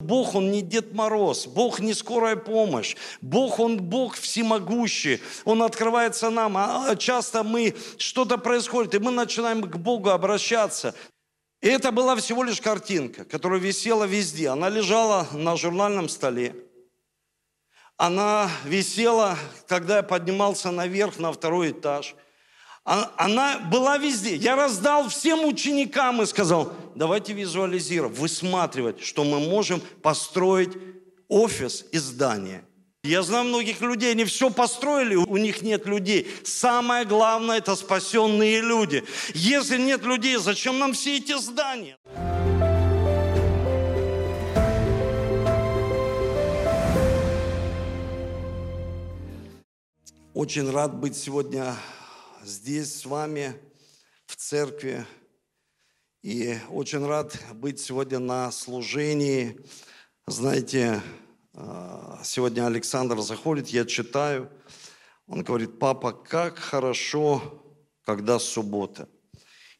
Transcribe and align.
Бог, 0.00 0.36
Он 0.36 0.52
не 0.52 0.62
Дед 0.62 0.94
Мороз, 0.94 1.48
Бог 1.48 1.80
не 1.80 1.92
скорая 1.92 2.36
помощь, 2.36 2.96
Бог, 3.20 3.58
Он 3.58 3.78
Бог 3.78 4.14
всемогущий, 4.14 5.20
Он 5.44 5.62
открывается 5.62 6.30
нам, 6.30 6.56
а 6.56 6.94
часто 6.94 7.42
мы, 7.42 7.74
что-то 7.96 8.38
происходит, 8.38 8.94
и 8.94 8.98
мы 9.00 9.10
начинаем 9.10 9.62
к 9.62 9.76
Богу 9.76 10.10
обращаться. 10.10 10.94
И 11.60 11.66
это 11.66 11.90
была 11.90 12.14
всего 12.14 12.44
лишь 12.44 12.60
картинка, 12.60 13.24
которая 13.24 13.58
висела 13.58 14.04
везде. 14.04 14.50
Она 14.50 14.68
лежала 14.68 15.26
на 15.32 15.56
журнальном 15.56 16.08
столе. 16.08 16.54
Она 17.96 18.48
висела, 18.64 19.36
когда 19.66 19.96
я 19.96 20.02
поднимался 20.04 20.70
наверх 20.70 21.18
на 21.18 21.32
второй 21.32 21.72
этаж– 21.72 22.14
а, 22.24 22.27
она 22.88 23.58
была 23.58 23.98
везде. 23.98 24.36
Я 24.36 24.56
раздал 24.56 25.08
всем 25.10 25.44
ученикам 25.44 26.22
и 26.22 26.26
сказал, 26.26 26.72
давайте 26.94 27.34
визуализировать, 27.34 28.18
высматривать, 28.18 29.02
что 29.02 29.24
мы 29.24 29.40
можем 29.40 29.82
построить 30.02 30.70
офис 31.28 31.84
и 31.92 31.98
здание. 31.98 32.64
Я 33.04 33.22
знаю 33.22 33.44
многих 33.44 33.82
людей, 33.82 34.12
они 34.12 34.24
все 34.24 34.48
построили, 34.50 35.16
у 35.16 35.36
них 35.36 35.60
нет 35.60 35.86
людей. 35.86 36.28
Самое 36.44 37.04
главное– 37.04 37.58
это 37.58 37.76
спасенные 37.76 38.62
люди. 38.62 39.04
Если 39.34 39.76
нет 39.76 40.02
людей, 40.04 40.36
зачем 40.36 40.78
нам 40.78 40.94
все 40.94 41.18
эти 41.18 41.38
здания? 41.38 41.96
Очень 50.32 50.70
рад 50.70 50.94
быть 50.98 51.16
сегодня 51.16 51.74
здесь 52.48 53.00
с 53.00 53.04
вами 53.04 53.54
в 54.26 54.36
церкви. 54.36 55.06
И 56.22 56.56
очень 56.70 57.06
рад 57.06 57.38
быть 57.52 57.78
сегодня 57.78 58.18
на 58.18 58.50
служении. 58.50 59.60
Знаете, 60.26 61.02
а, 61.52 62.20
сегодня 62.24 62.66
Александр 62.66 63.20
заходит, 63.20 63.68
я 63.68 63.84
читаю. 63.84 64.50
Он 65.26 65.44
говорит, 65.44 65.78
папа, 65.78 66.12
как 66.12 66.58
хорошо, 66.58 67.62
когда 68.02 68.38
суббота. 68.38 69.08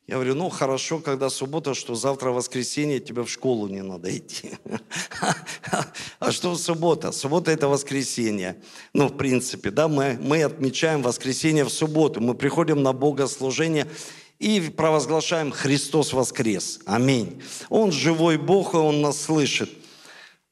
Я 0.08 0.14
говорю, 0.14 0.36
ну 0.36 0.48
хорошо, 0.48 1.00
когда 1.00 1.28
суббота, 1.28 1.74
что 1.74 1.94
завтра 1.94 2.30
воскресенье, 2.30 2.98
тебе 2.98 3.24
в 3.24 3.28
школу 3.28 3.68
не 3.68 3.82
надо 3.82 4.16
идти. 4.16 4.52
А 6.18 6.32
что 6.32 6.56
суббота? 6.56 7.12
Суббота 7.12 7.50
это 7.50 7.68
воскресенье. 7.68 8.56
Ну, 8.94 9.08
в 9.08 9.16
принципе, 9.18 9.70
да, 9.70 9.86
мы, 9.86 10.18
мы 10.18 10.42
отмечаем 10.42 11.02
воскресенье 11.02 11.64
в 11.64 11.68
субботу. 11.68 12.22
Мы 12.22 12.34
приходим 12.34 12.82
на 12.82 12.94
богослужение 12.94 13.86
и 14.38 14.72
провозглашаем 14.74 15.52
«Христос 15.52 16.14
воскрес». 16.14 16.80
Аминь. 16.86 17.42
Он 17.68 17.92
живой 17.92 18.38
Бог, 18.38 18.72
и 18.72 18.78
Он 18.78 19.02
нас 19.02 19.20
слышит. 19.20 19.70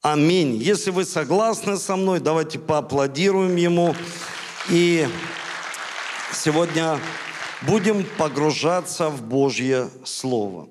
Аминь. 0.03 0.57
Если 0.57 0.91
вы 0.91 1.07
согласны 1.07 1.79
со 1.79 1.97
мной, 1.97 2.21
давайте 2.21 2.59
поаплодируем 2.59 3.57
Ему. 3.57 3.97
И 4.69 5.09
сегодня 6.35 7.01
будем 7.67 8.07
погружаться 8.17 9.09
в 9.09 9.23
Божье 9.23 9.91
Слово. 10.05 10.69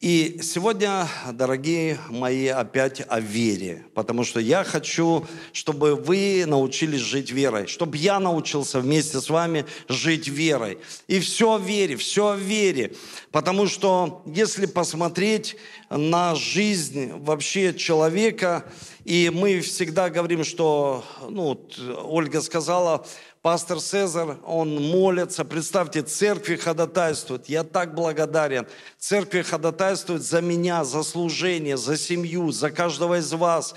И 0.00 0.40
сегодня, 0.42 1.08
дорогие 1.32 1.98
мои, 2.10 2.48
опять 2.48 3.00
о 3.08 3.20
вере, 3.20 3.86
потому 3.94 4.24
что 4.24 4.40
я 4.40 4.64
хочу, 4.64 5.26
чтобы 5.52 5.94
вы 5.94 6.44
научились 6.46 7.00
жить 7.00 7.30
верой, 7.30 7.68
чтобы 7.68 7.96
я 7.96 8.18
научился 8.18 8.80
вместе 8.80 9.20
с 9.20 9.30
вами 9.30 9.64
жить 9.88 10.28
верой. 10.28 10.78
И 11.06 11.20
все 11.20 11.54
о 11.54 11.58
вере, 11.58 11.96
все 11.96 12.30
о 12.30 12.36
вере, 12.36 12.94
потому 13.30 13.66
что 13.66 14.22
если 14.26 14.66
посмотреть 14.66 15.56
на 15.88 16.34
жизнь 16.34 17.12
вообще 17.12 17.72
человека, 17.72 18.64
и 19.04 19.30
мы 19.32 19.60
всегда 19.60 20.10
говорим, 20.10 20.44
что, 20.44 21.04
ну, 21.30 21.66
Ольга 22.04 22.42
сказала, 22.42 23.06
Пастор 23.44 23.78
Цезарь, 23.78 24.38
он 24.46 24.74
молится. 24.74 25.44
Представьте, 25.44 26.00
церкви 26.00 26.56
ходатайствует. 26.56 27.46
Я 27.46 27.62
так 27.62 27.94
благодарен. 27.94 28.66
Церкви 28.98 29.42
ходатайствует 29.42 30.22
за 30.22 30.40
меня, 30.40 30.82
за 30.82 31.02
служение, 31.02 31.76
за 31.76 31.98
семью, 31.98 32.52
за 32.52 32.70
каждого 32.70 33.18
из 33.18 33.30
вас. 33.34 33.74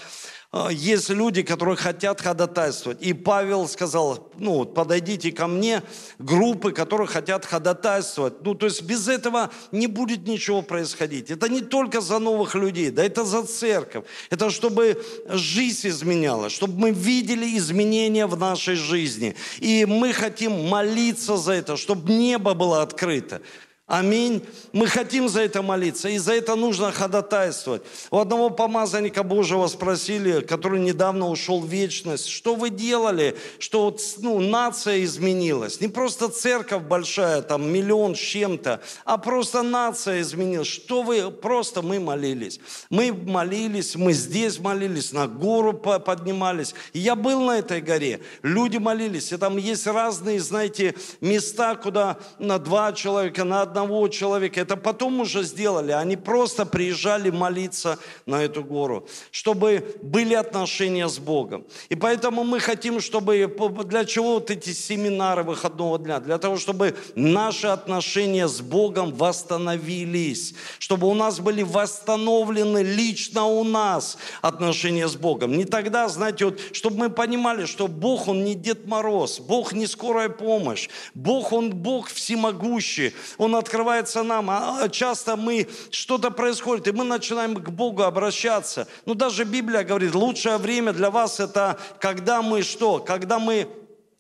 А, 0.50 0.70
есть 0.72 1.10
люди, 1.10 1.44
которые 1.44 1.76
хотят 1.76 2.22
ходатайствовать. 2.22 3.02
И 3.02 3.12
Павел 3.12 3.68
сказал, 3.68 4.32
ну, 4.38 4.64
подойдите 4.64 5.34
ко 5.34 5.46
мне, 5.46 5.84
группы, 6.20 6.72
которые 6.72 7.08
хотят 7.08 7.46
ходатайствовать. 7.46 8.42
Ну, 8.44 8.56
то 8.56 8.66
есть 8.66 8.82
без 8.84 9.10
этого 9.10 9.52
не 9.74 9.88
будет 9.88 10.26
ничего 10.26 10.62
происходить. 10.62 11.32
Это 11.32 11.50
не 11.50 11.60
только 11.60 12.00
за 12.00 12.20
новых 12.20 12.56
людей, 12.56 12.92
да 12.92 13.04
это 13.04 13.26
за 13.26 13.44
церковь. 13.44 14.06
Это 14.30 14.50
чтобы 14.50 15.04
жизнь 15.28 15.90
изменялась, 15.90 16.54
чтобы 16.54 16.80
мы 16.80 16.92
видели 16.92 17.58
изменения 17.58 18.26
в 18.26 18.38
нашей 18.38 18.76
жизни. 18.76 19.36
И 19.58 19.86
мы 19.86 20.14
хотим 20.14 20.70
молиться 20.70 21.36
за 21.36 21.54
это, 21.54 21.76
чтобы 21.76 22.14
небо 22.14 22.54
было 22.54 22.82
открыто. 22.82 23.42
Аминь. 23.88 24.46
Мы 24.74 24.88
хотим 24.88 25.30
за 25.30 25.44
это 25.44 25.62
молиться, 25.62 26.10
и 26.10 26.18
за 26.18 26.34
это 26.34 26.56
нужно 26.56 26.92
ходатайствовать. 26.92 27.84
У 28.12 28.20
одного 28.20 28.50
помазанника 28.50 29.24
Божьего 29.24 29.66
спросили, 29.68 30.42
который 30.42 30.82
недавно 30.82 31.30
ушел 31.30 31.62
в 31.62 31.70
вечность, 31.70 32.28
что 32.28 32.56
вы 32.56 32.70
делали, 32.70 33.38
что 33.60 33.96
ну, 34.18 34.42
нация 34.42 35.06
изменилась. 35.06 35.80
Не 35.80 35.88
просто 35.88 36.28
церковь 36.28 36.82
большая, 36.84 37.42
там 37.42 37.72
миллион 37.72 38.18
с 38.18 38.20
чем-то, 38.20 38.82
а 39.06 39.18
просто 39.18 39.62
нация 39.62 40.20
изменилась. 40.20 40.68
Что 40.68 41.02
вы, 41.02 41.32
просто 41.32 41.82
мы 41.82 42.02
молились. 42.02 42.60
Мы 42.90 43.14
молились, 43.14 43.96
мы 43.96 44.12
здесь 44.12 44.60
молились, 44.60 45.14
на 45.14 45.28
гору 45.28 45.72
поднимались. 45.72 46.76
Я 46.92 47.16
был 47.16 47.40
на 47.40 47.60
этой 47.60 47.80
горе, 47.80 48.20
люди 48.42 48.80
молились, 48.80 49.32
и 49.32 49.38
там 49.38 49.56
есть 49.56 49.88
разные, 49.88 50.42
знаете, 50.42 50.94
места, 51.22 51.76
куда 51.76 52.18
на 52.38 52.60
два 52.60 52.92
человека, 52.92 53.46
на 53.46 53.62
одного 53.62 53.77
одного 53.78 54.08
человека. 54.08 54.60
Это 54.60 54.76
потом 54.76 55.20
уже 55.22 55.44
сделали. 55.44 55.92
Они 55.92 56.18
просто 56.18 56.66
приезжали 56.66 57.30
молиться 57.30 58.00
на 58.26 58.44
эту 58.44 58.64
гору, 58.64 59.08
чтобы 59.32 59.96
были 60.02 60.34
отношения 60.34 61.08
с 61.08 61.20
Богом. 61.20 61.64
И 61.90 61.96
поэтому 61.96 62.44
мы 62.44 62.60
хотим, 62.60 63.00
чтобы... 63.00 63.48
Для 63.86 64.06
чего 64.06 64.36
вот 64.36 64.50
эти 64.52 64.72
семинары 64.72 65.44
выходного 65.44 66.00
дня? 66.00 66.20
Для 66.20 66.38
того, 66.38 66.58
чтобы 66.58 66.96
наши 67.16 67.68
отношения 67.68 68.48
с 68.48 68.62
Богом 68.62 69.14
восстановились. 69.14 70.56
Чтобы 70.80 71.08
у 71.08 71.14
нас 71.14 71.40
были 71.40 71.62
восстановлены 71.62 72.80
лично 72.80 73.46
у 73.46 73.64
нас 73.64 74.18
отношения 74.42 75.08
с 75.08 75.16
Богом. 75.16 75.56
Не 75.56 75.66
тогда, 75.66 76.08
знаете, 76.08 76.46
вот, 76.46 76.60
чтобы 76.72 76.98
мы 76.98 77.10
понимали, 77.10 77.66
что 77.66 77.88
Бог, 77.88 78.28
Он 78.28 78.44
не 78.44 78.56
Дед 78.56 78.88
Мороз, 78.88 79.40
Бог 79.40 79.74
не 79.74 79.86
скорая 79.86 80.30
помощь, 80.30 80.90
Бог, 81.14 81.54
Он 81.54 81.70
Бог 81.70 82.10
всемогущий, 82.10 83.14
Он 83.38 83.56
от 83.56 83.67
открывается 83.68 84.24
нам, 84.24 84.50
а, 84.50 84.80
а 84.84 84.90
часто 84.90 85.36
мы, 85.36 85.68
что-то 85.92 86.32
происходит, 86.32 86.88
и 86.88 86.92
мы 86.92 87.04
начинаем 87.04 87.56
к 87.56 87.70
Богу 87.70 88.04
обращаться. 88.04 88.88
Ну, 89.06 89.14
даже 89.14 89.44
Библия 89.44 89.84
говорит, 89.84 90.16
лучшее 90.16 90.58
время 90.58 90.94
для 90.94 91.12
вас 91.12 91.40
это 91.40 91.78
когда 92.00 92.42
мы 92.42 92.64
что? 92.64 93.00
Когда 93.00 93.40
мы 93.40 93.68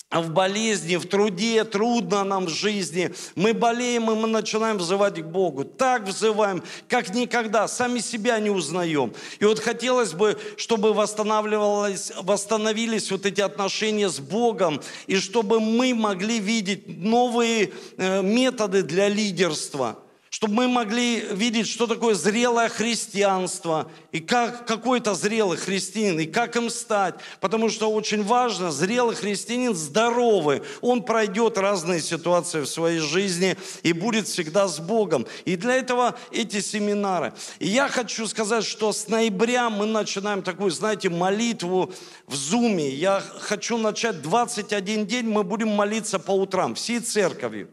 в 0.09 0.29
болезни, 0.31 0.95
в 0.95 1.05
труде, 1.05 1.63
трудно 1.65 2.23
нам 2.23 2.45
в 2.45 2.49
жизни. 2.49 3.13
Мы 3.35 3.53
болеем, 3.53 4.09
и 4.09 4.15
мы 4.15 4.27
начинаем 4.27 4.77
взывать 4.77 5.21
к 5.21 5.25
Богу. 5.25 5.65
Так 5.65 6.03
взываем, 6.03 6.63
как 6.87 7.13
никогда, 7.13 7.67
сами 7.67 7.99
себя 7.99 8.39
не 8.39 8.49
узнаем. 8.49 9.13
И 9.39 9.45
вот 9.45 9.59
хотелось 9.59 10.13
бы, 10.13 10.39
чтобы 10.55 10.93
восстанавливалось, 10.93 12.13
восстановились 12.21 13.11
вот 13.11 13.25
эти 13.25 13.41
отношения 13.41 14.09
с 14.09 14.19
Богом, 14.19 14.81
и 15.07 15.17
чтобы 15.17 15.59
мы 15.59 15.93
могли 15.93 16.39
видеть 16.39 16.87
новые 16.87 17.73
э, 17.97 18.21
методы 18.21 18.83
для 18.83 19.09
лидерства– 19.09 19.99
чтобы 20.37 20.53
мы 20.53 20.67
могли 20.67 21.19
видеть, 21.31 21.67
что 21.67 21.87
такое 21.87 22.13
зрелое 22.13 22.69
христианство, 22.69 23.89
и 24.11 24.19
как 24.19 24.67
какой-то 24.67 25.15
зрелый 25.15 25.57
христианин, 25.57 26.19
и 26.19 26.25
как 26.27 26.55
им 26.55 26.69
стать. 26.69 27.15
Потому 27.41 27.69
что 27.69 27.89
очень 27.89 28.23
важно, 28.23 28.71
зрелый 28.71 29.15
христианин 29.15 29.73
здоровый, 29.73 30.61
он 30.81 31.01
пройдет 31.01 31.57
разные 31.57 32.01
ситуации 32.01 32.61
в 32.61 32.67
своей 32.67 32.99
жизни 32.99 33.57
и 33.81 33.93
будет 33.93 34.27
всегда 34.27 34.67
с 34.67 34.77
Богом. 34.77 35.25
И 35.45 35.55
для 35.55 35.73
этого 35.73 36.15
эти 36.31 36.61
семинары. 36.61 37.33
И 37.57 37.67
я 37.67 37.87
хочу 37.87 38.27
сказать, 38.27 38.63
что 38.63 38.93
с 38.93 39.07
ноября 39.07 39.71
мы 39.71 39.87
начинаем 39.87 40.43
такую, 40.43 40.69
знаете, 40.69 41.09
молитву 41.09 41.91
в 42.27 42.35
Зуме. 42.35 42.89
Я 42.89 43.23
хочу 43.39 43.79
начать 43.79 44.21
21 44.21 45.07
день, 45.07 45.25
мы 45.25 45.43
будем 45.43 45.69
молиться 45.69 46.19
по 46.19 46.29
утрам, 46.29 46.75
всей 46.75 46.99
церковью. 46.99 47.69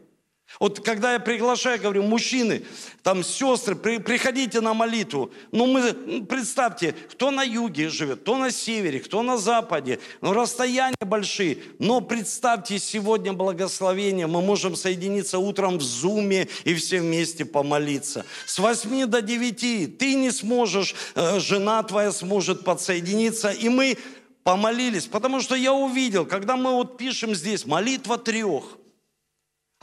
Вот 0.59 0.79
когда 0.79 1.13
я 1.13 1.19
приглашаю, 1.19 1.81
говорю, 1.81 2.03
мужчины, 2.03 2.63
там 3.03 3.23
сестры, 3.23 3.75
при, 3.75 3.97
приходите 3.97 4.61
на 4.61 4.73
молитву. 4.73 5.31
Ну, 5.51 5.65
мы, 5.65 6.23
представьте, 6.23 6.95
кто 7.11 7.29
на 7.31 7.43
юге 7.43 7.89
живет, 7.89 8.21
кто 8.21 8.37
на 8.37 8.51
севере, 8.51 8.99
кто 8.99 9.21
на 9.21 9.37
западе. 9.37 9.99
Ну, 10.21 10.33
расстояния 10.33 10.95
большие. 11.01 11.57
Но 11.79 11.99
представьте, 11.99 12.79
сегодня 12.79 13.33
благословение. 13.33 14.27
Мы 14.27 14.41
можем 14.41 14.75
соединиться 14.75 15.39
утром 15.39 15.77
в 15.77 15.81
зуме 15.81 16.47
и 16.63 16.73
все 16.73 17.01
вместе 17.01 17.43
помолиться. 17.43 18.25
С 18.45 18.57
8 18.57 19.07
до 19.07 19.21
9 19.21 19.97
ты 19.97 20.15
не 20.15 20.31
сможешь, 20.31 20.95
э, 21.15 21.39
жена 21.39 21.83
твоя 21.83 22.11
сможет 22.13 22.63
подсоединиться. 22.63 23.51
И 23.51 23.67
мы 23.67 23.97
помолились, 24.43 25.07
потому 25.07 25.41
что 25.41 25.55
я 25.55 25.73
увидел, 25.73 26.25
когда 26.25 26.55
мы 26.55 26.71
вот 26.71 26.97
пишем 26.97 27.35
здесь 27.35 27.65
молитва 27.65 28.17
трех– 28.17 28.63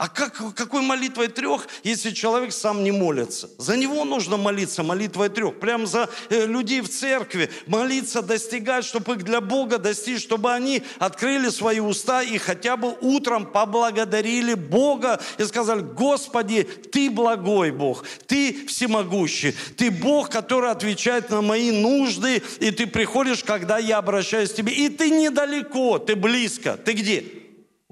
а 0.02 0.08
как, 0.08 0.34
какой 0.56 0.82
молитвой 0.82 1.28
трех, 1.28 1.68
если 1.84 2.10
человек 2.10 2.52
сам 2.52 2.82
не 2.82 2.90
молится? 2.90 3.48
За 3.58 3.76
него 3.76 4.04
нужно 4.04 4.36
молиться 4.36 4.82
молитвой 4.82 5.28
трех. 5.28 5.60
Прям 5.60 5.86
за 5.86 6.10
э, 6.28 6.44
людей 6.44 6.80
в 6.80 6.88
церкви. 6.88 7.48
Молиться, 7.68 8.20
достигать, 8.20 8.84
чтобы 8.84 9.14
их 9.14 9.22
для 9.22 9.40
Бога 9.40 9.78
достичь, 9.78 10.20
чтобы 10.20 10.52
они 10.52 10.82
открыли 10.98 11.50
свои 11.50 11.78
уста 11.78 12.20
и 12.20 12.36
хотя 12.38 12.76
бы 12.76 12.96
утром 13.00 13.46
поблагодарили 13.46 14.54
Бога 14.54 15.20
и 15.38 15.44
сказали, 15.44 15.82
Господи, 15.82 16.64
Ты 16.64 17.08
благой 17.08 17.70
Бог, 17.70 18.04
Ты 18.26 18.66
всемогущий, 18.66 19.54
Ты 19.76 19.92
Бог, 19.92 20.30
который 20.30 20.72
отвечает 20.72 21.30
на 21.30 21.42
мои 21.42 21.70
нужды, 21.70 22.42
и 22.58 22.72
Ты 22.72 22.88
приходишь, 22.88 23.44
когда 23.44 23.78
я 23.78 23.98
обращаюсь 23.98 24.50
к 24.50 24.56
Тебе. 24.56 24.72
И 24.72 24.88
Ты 24.88 25.10
недалеко, 25.10 26.00
Ты 26.00 26.16
близко. 26.16 26.76
Ты 26.76 26.94
где? 26.94 27.41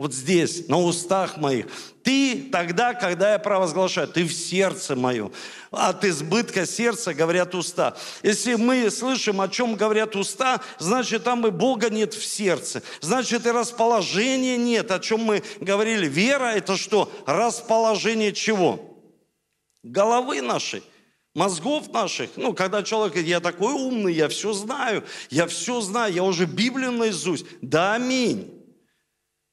Вот 0.01 0.15
здесь, 0.15 0.67
на 0.67 0.81
устах 0.81 1.37
моих. 1.37 1.67
Ты 2.03 2.49
тогда, 2.51 2.95
когда 2.95 3.35
я 3.35 3.39
провозглашаю, 3.39 4.09
ты 4.09 4.25
в 4.25 4.33
сердце 4.33 4.97
моем. 4.97 5.31
От 5.71 6.07
избытка 6.07 6.65
сердца 6.65 7.13
говорят 7.13 7.55
уста. 7.55 7.95
Если 8.23 8.55
мы 8.55 8.91
слышим, 8.91 9.43
о 9.43 9.49
чем 9.49 9.75
говорят 9.77 10.17
уста, 10.17 10.63
значит, 10.79 11.25
там 11.25 11.47
и 11.47 11.51
Бога 11.51 11.91
нет 11.91 12.15
в 12.15 12.25
сердце. 12.25 12.83
Значит, 13.03 13.45
и 13.45 13.51
расположения 13.51 14.57
нет, 14.57 14.91
о 14.91 15.01
чем 15.01 15.21
мы 15.21 15.43
говорили. 15.61 16.09
Вера– 16.09 16.47
это 16.57 16.79
что? 16.79 17.13
Расположение 17.27 18.33
чего? 18.33 18.81
Головы 19.83 20.41
нашей 20.41 20.83
мозгов 21.35 21.93
наших. 21.93 22.31
Ну, 22.37 22.55
когда 22.55 22.83
человек 22.83 23.13
говорит, 23.13 23.31
я 23.31 23.41
такой 23.41 23.75
умный, 23.75 24.15
я 24.15 24.31
все 24.31 24.55
знаю, 24.55 25.05
я 25.29 25.47
все 25.47 25.83
знаю, 25.83 26.15
я 26.15 26.25
уже 26.25 26.47
Библию 26.47 26.91
наизусть. 26.91 27.45
Да, 27.61 27.97
аминь. 27.97 28.60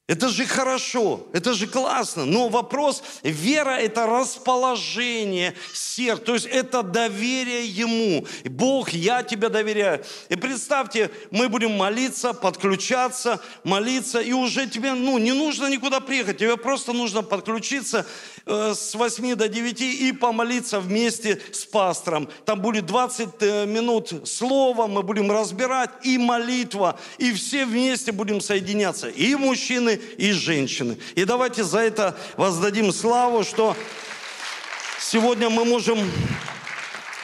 Это 0.08 0.30
же 0.30 0.46
хорошо, 0.46 1.28
это 1.34 1.54
же 1.54 1.68
классно. 1.68 2.24
Но 2.24 2.48
вопрос, 2.48 3.04
вера– 3.24 3.72
это 3.82 4.06
расположение 4.06 5.54
сердца, 5.74 6.24
то 6.24 6.34
есть 6.34 6.46
это 6.46 6.82
доверие 6.82 7.68
Ему. 7.68 8.26
Бог, 8.46 8.92
я 8.92 9.22
тебя 9.24 9.50
доверяю. 9.50 10.02
И 10.30 10.38
представьте, 10.38 11.12
мы 11.30 11.50
будем 11.50 11.72
молиться, 11.72 12.32
подключаться, 12.32 13.42
молиться, 13.66 14.22
и 14.22 14.32
уже 14.32 14.68
тебе 14.68 14.94
ну, 14.94 15.18
не 15.18 15.34
нужно 15.34 15.68
никуда 15.68 16.00
приехать, 16.00 16.38
тебе 16.38 16.56
просто 16.56 16.94
нужно 16.94 17.22
подключиться 17.22 18.06
э, 18.46 18.74
с 18.74 18.96
8 18.96 19.36
до 19.36 19.50
9 19.50 19.82
и 19.82 20.14
помолиться 20.14 20.80
вместе 20.80 21.42
с 21.52 21.66
пастором. 21.66 22.30
Там 22.46 22.62
будет 22.62 22.86
20 22.86 23.30
э, 23.42 23.66
минут 23.66 24.14
слова, 24.24 24.88
мы 24.88 25.04
будем 25.04 25.30
разбирать, 25.30 25.90
и 26.04 26.18
молитва, 26.18 26.98
и 27.18 27.34
все 27.34 27.66
вместе 27.66 28.14
будем 28.14 28.40
соединяться. 28.40 29.10
И 29.10 29.36
мужчины, 29.36 29.97
и 30.18 30.32
женщины. 30.32 30.98
И 31.16 31.26
давайте 31.26 31.64
за 31.64 31.80
это 31.80 32.18
воздадим 32.38 32.92
славу, 32.92 33.44
что 33.44 33.76
сегодня 35.00 35.50
мы 35.50 35.66
можем 35.66 36.00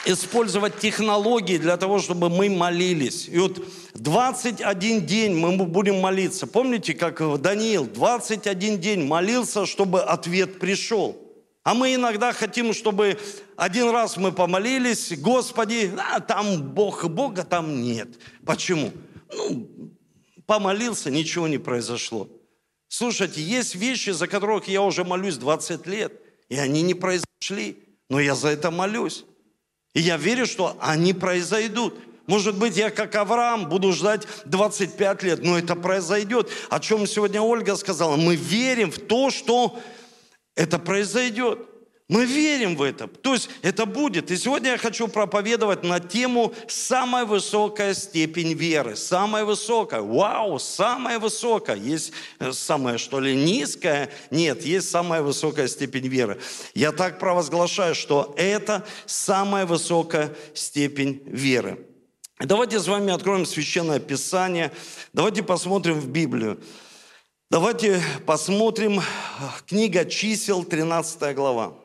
использовать 0.05 0.79
технологии 0.79 1.57
для 1.57 1.77
того, 1.77 1.99
чтобы 1.99 2.29
мы 2.29 2.49
молились. 2.49 3.27
И 3.29 3.37
вот 3.37 3.63
21 3.93 5.05
день 5.05 5.35
мы 5.35 5.55
будем 5.65 5.99
молиться. 5.99 6.47
Помните, 6.47 6.93
как 6.93 7.41
Даниил 7.41 7.85
21 7.85 8.79
день 8.79 9.05
молился, 9.05 9.65
чтобы 9.65 10.01
ответ 10.01 10.59
пришел. 10.59 11.19
А 11.63 11.73
мы 11.73 11.95
иногда 11.95 12.33
хотим, 12.33 12.73
чтобы 12.73 13.17
один 13.55 13.89
раз 13.89 14.17
мы 14.17 14.33
помолились, 14.33 15.17
Господи, 15.17 15.93
а 15.97 16.19
там 16.19 16.61
Бог, 16.61 17.05
Бога 17.05 17.43
там 17.43 17.81
нет. 17.81 18.09
Почему? 18.45 18.91
Ну, 19.33 19.69
помолился, 20.45 21.09
ничего 21.09 21.47
не 21.47 21.57
произошло. 21.57 22.27
Слушайте, 22.95 23.41
есть 23.41 23.73
вещи, 23.73 24.11
за 24.11 24.27
которых 24.27 24.67
я 24.67 24.83
уже 24.83 25.03
молюсь 25.03 25.37
20 25.37 25.87
лет, 25.87 26.13
и 26.47 26.59
они 26.59 26.83
не 26.83 26.93
произошли, 26.93 27.83
но 28.07 28.19
я 28.19 28.35
за 28.35 28.49
это 28.49 28.69
молюсь. 28.69 29.25
И 29.95 30.01
я 30.01 30.15
верю, 30.15 30.45
что 30.45 30.77
они 30.79 31.11
произойдут. 31.15 31.95
Может 32.27 32.55
быть, 32.55 32.77
я 32.77 32.91
как 32.91 33.15
Авраам 33.15 33.67
буду 33.67 33.93
ждать 33.93 34.27
25 34.45 35.23
лет, 35.23 35.43
но 35.43 35.57
это 35.57 35.75
произойдет. 35.75 36.51
О 36.69 36.79
чем 36.79 37.07
сегодня 37.07 37.41
Ольга 37.41 37.75
сказала. 37.77 38.15
Мы 38.15 38.35
верим 38.35 38.91
в 38.91 38.99
то, 38.99 39.31
что 39.31 39.79
это 40.53 40.77
произойдет. 40.77 41.67
Мы 42.09 42.25
верим 42.25 42.75
в 42.75 42.81
это. 42.81 43.07
То 43.07 43.33
есть 43.33 43.49
это 43.61 43.85
будет. 43.85 44.29
И 44.29 44.35
сегодня 44.35 44.71
я 44.71 44.77
хочу 44.77 45.07
проповедовать 45.07 45.83
на 45.83 46.01
тему 46.01 46.53
«Самая 46.67 47.25
высокая 47.25 47.93
степень 47.93 48.53
веры». 48.53 48.97
Самая 48.97 49.45
высокая. 49.45 50.01
Вау, 50.01 50.59
самая 50.59 51.17
высокая. 51.17 51.77
Есть 51.77 52.11
э, 52.39 52.51
самая, 52.51 52.97
что 52.97 53.21
ли, 53.21 53.33
низкая? 53.33 54.09
Нет, 54.31 54.65
есть 54.65 54.89
самая 54.89 55.21
высокая 55.21 55.67
степень 55.67 56.07
веры. 56.07 56.41
Я 56.75 56.91
так 56.91 57.19
провозглашаю, 57.19 57.95
что 57.95 58.33
это 58.37 58.85
самая 59.05 59.65
высокая 59.65 60.35
степень 60.53 61.23
веры. 61.25 61.87
Давайте 62.37 62.81
с 62.81 62.87
вами 62.87 63.13
откроем 63.13 63.45
Священное 63.45 63.99
Писание. 63.99 64.73
Давайте 65.13 65.41
посмотрим 65.41 66.01
в 66.01 66.09
Библию. 66.09 66.61
Давайте 67.49 68.01
посмотрим 68.25 68.99
э, 68.99 69.03
книга 69.65 70.03
чисел, 70.03 70.65
13 70.65 71.33
глава. 71.33 71.82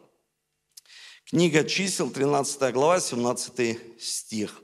Книга 1.31 1.63
чисел, 1.63 2.09
13 2.09 2.73
глава, 2.73 3.01
17 3.01 3.79
стих. 4.01 4.63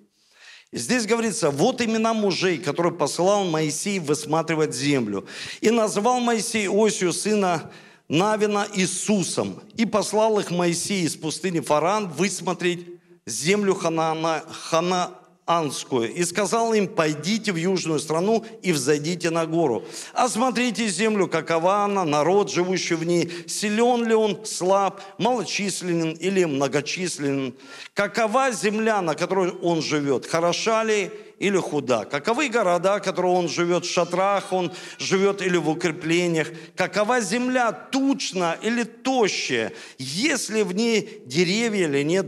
И 0.70 0.78
здесь 0.78 1.04
говорится, 1.04 1.50
вот 1.50 1.82
имена 1.82 2.14
мужей, 2.14 2.56
которые 2.56 2.94
посылал 2.94 3.44
Моисей 3.44 3.98
высматривать 3.98 4.74
землю. 4.74 5.26
И 5.60 5.70
назвал 5.70 6.20
Моисей 6.20 6.66
Осию, 6.70 7.12
сына 7.12 7.70
Навина, 8.08 8.66
Иисусом. 8.72 9.60
И 9.74 9.84
послал 9.84 10.40
их 10.40 10.50
Моисей 10.50 11.04
из 11.04 11.16
пустыни 11.16 11.60
Фаран 11.60 12.08
высмотреть 12.08 12.86
землю 13.26 13.74
Хана, 13.74 14.42
Хана, 14.48 15.10
Анскую 15.46 16.10
и 16.10 16.24
сказал 16.24 16.72
им, 16.72 16.88
пойдите 16.88 17.52
в 17.52 17.56
южную 17.56 18.00
страну 18.00 18.46
и 18.62 18.72
взойдите 18.72 19.28
на 19.28 19.44
гору. 19.44 19.84
Осмотрите 20.14 20.88
землю, 20.88 21.28
какова 21.28 21.84
она, 21.84 22.04
народ, 22.04 22.50
живущий 22.50 22.94
в 22.94 23.04
ней, 23.04 23.30
силен 23.46 24.06
ли 24.06 24.14
он, 24.14 24.46
слаб, 24.46 25.02
малочисленен 25.18 26.12
или 26.12 26.44
многочисленен. 26.44 27.54
Какова 27.92 28.52
земля, 28.52 29.02
на 29.02 29.14
которой 29.14 29.50
он 29.50 29.82
живет, 29.82 30.24
хороша 30.24 30.82
ли 30.82 31.10
или 31.38 31.58
худа? 31.58 32.06
Каковы 32.06 32.48
города, 32.48 32.96
в 32.96 33.02
которых 33.02 33.32
он 33.32 33.48
живет, 33.48 33.84
в 33.84 33.92
шатрах 33.92 34.50
он 34.50 34.72
живет 34.98 35.42
или 35.42 35.58
в 35.58 35.68
укреплениях? 35.68 36.48
Какова 36.74 37.20
земля, 37.20 37.70
тучна 37.70 38.56
или 38.62 38.84
тощая? 38.84 39.74
Есть 39.98 40.48
ли 40.48 40.62
в 40.62 40.74
ней 40.74 41.22
деревья 41.26 41.86
или 41.86 42.02
нет 42.02 42.26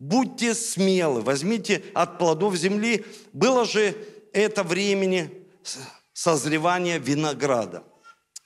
Будьте 0.00 0.54
смелы, 0.54 1.20
возьмите 1.20 1.82
от 1.92 2.16
плодов 2.18 2.56
земли. 2.56 3.04
Было 3.34 3.66
же 3.66 3.94
это 4.32 4.64
времени 4.64 5.30
созревания 6.14 6.98
винограда. 6.98 7.84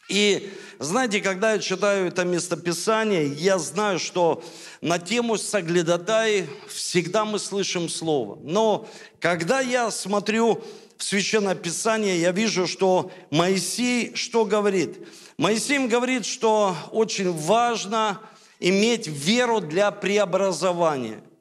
И 0.08 0.52
знаете, 0.80 1.20
когда 1.20 1.52
я 1.52 1.60
читаю 1.60 2.08
это 2.08 2.24
местописание, 2.24 3.28
я 3.28 3.58
знаю, 3.58 4.00
что 4.00 4.42
на 4.80 4.98
тему 4.98 5.38
соглядатай 5.38 6.48
всегда 6.68 7.24
мы 7.24 7.38
слышим 7.38 7.88
слово. 7.88 8.36
Но 8.42 8.88
когда 9.20 9.60
я 9.60 9.92
смотрю 9.92 10.60
в 10.98 11.04
Священное 11.04 11.54
Писание, 11.54 12.20
я 12.20 12.32
вижу, 12.32 12.66
что 12.66 13.12
Моисей 13.30 14.16
что 14.16 14.44
говорит? 14.44 15.06
Моисей 15.38 15.86
говорит, 15.86 16.26
что 16.26 16.76
очень 16.90 17.30
важно 17.32 18.20
иметь 18.58 19.06
веру 19.06 19.60
для 19.60 19.92
преобразования– 19.92 21.22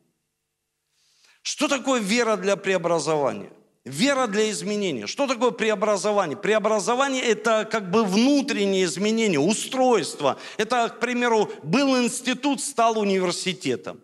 что 1.43 1.67
такое 1.67 1.99
вера 1.99 2.35
для 2.37 2.55
преобразования? 2.55 3.51
Вера 3.85 4.27
для 4.27 4.49
изменения. 4.49 5.07
Что 5.07 5.27
такое 5.27 5.51
преобразование? 5.51 6.37
Преобразование– 6.37 7.21
это 7.23 7.67
как 7.69 7.91
бы 7.91 8.05
внутреннее 8.05 8.85
изменение, 8.85 9.41
устройство. 9.41 10.39
Это, 10.55 10.87
к 10.87 11.01
примеру, 11.01 11.51
был 11.63 11.97
институт, 12.01 12.61
стал 12.61 12.97
университетом. 12.97 13.99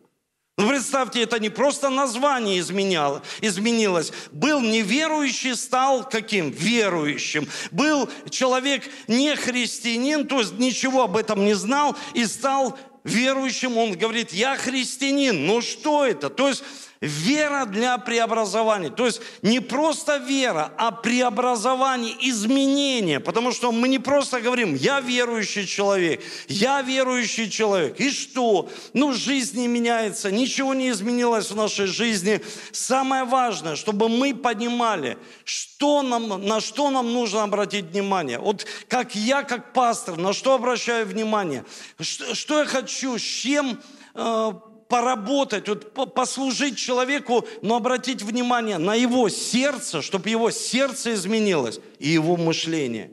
Ну, 0.58 0.68
представьте, 0.68 1.22
это 1.24 1.40
не 1.40 1.50
просто 1.50 1.90
название 1.90 2.60
изменяло, 2.60 3.24
изменилось. 3.40 4.12
Был 4.34 4.60
неверующий, 4.60 5.56
стал 5.56 6.04
каким? 6.04 6.52
Верующим. 6.52 7.48
Был 7.72 8.10
человек 8.30 8.84
не 9.08 9.38
христианин, 9.38 10.28
то 10.28 10.40
есть 10.40 10.60
ничего 10.60 11.04
об 11.04 11.16
этом 11.16 11.46
не 11.46 11.54
знал, 11.54 11.96
и 12.14 12.26
стал 12.26 12.78
верующим. 13.06 13.78
Он 13.78 13.94
говорит, 13.94 14.34
я 14.34 14.58
христианин. 14.58 15.46
Ну, 15.46 15.62
что 15.62 16.06
это? 16.06 16.30
То 16.30 16.50
есть 16.50 16.66
Вера 17.02 17.64
для 17.66 17.98
преобразования. 17.98 18.90
То 18.90 19.06
есть 19.06 19.22
не 19.42 19.62
просто 19.62 20.18
вера, 20.18 20.74
а 20.78 20.92
преобразование, 20.92 22.14
изменение. 22.20 23.22
Потому 23.22 23.54
что 23.54 23.72
мы 23.72 23.88
не 23.88 24.00
просто 24.00 24.42
говорим, 24.42 24.76
я 24.76 25.00
верующий 25.00 25.66
человек, 25.66 26.22
я 26.50 26.82
верующий 26.82 27.50
человек. 27.50 27.98
И 28.02 28.10
что? 28.10 28.68
Ну, 28.94 29.14
жизнь 29.14 29.60
не 29.60 29.70
меняется, 29.70 30.30
ничего 30.30 30.74
не 30.74 30.90
изменилось 30.90 31.50
в 31.52 31.56
нашей 31.56 31.86
жизни. 31.86 32.42
Самое 32.74 33.24
важное, 33.24 33.78
чтобы 33.78 34.10
мы 34.10 34.36
понимали, 34.36 35.18
что 35.46 36.02
нам, 36.02 36.46
на 36.46 36.60
что 36.60 36.90
нам 36.90 37.14
нужно 37.14 37.44
обратить 37.44 37.86
внимание. 37.86 38.40
Вот 38.40 38.66
как 38.90 39.16
я, 39.16 39.44
как 39.44 39.72
пастор, 39.72 40.18
на 40.18 40.34
что 40.34 40.54
обращаю 40.54 41.06
внимание? 41.06 41.64
Что, 42.02 42.36
что 42.36 42.60
я 42.60 42.66
хочу, 42.66 43.18
с 43.18 43.22
чем 43.22 43.80
э, 44.16 44.52
поработать, 44.90 45.68
вот 45.68 45.94
послужить 46.16 46.78
человеку, 46.78 47.48
но 47.62 47.76
обратить 47.76 48.24
внимание 48.24 48.80
на 48.80 48.96
его 48.96 49.30
сердце, 49.30 50.02
чтобы 50.02 50.30
его 50.30 50.52
сердце 50.52 51.14
изменилось 51.14 51.80
и 52.00 52.10
его 52.10 52.36
мышление. 52.36 53.12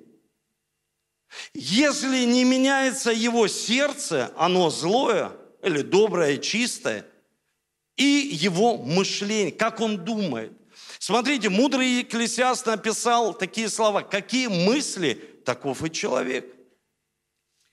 Если 1.52 2.24
не 2.24 2.44
меняется 2.44 3.10
его 3.12 3.46
сердце, 3.46 4.32
оно 4.38 4.70
злое 4.70 5.32
или 5.62 5.82
доброе, 5.82 6.38
чистое, 6.38 7.04
и 7.96 8.30
его 8.32 8.78
мышление, 8.78 9.52
как 9.52 9.80
он 9.80 10.02
думает. 10.02 10.52
Смотрите, 10.98 11.50
мудрый 11.50 11.98
Екклесиаст 11.98 12.66
написал 12.66 13.34
такие 13.34 13.68
слова. 13.68 14.00
Какие 14.00 14.46
мысли, 14.46 15.14
таков 15.44 15.84
и 15.84 15.90
человек. 15.90 16.46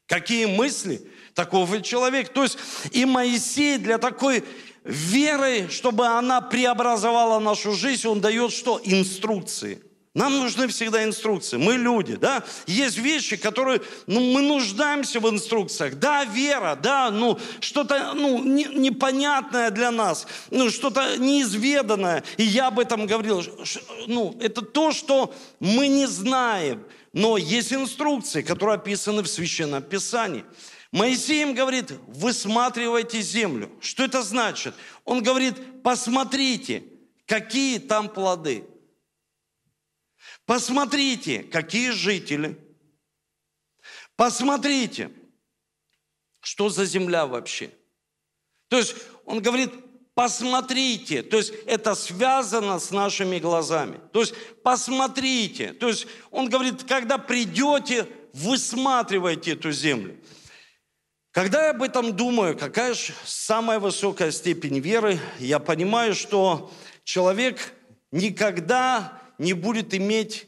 Какие 0.07 0.45
мысли, 0.45 1.07
таков 1.33 1.73
и 1.73 1.83
человек. 1.83 2.29
То 2.29 2.43
есть 2.43 2.57
и 2.91 3.05
Моисей 3.05 3.77
для 3.77 3.97
такой 3.97 4.43
веры, 4.83 5.67
чтобы 5.69 6.07
она 6.07 6.41
преобразовала 6.41 7.39
нашу 7.39 7.73
жизнь, 7.73 8.07
он 8.07 8.21
дает 8.21 8.51
что? 8.51 8.79
Инструкции. 8.83 9.81
Нам 10.13 10.37
нужны 10.37 10.67
всегда 10.67 11.03
инструкции. 11.03 11.57
Мы 11.57 11.73
люди, 11.73 12.15
да? 12.15 12.43
Есть 12.67 12.97
вещи, 12.99 13.35
которые, 13.35 13.81
ну, 14.05 14.19
мы 14.19 14.43
нуждаемся 14.43 15.19
в 15.19 15.27
инструкциях. 15.27 15.95
Да, 15.95 16.23
вера, 16.25 16.77
да, 16.79 17.09
ну, 17.09 17.39
что-то, 17.59 18.13
ну, 18.13 18.43
не, 18.43 18.65
непонятное 18.65 19.71
для 19.71 19.89
нас, 19.89 20.27
ну, 20.51 20.69
что-то 20.69 21.17
неизведанное. 21.17 22.23
И 22.37 22.43
я 22.43 22.67
об 22.67 22.77
этом 22.77 23.07
говорил. 23.07 23.43
Ну, 24.05 24.37
это 24.39 24.61
то, 24.61 24.91
что 24.91 25.33
мы 25.59 25.87
не 25.87 26.05
знаем. 26.05 26.83
Но 27.11 27.37
есть 27.37 27.73
инструкции, 27.73 28.43
которые 28.43 28.75
описаны 28.75 29.23
в 29.23 29.27
Священном 29.27 29.81
Писании. 29.81 30.43
Моисей 30.93 31.41
им 31.41 31.55
говорит, 31.55 31.91
высматривайте 32.05 33.19
землю. 33.19 33.71
Что 33.81 34.03
это 34.03 34.21
значит? 34.21 34.75
Он 35.05 35.23
говорит, 35.23 35.81
посмотрите, 35.81 36.83
какие 37.25 37.79
там 37.79 38.07
плоды. 38.07 38.63
Посмотрите, 40.45 41.41
какие 41.41 41.89
жители. 41.89 42.59
Посмотрите, 44.15 45.09
что 46.41 46.69
за 46.69 46.85
земля 46.85 47.25
вообще. 47.25 47.71
То 48.67 48.77
есть 48.77 48.95
он 49.25 49.41
говорит, 49.41 49.71
посмотрите. 50.13 51.23
То 51.23 51.37
есть 51.37 51.55
это 51.65 51.95
связано 51.95 52.77
с 52.77 52.91
нашими 52.91 53.39
глазами. 53.39 53.99
То 54.11 54.19
есть 54.19 54.35
посмотрите. 54.61 55.73
То 55.73 55.87
есть 55.87 56.05
он 56.29 56.49
говорит, 56.49 56.83
когда 56.83 57.17
придете, 57.17 58.07
высматривайте 58.31 59.53
эту 59.53 59.71
землю. 59.71 60.19
Когда 61.33 61.65
я 61.65 61.71
об 61.71 61.81
этом 61.81 62.15
думаю, 62.15 62.55
какая 62.55 62.93
же 62.93 63.11
самая 63.25 63.79
высокая 63.79 64.29
степень 64.29 64.79
веры, 64.79 65.19
я 65.39 65.57
понимаю, 65.57 66.13
что 66.13 66.71
человек 67.03 67.73
никогда 68.11 69.19
не 69.39 69.53
будет 69.53 69.95
иметь 69.95 70.45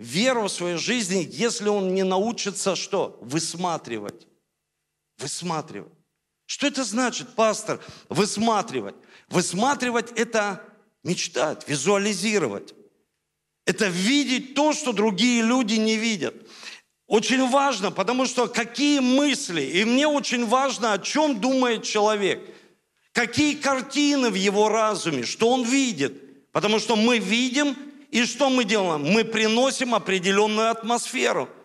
веру 0.00 0.42
в 0.42 0.50
своей 0.50 0.76
жизни, 0.76 1.24
если 1.30 1.68
он 1.68 1.94
не 1.94 2.02
научится 2.02 2.74
что? 2.74 3.16
Высматривать. 3.20 4.26
Высматривать. 5.18 5.92
Что 6.46 6.66
это 6.66 6.82
значит, 6.82 7.36
пастор? 7.36 7.80
Высматривать. 8.08 8.96
Высматривать– 9.28 10.10
это 10.16 10.64
мечтать, 11.04 11.68
визуализировать. 11.68 12.74
Это 13.66 13.86
видеть 13.86 14.54
то, 14.54 14.72
что 14.72 14.92
другие 14.92 15.42
люди 15.42 15.74
не 15.74 15.96
видят. 15.96 16.34
Очень 17.06 17.48
важно, 17.48 17.90
потому 17.90 18.26
что 18.26 18.48
какие 18.48 19.00
мысли, 19.00 19.62
и 19.62 19.84
мне 19.84 20.06
очень 20.06 20.46
важно, 20.46 20.92
о 20.92 20.98
чем 20.98 21.40
думает 21.40 21.82
человек, 21.82 22.40
какие 23.12 23.54
картины 23.54 24.30
в 24.30 24.34
его 24.34 24.68
разуме, 24.68 25.24
что 25.24 25.50
он 25.50 25.64
видит. 25.64 26.50
Потому 26.52 26.78
что 26.78 26.96
мы 26.96 27.18
видим, 27.18 27.76
и 28.10 28.24
что 28.24 28.48
мы 28.48 28.64
делаем? 28.64 29.02
Мы 29.02 29.24
приносим 29.24 29.94
определенную 29.94 30.70
атмосферу– 30.70 31.48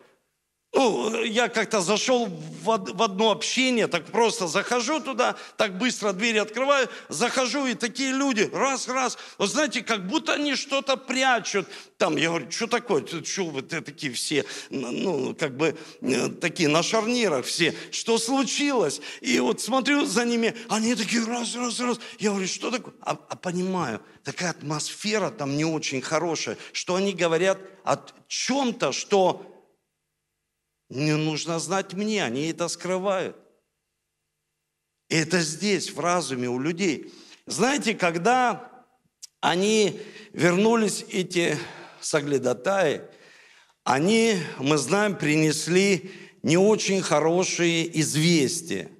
ну, 0.71 1.23
я 1.23 1.49
как-то 1.49 1.81
зашел 1.81 2.27
в 2.27 3.01
одно 3.01 3.31
общение, 3.31 3.87
так 3.87 4.05
просто 4.05 4.47
захожу 4.47 4.99
туда, 4.99 5.35
так 5.57 5.77
быстро 5.77 6.13
двери 6.13 6.37
открываю, 6.37 6.87
захожу, 7.09 7.65
и 7.65 7.73
такие 7.73 8.11
люди, 8.11 8.49
раз, 8.53 8.87
раз, 8.87 9.17
вот 9.39 9.49
знаете, 9.49 9.81
как 9.81 10.07
будто 10.07 10.33
они 10.33 10.55
что-то 10.55 10.95
прячут. 10.95 11.67
Там, 11.97 12.17
я 12.17 12.29
говорю, 12.29 12.51
что 12.51 12.67
такое, 12.67 13.03
что 13.23 13.45
вы 13.45 13.61
такие 13.63 14.13
все, 14.13 14.45
ну, 14.69 15.35
как 15.37 15.57
бы, 15.57 15.75
э, 16.01 16.29
такие 16.29 16.69
на 16.69 16.83
шарнирах 16.83 17.45
все, 17.45 17.73
что 17.91 18.19
случилось? 18.19 19.01
И 19.21 19.39
вот 19.39 19.61
смотрю 19.61 20.05
за 20.05 20.23
ними, 20.23 20.55
они 20.69 20.93
такие, 20.93 21.25
раз, 21.25 21.55
раз, 21.55 21.79
раз. 21.79 21.99
Я 22.19 22.29
говорю, 22.29 22.47
что 22.47 22.69
такое? 22.69 22.93
А, 23.01 23.17
а 23.29 23.35
понимаю, 23.35 24.01
такая 24.23 24.51
атмосфера 24.51 25.31
там 25.31 25.57
не 25.57 25.65
очень 25.65 26.01
хорошая, 26.01 26.57
что 26.73 26.95
они 26.95 27.13
говорят 27.13 27.59
о 27.83 27.97
чем-то, 28.27 28.91
что 28.91 29.58
не 30.89 31.15
нужно 31.15 31.59
знать 31.59 31.93
мне, 31.93 32.23
они 32.23 32.47
это 32.47 32.67
скрывают. 32.67 33.37
И 35.09 35.15
это 35.15 35.39
здесь, 35.41 35.91
в 35.91 35.99
разуме 35.99 36.49
у 36.49 36.59
людей. 36.59 37.13
Знаете, 37.45 37.93
когда 37.95 38.85
они 39.41 39.99
вернулись, 40.33 41.05
эти 41.09 41.57
соглядатаи, 42.01 43.01
они, 43.83 44.37
мы 44.59 44.77
знаем, 44.77 45.15
принесли 45.15 46.11
не 46.43 46.57
очень 46.57 47.01
хорошие 47.01 47.99
известия. 47.99 48.91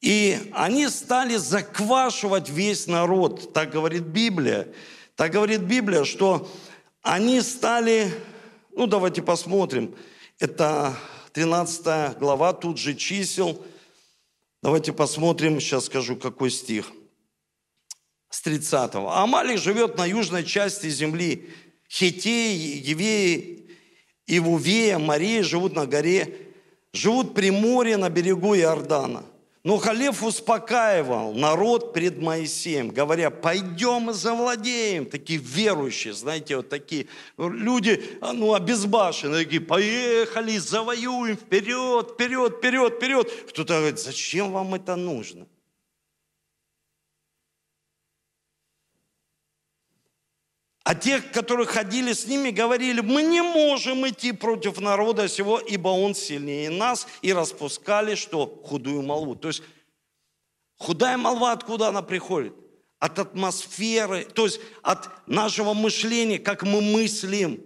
И 0.00 0.38
они 0.52 0.88
стали 0.88 1.36
заквашивать 1.36 2.48
весь 2.48 2.86
народ, 2.86 3.52
так 3.52 3.70
говорит 3.70 4.04
Библия. 4.04 4.68
Так 5.16 5.32
говорит 5.32 5.60
Библия, 5.60 6.04
что 6.04 6.50
они 7.02 7.42
стали, 7.42 8.10
ну 8.72 8.86
давайте 8.86 9.20
посмотрим, 9.20 9.94
это 10.40 10.96
13 11.32 12.18
глава, 12.18 12.52
тут 12.52 12.78
же 12.78 12.94
чисел. 12.94 13.64
Давайте 14.62 14.92
посмотрим, 14.92 15.60
сейчас 15.60 15.86
скажу, 15.86 16.16
какой 16.16 16.50
стих. 16.50 16.90
С 18.30 18.40
30. 18.42 18.94
-го. 18.94 19.10
Амалик 19.12 19.58
живет 19.58 19.96
на 19.96 20.06
южной 20.06 20.44
части 20.44 20.88
земли. 20.88 21.50
Хитеи, 21.88 22.80
Евеи, 22.82 23.68
Ивувея, 24.26 24.98
Мария 24.98 25.42
живут 25.42 25.74
на 25.74 25.86
горе, 25.86 26.52
живут 26.92 27.34
при 27.34 27.50
море 27.50 27.96
на 27.96 28.08
берегу 28.08 28.54
Иордана. 28.54 29.24
Но 29.62 29.76
Халев 29.76 30.22
успокаивал 30.22 31.34
народ 31.34 31.92
пред 31.92 32.18
Моисеем, 32.18 32.88
говоря, 32.88 33.30
пойдем 33.30 34.08
и 34.08 34.14
завладеем. 34.14 35.04
Такие 35.04 35.38
верующие, 35.38 36.14
знаете, 36.14 36.56
вот 36.56 36.70
такие 36.70 37.08
люди, 37.36 38.02
ну, 38.22 38.54
обезбашенные, 38.54 39.44
такие, 39.44 39.60
поехали, 39.60 40.56
завоюем, 40.56 41.36
вперед, 41.36 42.12
вперед, 42.14 42.56
вперед, 42.56 42.94
вперед. 42.94 43.30
Кто-то 43.50 43.74
говорит, 43.74 43.98
зачем 43.98 44.50
вам 44.52 44.74
это 44.74 44.96
нужно? 44.96 45.46
А 50.90 50.94
те, 50.96 51.20
которые 51.20 51.68
ходили 51.68 52.12
с 52.12 52.26
ними, 52.26 52.50
говорили, 52.50 53.00
мы 53.00 53.22
не 53.22 53.42
можем 53.42 54.08
идти 54.08 54.32
против 54.32 54.80
народа 54.80 55.28
сего, 55.28 55.60
ибо 55.60 55.90
он 55.90 56.16
сильнее 56.16 56.68
нас, 56.68 57.06
и 57.22 57.32
распускали 57.32 58.16
что? 58.16 58.60
Худую 58.64 59.02
молву. 59.02 59.36
То 59.36 59.46
есть 59.46 59.62
худая 60.78 61.16
молва 61.16 61.52
откуда 61.52 61.90
она 61.90 62.02
приходит? 62.02 62.54
От 62.98 63.20
атмосферы, 63.20 64.24
то 64.24 64.46
есть 64.46 64.60
от 64.82 65.28
нашего 65.28 65.74
мышления, 65.74 66.40
как 66.40 66.64
мы 66.64 66.80
мыслим. 66.80 67.62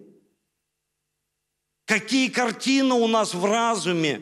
Какие 1.86 2.28
картины 2.28 2.92
у 2.92 3.06
нас 3.08 3.32
в 3.32 3.42
разуме. 3.46 4.20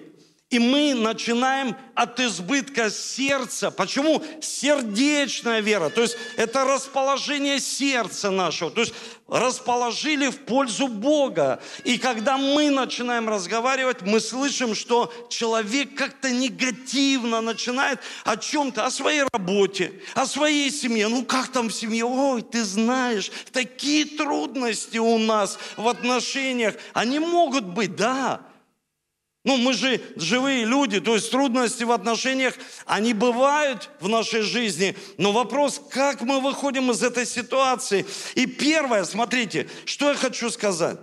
И 0.53 0.59
мы 0.59 0.93
начинаем 0.93 1.75
от 1.95 2.21
избытка 2.21 2.91
сердца. 2.91 3.71
Почему? 3.71 4.23
Сердечная 4.43 5.61
вера. 5.61 5.89
То 5.89 6.03
есть 6.03 6.19
это 6.37 6.67
расположение 6.67 7.59
сердца 7.59 8.31
нашего. 8.31 8.71
То 8.71 8.83
есть 8.83 8.93
расположили 9.29 10.29
в 10.29 10.41
пользу 10.41 10.89
Бога. 10.89 11.63
И 11.85 11.97
когда 11.97 12.37
мы 12.37 12.69
начинаем 12.69 13.31
разговаривать, 13.31 14.03
мы 14.03 14.21
слышим, 14.21 14.75
что 14.75 15.11
человек 15.31 15.95
как-то 15.95 16.31
негативно 16.31 17.41
начинает 17.41 18.01
о 18.25 18.37
чем-то, 18.37 18.85
о 18.85 18.91
своей 18.91 19.25
работе, 19.33 20.03
о 20.15 20.27
своей 20.27 20.71
семье. 20.71 21.09
Ну 21.09 21.25
как 21.25 21.49
там 21.49 21.71
в 21.71 21.73
семье? 21.73 22.05
Ой, 22.05 22.43
ты 22.43 22.63
знаешь, 22.63 23.33
такие 23.53 24.05
трудности 24.05 24.99
у 24.99 25.17
нас 25.17 25.59
в 25.79 25.89
отношениях. 25.89 26.75
Они 26.93 27.19
могут 27.21 27.65
быть, 27.65 27.97
да, 27.97 28.43
ну, 29.45 29.57
мы 29.57 29.73
же 29.73 30.01
живые 30.15 30.65
люди, 30.65 31.01
то 31.01 31.15
есть 31.15 31.31
трудности 31.31 31.83
в 31.83 31.91
отношениях, 31.91 32.55
они 32.87 33.13
бывают 33.13 33.91
в 34.01 34.09
нашей 34.09 34.43
жизни. 34.43 34.97
Но 35.19 35.33
вопрос, 35.33 35.81
как 35.91 36.23
мы 36.23 36.41
выходим 36.41 36.91
из 36.93 37.03
этой 37.03 37.27
ситуации. 37.27 38.07
И 38.35 38.47
первое, 38.47 39.05
смотрите, 39.05 39.69
что 39.85 40.11
я 40.11 40.15
хочу 40.15 40.49
сказать. 40.51 40.99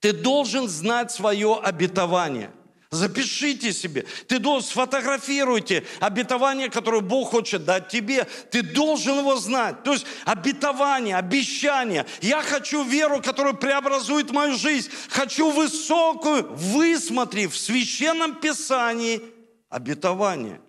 Ты 0.00 0.12
должен 0.14 0.68
знать 0.68 1.12
свое 1.12 1.58
обетование– 1.62 2.50
Запишите 2.92 3.72
себе. 3.72 4.04
Ты 4.26 4.40
должен, 4.40 4.68
сфотографируйте 4.68 5.86
обетование, 6.00 6.68
которое 6.68 7.00
Бог 7.00 7.30
хочет 7.30 7.64
дать 7.64 7.88
тебе. 7.88 8.24
Ты 8.50 8.62
должен 8.62 9.20
его 9.20 9.36
знать. 9.36 9.84
То 9.84 9.92
есть 9.92 10.04
обетование, 10.24 11.16
обещание. 11.16 12.04
Я 12.20 12.42
хочу 12.42 12.82
веру, 12.82 13.22
которая 13.22 13.52
преобразует 13.52 14.32
мою 14.32 14.56
жизнь. 14.56 14.90
Хочу 15.08 15.52
высокую, 15.52 16.52
высмотри 16.52 17.46
в 17.46 17.56
Священном 17.56 18.40
Писании 18.40 19.22
обетование. 19.68 20.60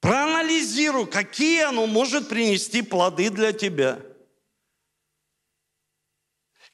Проанализируй, 0.00 1.06
какие 1.06 1.64
оно 1.64 1.86
может 1.86 2.30
принести 2.30 2.80
плоды 2.80 3.28
для 3.28 3.52
тебя– 3.52 3.98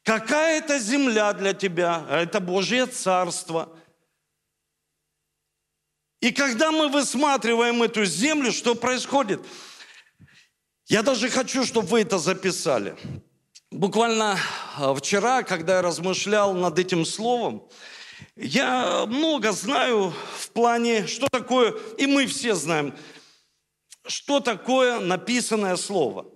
Какая 0.07 0.59
это 0.59 0.79
земля 0.79 1.33
для 1.33 1.53
тебя? 1.53 2.07
Это 2.09 2.39
Божье 2.39 2.87
Царство. 2.87 3.77
И 6.21 6.31
когда 6.31 6.71
мы 6.71 6.87
высматриваем 6.87 7.83
эту 7.83 8.05
землю, 8.05 8.53
что 8.53 8.77
происходит? 8.77 9.45
Я 10.87 11.03
даже 11.03 11.29
хочу, 11.29 11.65
чтобы 11.65 11.89
вы 11.89 12.03
это 12.03 12.19
записали. 12.19 12.97
Буквально 13.73 14.39
а, 14.77 14.95
вчера, 14.95 15.43
когда 15.43 15.79
я 15.79 15.83
размышлял 15.83 16.55
над 16.55 16.79
этим 16.79 17.05
словом, 17.05 17.69
я 18.37 19.07
много 19.07 19.51
знаю 19.51 20.15
в 20.39 20.51
плане, 20.51 21.09
что 21.09 21.27
такое, 21.33 21.75
и 21.99 22.07
мы 22.07 22.29
все 22.29 22.55
знаем, 22.55 22.95
что 24.07 24.39
такое 24.39 25.01
написанное 25.01 25.75
слово. 25.75 26.27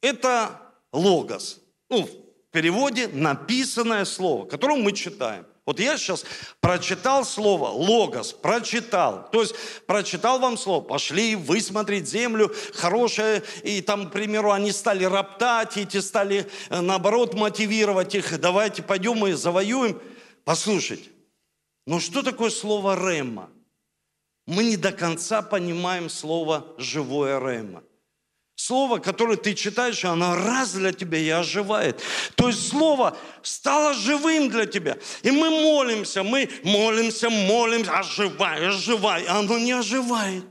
Это 0.00 0.58
логос. 0.90 1.60
Ну, 1.90 2.23
переводе 2.54 3.08
написанное 3.08 4.04
слово, 4.04 4.46
которое 4.46 4.80
мы 4.80 4.92
читаем. 4.92 5.44
Вот 5.66 5.80
я 5.80 5.96
сейчас 5.98 6.24
прочитал 6.60 7.24
слово 7.24 7.68
«логос», 7.70 8.32
прочитал. 8.32 9.28
То 9.32 9.40
есть 9.40 9.56
прочитал 9.86 10.38
вам 10.38 10.56
слово, 10.56 10.80
пошли 10.80 11.34
высмотреть 11.34 12.08
землю 12.08 12.54
хорошее, 12.74 13.42
и 13.64 13.80
там, 13.80 14.08
к 14.08 14.12
примеру, 14.12 14.52
они 14.52 14.70
стали 14.70 15.02
роптать, 15.02 15.76
эти 15.76 15.98
стали, 15.98 16.48
э, 16.68 16.80
наоборот, 16.80 17.34
мотивировать 17.34 18.14
их, 18.14 18.38
давайте 18.38 18.84
пойдем 18.84 19.26
и 19.26 19.32
завоюем. 19.32 20.00
Послушайте, 20.44 21.10
ну 21.86 21.98
что 21.98 22.22
такое 22.22 22.50
слово 22.50 22.94
«рема»? 22.94 23.50
Мы 24.46 24.62
не 24.62 24.76
до 24.76 24.92
конца 24.92 25.42
понимаем 25.42 26.08
слово 26.08 26.66
«живое 26.78 27.40
рема». 27.40 27.82
Слово, 28.56 28.98
которое 28.98 29.36
ты 29.36 29.54
читаешь, 29.54 30.04
оно 30.04 30.36
раз 30.36 30.74
для 30.74 30.92
тебя 30.92 31.18
и 31.18 31.28
оживает. 31.28 32.00
То 32.36 32.48
есть 32.48 32.68
Слово 32.68 33.16
стало 33.42 33.94
живым 33.94 34.48
для 34.48 34.66
тебя. 34.66 34.96
И 35.22 35.30
мы 35.30 35.50
молимся, 35.50 36.22
мы 36.22 36.48
молимся, 36.62 37.30
молимся, 37.30 37.98
оживай, 37.98 38.68
оживай. 38.68 39.24
А 39.26 39.40
оно 39.40 39.58
не 39.58 39.72
оживает. 39.72 40.44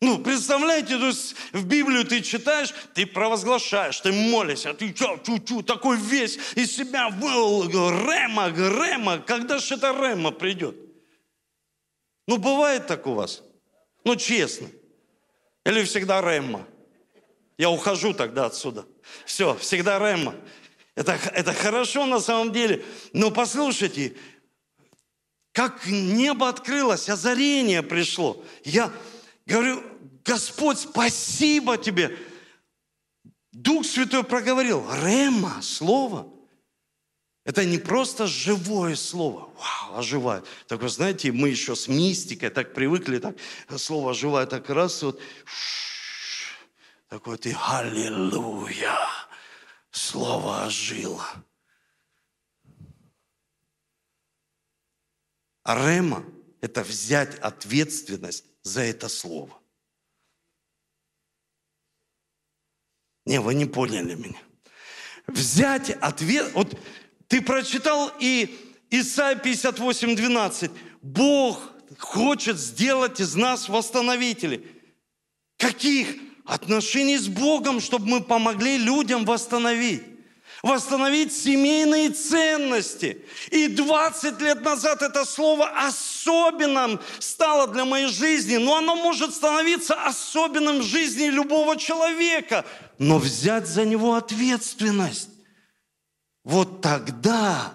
Ну, 0.00 0.18
представляете, 0.18 0.98
то 0.98 1.06
есть 1.06 1.36
в 1.52 1.64
Библию 1.64 2.04
ты 2.04 2.22
читаешь, 2.22 2.74
ты 2.92 3.06
провозглашаешь, 3.06 4.00
ты 4.00 4.10
молишься, 4.10 4.74
ты 4.74 4.92
чу 4.92 5.20
чу 5.24 5.38
чу 5.38 5.62
такой 5.62 5.96
весь 5.96 6.40
из 6.56 6.74
себя 6.74 7.08
был, 7.08 7.68
рема, 7.68 8.48
рема, 8.48 9.18
когда 9.18 9.58
же 9.58 9.76
это 9.76 9.92
рема 9.92 10.32
придет? 10.32 10.74
Ну, 12.26 12.38
бывает 12.38 12.88
так 12.88 13.06
у 13.06 13.14
вас? 13.14 13.42
Ну, 14.02 14.16
честно. 14.16 14.66
Или 15.64 15.84
всегда 15.84 16.20
рема? 16.20 16.66
Я 17.58 17.70
ухожу 17.70 18.14
тогда 18.14 18.46
отсюда. 18.46 18.86
Все, 19.24 19.56
всегда 19.56 19.98
Рема. 19.98 20.34
Это, 20.94 21.12
это 21.12 21.52
хорошо 21.52 22.06
на 22.06 22.20
самом 22.20 22.52
деле. 22.52 22.84
Но 23.12 23.30
послушайте, 23.30 24.16
как 25.52 25.86
небо 25.86 26.48
открылось, 26.48 27.08
озарение 27.08 27.82
пришло. 27.82 28.42
Я 28.64 28.92
говорю, 29.46 29.82
Господь, 30.24 30.78
спасибо 30.78 31.76
тебе. 31.76 32.18
Дух 33.52 33.84
Святой 33.84 34.24
проговорил. 34.24 34.84
Рема, 35.04 35.60
слово. 35.62 36.28
Это 37.44 37.64
не 37.64 37.78
просто 37.78 38.26
живое 38.26 38.94
слово. 38.94 39.50
Вау, 39.58 39.98
оживает. 39.98 40.44
Так 40.68 40.80
вы 40.80 40.88
знаете, 40.88 41.32
мы 41.32 41.48
еще 41.48 41.74
с 41.74 41.88
мистикой 41.88 42.50
так 42.50 42.72
привыкли, 42.72 43.18
так 43.18 43.36
слово 43.76 44.12
оживает, 44.12 44.50
так 44.50 44.70
раз 44.70 45.02
вот 45.02 45.20
такой 47.12 47.36
ты 47.36 47.54
аллилуйя, 47.54 48.96
слово 49.90 50.64
ожило. 50.64 51.44
А 55.62 55.74
рема– 55.74 56.24
это 56.62 56.82
взять 56.82 57.38
ответственность 57.40 58.46
за 58.62 58.80
это 58.80 59.10
слово. 59.10 59.60
Не, 63.26 63.42
вы 63.42 63.56
не 63.56 63.66
поняли 63.66 64.14
меня. 64.14 64.40
Взять 65.26 65.90
ответ... 65.90 66.50
Вот 66.54 66.80
ты 67.28 67.42
прочитал 67.42 68.10
и 68.20 68.74
Исайя 68.88 69.36
58, 69.36 70.16
12. 70.16 70.70
Бог 71.02 71.60
хочет 71.98 72.56
сделать 72.56 73.20
из 73.20 73.34
нас 73.34 73.68
восстановителей. 73.68 74.66
Каких? 75.58 76.31
Отношений 76.44 77.18
с 77.18 77.28
Богом, 77.28 77.80
чтобы 77.80 78.06
мы 78.08 78.20
помогли 78.20 78.78
людям 78.78 79.24
восстановить. 79.24 80.02
Восстановить 80.62 81.32
семейные 81.32 82.10
ценности. 82.10 83.24
И 83.50 83.66
20 83.66 84.40
лет 84.40 84.62
назад 84.62 85.02
это 85.02 85.24
слово 85.24 85.68
особенным 85.86 87.00
стало 87.18 87.66
для 87.66 87.84
моей 87.84 88.06
жизни, 88.06 88.58
но 88.58 88.76
оно 88.76 88.94
может 88.94 89.34
становиться 89.34 89.94
особенным 89.94 90.78
в 90.78 90.84
жизни 90.84 91.24
любого 91.24 91.76
человека. 91.76 92.64
Но 92.98 93.18
взять 93.18 93.66
за 93.66 93.84
него 93.84 94.14
ответственность. 94.14 95.30
Вот 96.44 96.80
тогда 96.80 97.74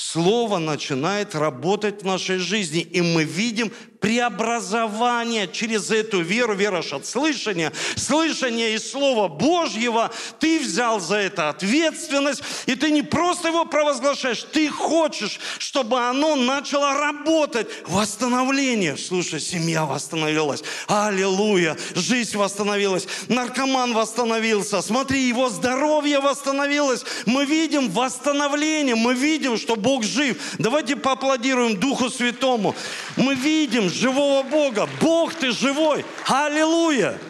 Слово 0.00 0.56
начинает 0.56 1.34
работать 1.34 2.00
в 2.00 2.06
нашей 2.06 2.38
жизни, 2.38 2.80
и 2.80 3.02
мы 3.02 3.24
видим 3.24 3.70
преобразование 4.00 5.48
через 5.48 5.90
эту 5.90 6.20
веру, 6.20 6.54
вера 6.54 6.82
от 6.92 7.06
слышания, 7.06 7.72
слышание 7.96 8.74
из 8.74 8.90
Слова 8.90 9.28
Божьего, 9.28 10.10
ты 10.38 10.58
взял 10.58 10.98
за 11.00 11.16
это 11.16 11.50
ответственность, 11.50 12.42
и 12.66 12.74
ты 12.74 12.90
не 12.90 13.02
просто 13.02 13.48
его 13.48 13.64
провозглашаешь, 13.64 14.44
ты 14.52 14.68
хочешь, 14.68 15.38
чтобы 15.58 16.00
оно 16.00 16.36
начало 16.36 16.94
работать. 16.94 17.68
Восстановление. 17.86 18.96
Слушай, 18.96 19.40
семья 19.40 19.84
восстановилась. 19.84 20.62
Аллилуйя. 20.88 21.76
Жизнь 21.94 22.36
восстановилась. 22.36 23.06
Наркоман 23.28 23.92
восстановился. 23.92 24.80
Смотри, 24.80 25.20
его 25.20 25.50
здоровье 25.50 26.20
восстановилось. 26.20 27.04
Мы 27.26 27.44
видим 27.44 27.90
восстановление, 27.90 28.94
мы 28.94 29.14
видим, 29.14 29.58
что 29.58 29.76
Бог 29.76 30.04
жив. 30.04 30.38
Давайте 30.58 30.96
поаплодируем 30.96 31.78
Духу 31.78 32.08
Святому. 32.08 32.74
Мы 33.16 33.34
видим 33.34 33.89
живого 33.90 34.42
Бога. 34.42 34.88
Бог, 35.00 35.34
ты 35.34 35.52
живой. 35.52 36.04
Аллилуйя. 36.26 37.20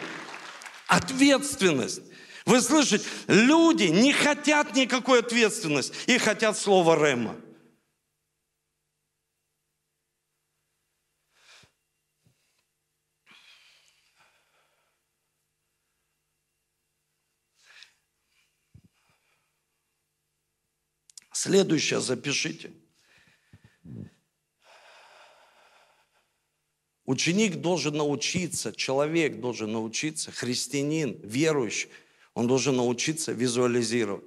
Ответственность. 0.87 2.01
Вы 2.45 2.61
слышите, 2.61 3.05
люди 3.27 3.83
не 3.83 4.13
хотят 4.13 4.75
никакой 4.75 5.19
ответственности 5.19 5.95
и 6.07 6.17
хотят 6.17 6.57
слова 6.57 6.95
Рема. 6.95 7.35
Следующее 21.33 21.99
запишите. 22.01 22.71
Ученик 27.05 27.55
должен 27.57 27.95
научиться, 27.95 28.71
человек 28.71 29.39
должен 29.39 29.71
научиться, 29.71 30.31
христианин, 30.31 31.19
верующий, 31.23 31.89
он 32.33 32.47
должен 32.47 32.77
научиться 32.77 33.31
визуализировать. 33.31 34.23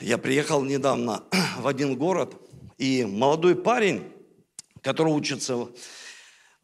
Я 0.00 0.18
приехал 0.18 0.62
недавно 0.62 1.24
в 1.58 1.66
один 1.66 1.96
город, 1.96 2.34
и 2.78 3.04
молодой 3.04 3.56
парень, 3.56 4.12
который 4.82 5.12
учится, 5.12 5.68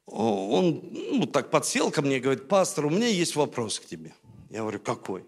он 0.06 0.88
ну, 0.92 1.26
так 1.26 1.50
подсел 1.50 1.90
ко 1.90 2.02
мне 2.02 2.18
и 2.18 2.20
говорит, 2.20 2.46
пастор, 2.46 2.86
у 2.86 2.90
меня 2.90 3.08
есть 3.08 3.34
вопрос 3.34 3.80
к 3.80 3.86
тебе. 3.86 4.14
Я 4.50 4.60
говорю, 4.60 4.78
какой? 4.78 5.26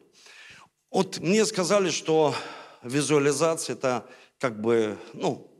Вот 0.90 1.18
мне 1.18 1.44
сказали, 1.44 1.90
что 1.90 2.34
визуализация 2.82 3.74
это 3.74 4.08
как 4.38 4.60
бы, 4.60 4.96
ну, 5.12 5.50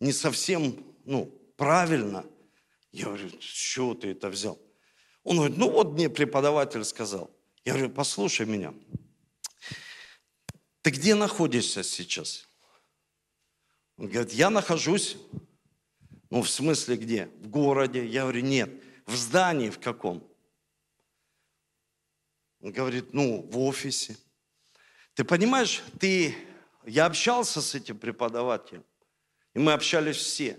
не 0.00 0.12
совсем, 0.12 0.82
ну, 1.04 1.26
правильно. 1.56 2.24
Я 2.92 3.06
говорю, 3.06 3.28
с 3.40 3.44
чего 3.44 3.94
ты 3.94 4.08
это 4.08 4.28
взял? 4.28 4.58
Он 5.22 5.36
говорит, 5.36 5.58
ну 5.58 5.70
вот 5.70 5.92
мне 5.92 6.08
преподаватель 6.08 6.84
сказал. 6.84 7.30
Я 7.64 7.74
говорю, 7.74 7.90
послушай 7.90 8.46
меня, 8.46 8.72
ты 10.82 10.90
где 10.90 11.14
находишься 11.14 11.82
сейчас? 11.82 12.48
Он 13.98 14.08
говорит, 14.08 14.32
я 14.32 14.48
нахожусь, 14.48 15.16
ну 16.30 16.42
в 16.42 16.48
смысле 16.48 16.96
где? 16.96 17.26
В 17.26 17.48
городе. 17.48 18.06
Я 18.06 18.22
говорю, 18.22 18.40
нет, 18.40 18.70
в 19.06 19.14
здании 19.16 19.70
в 19.70 19.78
каком? 19.78 20.26
Он 22.60 22.72
говорит, 22.72 23.12
ну 23.12 23.42
в 23.42 23.58
офисе. 23.58 24.16
Ты 25.14 25.24
понимаешь, 25.24 25.82
ты, 25.98 26.34
я 26.86 27.06
общался 27.06 27.60
с 27.60 27.74
этим 27.74 27.98
преподавателем, 27.98 28.84
и 29.52 29.58
мы 29.58 29.72
общались 29.72 30.16
все. 30.16 30.58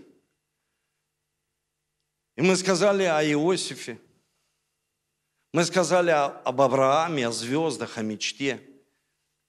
И 2.40 2.42
мы 2.42 2.56
сказали 2.56 3.02
о 3.02 3.22
Иосифе, 3.22 4.00
мы 5.52 5.62
сказали 5.62 6.08
об 6.10 6.62
Аврааме, 6.62 7.28
о 7.28 7.32
звездах, 7.32 7.98
о 7.98 8.02
мечте. 8.02 8.62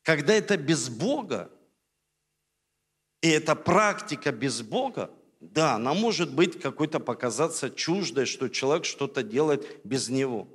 Когда 0.03 0.33
это 0.33 0.57
без 0.57 0.89
Бога, 0.89 1.49
и 3.21 3.29
эта 3.29 3.55
практика 3.55 4.33
без 4.33 4.61
Бога, 4.61 5.09
да, 5.39 5.75
она 5.75 5.93
может 5.93 6.33
быть 6.33 6.59
какой-то 6.59 6.99
показаться 6.99 7.69
чуждой, 7.69 8.25
что 8.25 8.49
человек 8.49 8.83
что-то 8.83 9.23
делает 9.23 9.79
без 9.85 10.09
Него. 10.09 10.49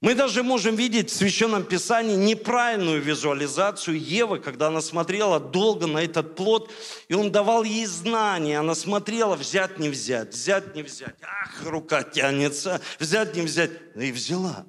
Мы 0.00 0.14
даже 0.14 0.44
можем 0.44 0.76
видеть 0.76 1.10
в 1.10 1.16
Священном 1.16 1.64
Писании 1.64 2.14
неправильную 2.14 3.02
визуализацию 3.02 4.00
Евы, 4.00 4.38
когда 4.38 4.68
она 4.68 4.80
смотрела 4.80 5.40
долго 5.40 5.88
на 5.88 5.98
этот 5.98 6.36
плод, 6.36 6.70
и 7.08 7.14
он 7.14 7.32
давал 7.32 7.64
ей 7.64 7.84
знания. 7.86 8.60
Она 8.60 8.76
смотрела, 8.76 9.34
взять, 9.34 9.80
не 9.80 9.88
взять, 9.88 10.34
взять, 10.34 10.76
не 10.76 10.82
взять. 10.82 11.16
Ах, 11.22 11.64
рука 11.66 12.04
тянется, 12.04 12.80
взять, 13.00 13.34
не 13.34 13.42
взять. 13.42 13.72
И 13.96 14.12
взяла, 14.12 14.64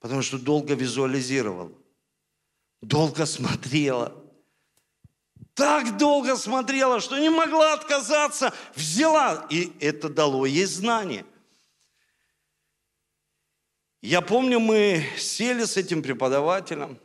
потому 0.00 0.20
что 0.20 0.38
долго 0.38 0.74
визуализировала, 0.74 1.72
долго 2.82 3.24
смотрела. 3.24 4.14
Так 5.54 5.96
долго 5.96 6.36
смотрела, 6.36 7.00
что 7.00 7.18
не 7.18 7.30
могла 7.30 7.72
отказаться, 7.72 8.52
взяла. 8.74 9.46
И 9.48 9.72
это 9.80 10.10
дало 10.10 10.44
ей 10.44 10.66
знание. 10.66 11.24
Я 14.02 14.22
помню, 14.22 14.60
мы 14.60 15.04
сели 15.18 15.64
с 15.64 15.76
этим 15.76 16.02
преподавателем, 16.02 16.98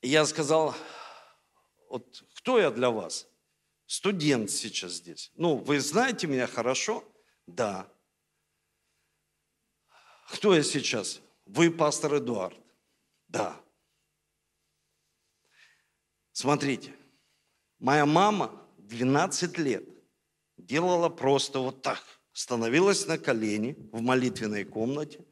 и 0.00 0.08
я 0.08 0.24
сказал, 0.24 0.74
вот 1.90 2.24
кто 2.36 2.58
я 2.58 2.70
для 2.70 2.90
вас? 2.90 3.28
Студент 3.84 4.50
сейчас 4.50 4.92
здесь. 4.92 5.30
Ну, 5.34 5.56
вы 5.56 5.78
знаете 5.78 6.26
меня 6.26 6.46
хорошо? 6.46 7.04
Да. 7.46 7.86
Кто 10.32 10.54
я 10.54 10.62
сейчас? 10.62 11.20
Вы 11.44 11.70
пастор 11.70 12.16
Эдуард? 12.16 12.58
Да. 13.28 13.60
Смотрите, 16.32 16.94
моя 17.78 18.06
мама 18.06 18.66
12 18.78 19.58
лет 19.58 19.84
делала 20.56 21.10
просто 21.10 21.58
вот 21.58 21.82
так. 21.82 22.02
Становилась 22.32 23.06
на 23.06 23.18
колени 23.18 23.76
в 23.92 24.00
молитвенной 24.00 24.64
комнате, 24.64 25.22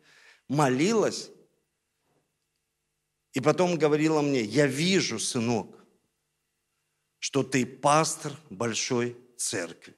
молилась, 0.51 1.31
и 3.33 3.41
потом 3.41 3.79
говорила 3.79 4.21
мне, 4.21 4.43
я 4.43 4.67
вижу, 4.67 5.21
сынок, 5.21 5.87
что 7.21 7.45
ты 7.45 7.65
пастор 7.65 8.33
большой 8.51 9.17
церкви. 9.37 9.95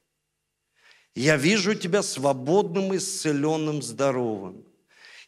Я 1.15 1.37
вижу 1.37 1.73
тебя 1.73 2.03
свободным, 2.03 2.95
исцеленным, 2.95 3.81
здоровым. 3.81 4.63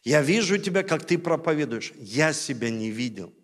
Я 0.04 0.22
вижу 0.22 0.58
тебя, 0.58 0.84
как 0.84 1.04
ты 1.04 1.18
проповедуешь. 1.18 1.92
Я 1.96 2.32
себя 2.32 2.70
не 2.70 2.90
видел. 2.90 3.34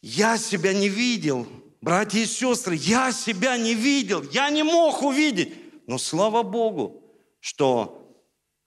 Я 0.00 0.38
себя 0.38 0.72
не 0.72 0.88
видел, 0.88 1.48
братья 1.80 2.20
и 2.20 2.26
сестры, 2.26 2.76
я 2.76 3.10
себя 3.10 3.56
не 3.56 3.74
видел, 3.74 4.22
я 4.30 4.50
не 4.50 4.62
мог 4.62 5.02
увидеть. 5.02 5.54
Но 5.86 5.96
слава 5.96 6.42
Богу, 6.42 7.02
что 7.40 8.03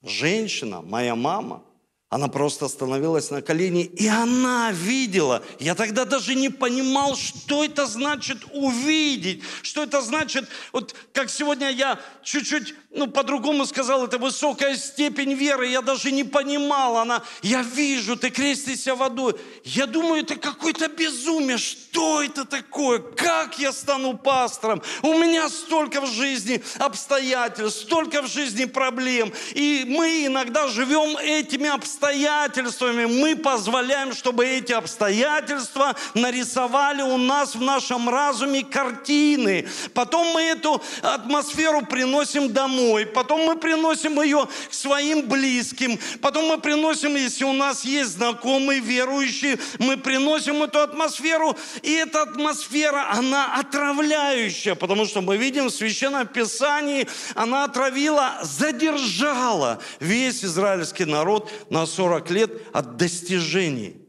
женщина, 0.09 0.81
моя 0.81 1.15
мама, 1.15 1.61
она 2.09 2.29
просто 2.29 2.69
становилась 2.69 3.31
на 3.31 3.41
колени, 3.41 3.83
и 3.83 4.07
она 4.07 4.71
видела. 4.71 5.43
Я 5.59 5.75
тогда 5.75 6.05
даже 6.05 6.35
не 6.35 6.47
понимал, 6.47 7.17
что 7.17 7.65
это 7.65 7.85
значит 7.85 8.37
увидеть, 8.53 9.43
что 9.61 9.83
это 9.83 10.01
значит, 10.01 10.47
вот 10.71 10.95
как 11.11 11.29
сегодня 11.29 11.69
я 11.69 11.99
чуть-чуть, 12.23 12.75
ну, 12.91 13.07
по-другому 13.07 13.65
сказал, 13.65 14.05
это 14.05 14.19
высокая 14.19 14.77
степень 14.77 15.33
веры, 15.33 15.67
я 15.67 15.81
даже 15.81 16.13
не 16.13 16.23
понимал. 16.23 16.95
Она, 16.97 17.23
я 17.41 17.61
вижу, 17.61 18.15
ты 18.15 18.29
крестишься 18.29 18.95
водой. 18.95 19.35
Я 19.65 19.85
думаю, 19.85 20.23
это 20.23 20.37
какое-то 20.37 20.87
безумие, 20.87 21.57
что 21.57 22.23
это 22.23 22.45
такое, 22.45 22.99
как 22.99 23.59
я 23.59 23.73
стану 23.73 24.17
пастором? 24.17 24.81
У 25.01 25.13
меня 25.15 25.49
столько 25.49 25.99
в 25.99 26.07
жизни 26.07 26.63
обстоятельств, 26.79 27.81
столько 27.81 28.21
в 28.21 28.27
жизни 28.27 28.63
проблем, 28.63 29.33
и 29.55 29.83
мы 29.85 30.25
иногда 30.25 30.69
живем 30.69 31.17
этими 31.17 31.67
обстоятельствами, 31.67 31.96
обстоятельствами. 31.97 33.05
Мы 33.05 33.35
позволяем, 33.35 34.13
чтобы 34.13 34.45
эти 34.45 34.71
обстоятельства 34.71 35.95
нарисовали 36.13 37.01
у 37.01 37.17
нас 37.17 37.55
в 37.55 37.61
нашем 37.61 38.09
разуме 38.09 38.63
картины. 38.63 39.67
Потом 39.93 40.27
мы 40.33 40.43
эту 40.43 40.81
атмосферу 41.01 41.85
приносим 41.85 42.53
домой, 42.53 43.05
потом 43.05 43.45
мы 43.45 43.55
приносим 43.55 44.21
ее 44.21 44.47
к 44.69 44.73
своим 44.73 45.27
близким, 45.27 45.99
потом 46.21 46.45
мы 46.45 46.59
приносим, 46.59 47.15
если 47.15 47.45
у 47.45 47.53
нас 47.53 47.83
есть 47.83 48.11
знакомые 48.11 48.79
верующие, 48.79 49.57
мы 49.79 49.97
приносим 49.97 50.61
эту 50.63 50.79
атмосферу, 50.79 51.57
и 51.81 51.93
эта 51.93 52.21
атмосфера, 52.21 53.11
она 53.11 53.55
отравляющая, 53.55 54.75
потому 54.75 55.05
что 55.05 55.21
мы 55.21 55.37
видим 55.37 55.65
в 55.65 55.71
Священном 55.71 56.27
Писании, 56.27 57.07
она 57.33 57.63
отравила, 57.63 58.37
задержала 58.43 59.79
весь 59.99 60.43
израильский 60.43 61.05
народ 61.05 61.49
на 61.69 61.86
40 61.87 62.29
лет 62.29 62.51
от 62.73 62.97
достижений. 62.97 64.07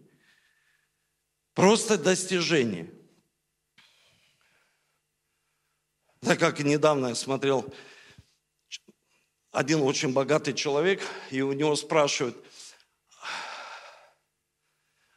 Просто 1.55 1.97
достижений. 1.97 2.91
Так 6.21 6.39
как 6.39 6.61
недавно 6.61 7.09
я 7.09 7.15
смотрел, 7.15 7.73
один 9.51 9.83
очень 9.83 10.13
богатый 10.13 10.53
человек, 10.53 11.03
и 11.31 11.41
у 11.41 11.53
него 11.53 11.75
спрашивают, 11.77 12.37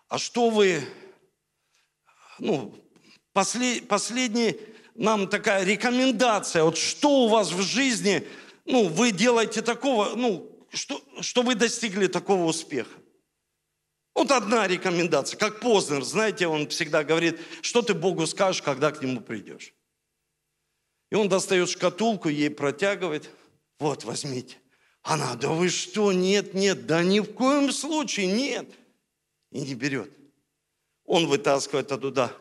а 0.08 0.17
что 0.17 0.50
вы, 0.50 0.84
ну, 2.39 2.76
послед, 3.34 3.88
последний 3.88 4.60
нам 4.95 5.28
такая 5.28 5.63
рекомендация, 5.63 6.63
вот 6.63 6.78
что 6.78 7.26
у 7.26 7.28
вас 7.28 7.52
в 7.52 7.62
жизни, 7.62 8.28
ну, 8.65 8.88
вы 8.88 9.12
делаете 9.12 9.62
такого, 9.62 10.15
ну, 10.15 10.51
что, 10.74 11.04
что 11.22 11.42
вы 11.44 11.56
достигли 11.56 12.08
такого 12.08 12.46
успеха. 12.46 12.98
Вот 14.14 14.32
одна 14.32 14.68
рекомендация, 14.68 15.38
как 15.38 15.60
Познер, 15.60 16.04
знаете, 16.04 16.48
он 16.48 16.68
всегда 16.68 17.04
говорит, 17.04 17.40
что 17.62 17.82
ты 17.82 17.94
Богу 17.94 18.28
скажешь, 18.28 18.62
когда 18.62 18.92
к 18.92 19.02
Нему 19.02 19.22
придешь. 19.22 19.74
И 21.10 21.16
он 21.16 21.30
достает 21.30 21.70
шкатулку, 21.70 22.30
ей 22.30 22.50
протягивает, 22.50 23.30
вот, 23.80 24.04
возьмите. 24.04 24.58
Она, 25.04 25.36
да 25.36 25.50
вы 25.50 25.70
что, 25.70 26.12
нет, 26.12 26.54
нет, 26.54 26.86
да 26.86 27.04
ни 27.04 27.20
в 27.20 27.34
коем 27.34 27.72
случае, 27.72 28.28
нет. 28.28 28.70
И 29.52 29.62
не 29.62 29.76
берет. 29.76 30.12
Он 31.06 31.28
вытаскивает 31.28 31.92
оттуда 31.92 32.36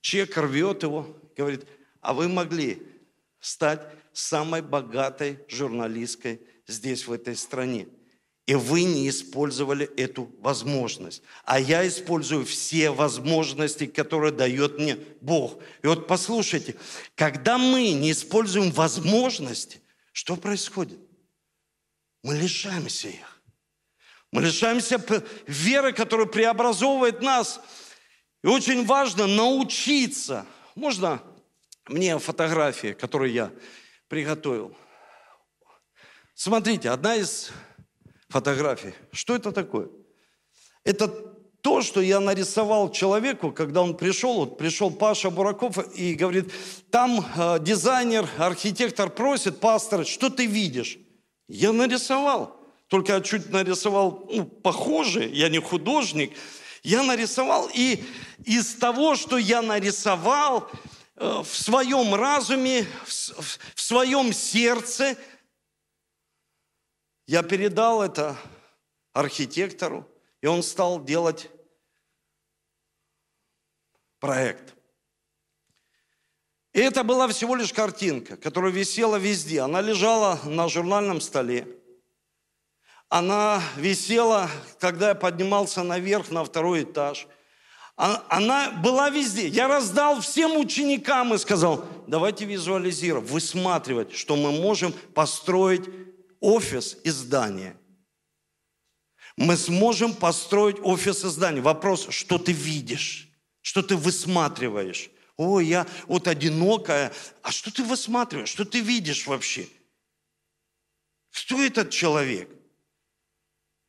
чек, 0.00 0.36
рвет 0.36 0.82
его, 0.82 1.16
говорит, 1.36 1.66
а 2.00 2.12
вы 2.12 2.28
могли 2.28 2.86
стать 3.40 3.80
самой 4.12 4.62
богатой 4.62 5.38
журналисткой 5.48 6.40
здесь, 6.66 7.06
в 7.06 7.12
этой 7.12 7.36
стране. 7.36 7.88
И 8.46 8.54
вы 8.54 8.84
не 8.84 9.08
использовали 9.08 9.86
эту 9.96 10.30
возможность. 10.40 11.22
А 11.44 11.58
я 11.58 11.86
использую 11.88 12.44
все 12.44 12.90
возможности, 12.90 13.86
которые 13.86 14.32
дает 14.32 14.78
мне 14.78 14.96
Бог. 15.22 15.62
И 15.82 15.86
вот 15.86 16.06
послушайте, 16.06 16.76
когда 17.14 17.56
мы 17.56 17.92
не 17.92 18.10
используем 18.10 18.70
возможности, 18.70 19.80
Что 20.14 20.36
происходит? 20.36 21.00
Мы 22.22 22.36
лишаемся 22.36 23.08
их. 23.08 23.42
Мы 24.30 24.42
лишаемся 24.42 25.04
веры, 25.48 25.92
которая 25.92 26.26
преобразовывает 26.26 27.20
нас. 27.20 27.60
И 28.44 28.46
очень 28.46 28.86
важно 28.86 29.26
научиться. 29.26 30.46
Можно 30.76 31.20
мне 31.88 32.16
фотографии, 32.20 32.92
которые 32.92 33.34
я 33.34 33.52
приготовил? 34.06 34.76
Смотрите, 36.34 36.90
одна 36.90 37.14
из 37.14 37.50
фотографий. 38.28 38.94
Что 39.12 39.36
это 39.36 39.52
такое? 39.52 39.88
Это 40.82 41.06
то, 41.60 41.80
что 41.80 42.00
я 42.00 42.18
нарисовал 42.18 42.90
человеку, 42.90 43.52
когда 43.52 43.82
он 43.82 43.96
пришел, 43.96 44.34
вот 44.34 44.58
пришел 44.58 44.90
Паша 44.90 45.30
Бураков 45.30 45.78
и 45.96 46.14
говорит, 46.14 46.52
там 46.90 47.24
э, 47.36 47.58
дизайнер, 47.60 48.28
архитектор 48.36 49.08
просит, 49.08 49.60
пастор, 49.60 50.04
что 50.04 50.28
ты 50.28 50.46
видишь? 50.46 50.98
Я 51.46 51.72
нарисовал, 51.72 52.56
только 52.88 53.14
я 53.14 53.20
чуть 53.20 53.50
нарисовал 53.50 54.26
ну, 54.30 54.44
похоже, 54.44 55.26
я 55.26 55.48
не 55.48 55.60
художник, 55.60 56.32
я 56.82 57.02
нарисовал, 57.02 57.70
и 57.72 58.04
из 58.44 58.74
того, 58.74 59.14
что 59.14 59.38
я 59.38 59.62
нарисовал, 59.62 60.68
э, 61.16 61.42
в 61.44 61.56
своем 61.56 62.14
разуме, 62.14 62.86
в 63.06 63.80
своем 63.80 64.32
сердце, 64.32 65.16
я 67.26 67.42
передал 67.42 68.02
это 68.02 68.36
архитектору, 69.12 70.06
и 70.40 70.46
он 70.46 70.62
стал 70.62 71.02
делать 71.02 71.50
проект. 74.20 74.74
И 76.72 76.80
это 76.80 77.04
была 77.04 77.28
всего 77.28 77.54
лишь 77.54 77.72
картинка, 77.72 78.36
которая 78.36 78.72
висела 78.72 79.16
везде. 79.16 79.60
Она 79.60 79.80
лежала 79.80 80.40
на 80.44 80.68
журнальном 80.68 81.20
столе. 81.20 81.68
Она 83.08 83.62
висела, 83.76 84.50
когда 84.80 85.10
я 85.10 85.14
поднимался 85.14 85.84
наверх 85.84 86.30
на 86.30 86.44
второй 86.44 86.82
этаж. 86.82 87.28
А, 87.96 88.24
она 88.28 88.72
была 88.82 89.08
везде. 89.08 89.46
Я 89.46 89.68
раздал 89.68 90.20
всем 90.20 90.56
ученикам 90.56 91.32
и 91.32 91.38
сказал, 91.38 91.86
давайте 92.08 92.44
визуализировать, 92.44 93.30
высматривать, 93.30 94.12
что 94.12 94.34
мы 94.34 94.50
можем 94.50 94.92
построить 95.14 95.88
офис 96.44 96.96
и 97.04 97.10
здание. 97.10 97.76
Мы 99.36 99.56
сможем 99.56 100.14
построить 100.14 100.76
офис 100.82 101.24
и 101.24 101.28
здание. 101.28 101.62
Вопрос, 101.62 102.06
что 102.10 102.38
ты 102.38 102.52
видишь? 102.52 103.30
что 103.64 103.82
ты 103.82 103.96
высматриваешь. 103.96 105.08
Ой, 105.38 105.66
я 105.66 105.86
вот 106.06 106.28
одинокая. 106.28 107.12
А 107.42 107.50
что 107.50 107.72
ты 107.72 107.82
высматриваешь? 107.82 108.50
Что 108.50 108.66
ты 108.66 108.80
видишь 108.80 109.26
вообще? 109.26 109.66
Кто 111.32 111.60
этот 111.62 111.88
человек? 111.90 112.50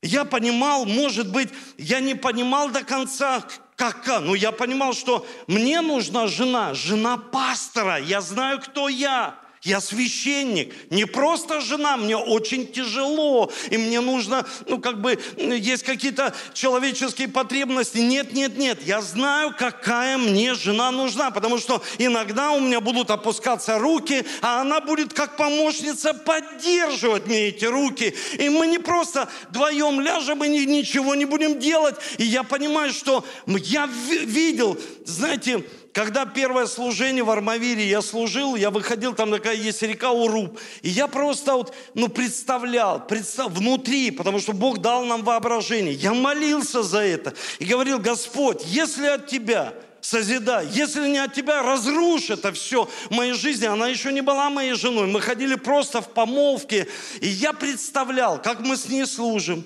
Я 0.02 0.24
понимал, 0.24 0.86
может 0.86 1.30
быть, 1.30 1.50
я 1.78 2.00
не 2.00 2.16
понимал 2.16 2.70
до 2.70 2.86
конца, 2.86 3.46
как, 3.76 4.08
но 4.22 4.34
я 4.34 4.54
понимал, 4.54 4.94
что 4.94 5.28
мне 5.48 5.82
нужна 5.82 6.28
жена, 6.28 6.74
жена 6.74 7.18
пастора. 7.18 8.00
Я 8.00 8.22
знаю, 8.22 8.62
кто 8.62 8.88
я. 8.88 9.38
Я 9.66 9.82
священник, 9.82 10.76
не 10.92 11.06
просто 11.06 11.60
жена, 11.60 11.98
мне 11.98 12.16
очень 12.16 12.68
тяжело, 12.68 13.52
и 13.72 13.78
мне 13.78 14.00
нужно, 14.00 14.46
ну, 14.68 14.80
как 14.80 15.02
бы, 15.02 15.20
есть 15.38 15.82
какие-то 15.82 16.36
человеческие 16.54 17.30
потребности. 17.30 17.98
Нет, 17.98 18.32
нет, 18.34 18.60
нет, 18.60 18.86
я 18.86 19.02
знаю, 19.02 19.56
какая 19.58 20.20
мне 20.20 20.54
жена 20.54 20.92
нужна, 20.92 21.32
потому 21.32 21.58
что 21.58 21.82
иногда 21.98 22.52
у 22.52 22.60
меня 22.60 22.80
будут 22.80 23.10
опускаться 23.10 23.80
руки, 23.80 24.24
а 24.44 24.62
она 24.62 24.82
будет 24.82 25.14
как 25.14 25.36
помощница 25.36 26.14
поддерживать 26.14 27.26
мне 27.26 27.48
эти 27.48 27.66
руки. 27.66 28.16
И 28.38 28.50
мы 28.50 28.68
не 28.68 28.78
просто 28.78 29.28
вдвоем 29.50 30.00
ляжем 30.00 30.44
и 30.44 30.48
ничего 30.48 31.16
не 31.16 31.26
будем 31.26 31.58
делать. 31.58 31.96
И 32.20 32.24
я 32.24 32.44
понимаю, 32.44 32.94
что 32.94 33.26
я 33.48 33.88
видел, 33.88 34.78
знаете, 35.06 35.64
когда 35.96 36.26
первое 36.26 36.66
служение 36.66 37.24
в 37.24 37.32
Армавире 37.32 37.88
я 37.88 38.02
служил, 38.02 38.58
я 38.58 38.70
выходил, 38.70 39.14
там 39.14 39.32
такая 39.32 39.56
есть 39.56 39.82
река 39.82 40.12
Уруб, 40.12 40.60
и 40.82 40.90
я 40.90 41.08
просто 41.08 41.54
вот, 41.54 41.74
ну, 41.94 42.10
представлял, 42.10 43.08
представ, 43.08 43.50
внутри, 43.54 44.12
потому 44.12 44.40
что 44.40 44.52
Бог 44.52 44.80
дал 44.80 45.06
нам 45.06 45.24
воображение. 45.24 45.94
Я 45.94 46.14
молился 46.14 46.84
за 46.84 47.00
это 47.00 47.34
и 47.60 47.66
говорил, 47.66 47.98
Господь, 48.00 48.62
если 48.66 49.08
от 49.08 49.28
Тебя, 49.28 49.74
созидай. 50.02 50.68
Если 50.74 51.08
не 51.08 51.18
от 51.18 51.34
тебя, 51.34 51.64
разрушь 51.64 52.30
это 52.30 52.52
все 52.52 52.88
в 53.10 53.12
моей 53.12 53.34
жизни. 53.34 53.66
Она 53.66 53.88
еще 53.88 54.14
не 54.14 54.22
была 54.22 54.52
моей 54.52 54.74
женой. 54.74 55.08
Мы 55.08 55.20
ходили 55.20 55.56
просто 55.56 56.00
в 56.02 56.10
помолвке. 56.10 56.88
И 57.22 57.28
я 57.28 57.54
представлял, 57.54 58.40
как 58.40 58.60
мы 58.60 58.78
с 58.78 58.88
ней 58.88 59.08
служим 59.08 59.64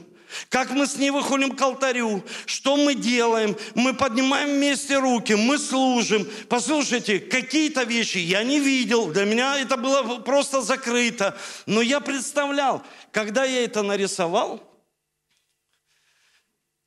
как 0.50 0.72
мы 0.72 0.88
с 0.88 0.96
ней 0.96 1.10
выходим 1.10 1.56
к 1.56 1.62
алтарю, 1.62 2.24
что 2.46 2.78
мы 2.78 2.96
делаем, 2.96 3.58
мы 3.76 3.94
поднимаем 3.94 4.50
вместе 4.50 4.98
руки, 4.98 5.34
мы 5.34 5.58
служим. 5.58 6.28
Послушайте, 6.48 7.20
какие-то 7.20 7.84
вещи 7.84 8.18
я 8.18 8.44
не 8.44 8.60
видел, 8.60 9.12
для 9.12 9.26
меня 9.26 9.60
это 9.60 9.78
было 9.78 10.20
просто 10.20 10.62
закрыто. 10.62 11.38
Но 11.66 11.82
я 11.82 12.00
представлял, 12.00 12.84
когда 13.12 13.46
я 13.46 13.64
это 13.64 13.84
нарисовал, 13.84 14.64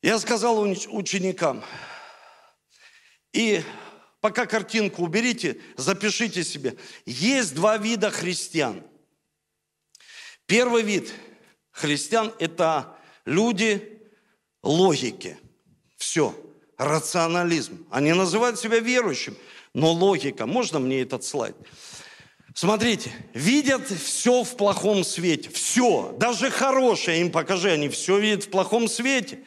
я 0.03 0.19
сказал 0.19 0.61
ученикам, 0.61 1.65
и 3.33 3.63
пока 4.21 4.47
картинку 4.47 5.03
уберите, 5.03 5.61
запишите 5.77 6.45
себе, 6.45 6.77
есть 7.07 7.55
два 7.55 7.79
вида 7.79 8.11
христиан. 8.11 8.83
Первый 10.47 10.83
вид 10.83 11.13
христиан– 11.71 12.35
это 12.39 12.97
люди 13.25 14.01
логики. 14.63 15.39
Все. 15.97 16.35
Рационализм. 16.79 17.87
Они 17.91 18.13
называют 18.13 18.59
себя 18.59 18.81
верующим, 18.81 19.37
но 19.73 19.93
логика. 19.93 20.47
Можно 20.47 20.79
мне 20.81 21.03
этот 21.03 21.23
слайд? 21.25 21.57
Смотрите, 22.55 23.13
видят 23.35 23.89
все 23.89 24.43
в 24.43 24.57
плохом 24.57 25.05
свете. 25.05 25.49
Все. 25.51 26.15
Даже 26.19 26.51
хорошее 26.51 27.21
им 27.21 27.31
покажи, 27.31 27.71
они 27.71 27.89
все 27.89 28.19
видят 28.19 28.45
в 28.45 28.51
плохом 28.51 28.89
свете. 28.89 29.39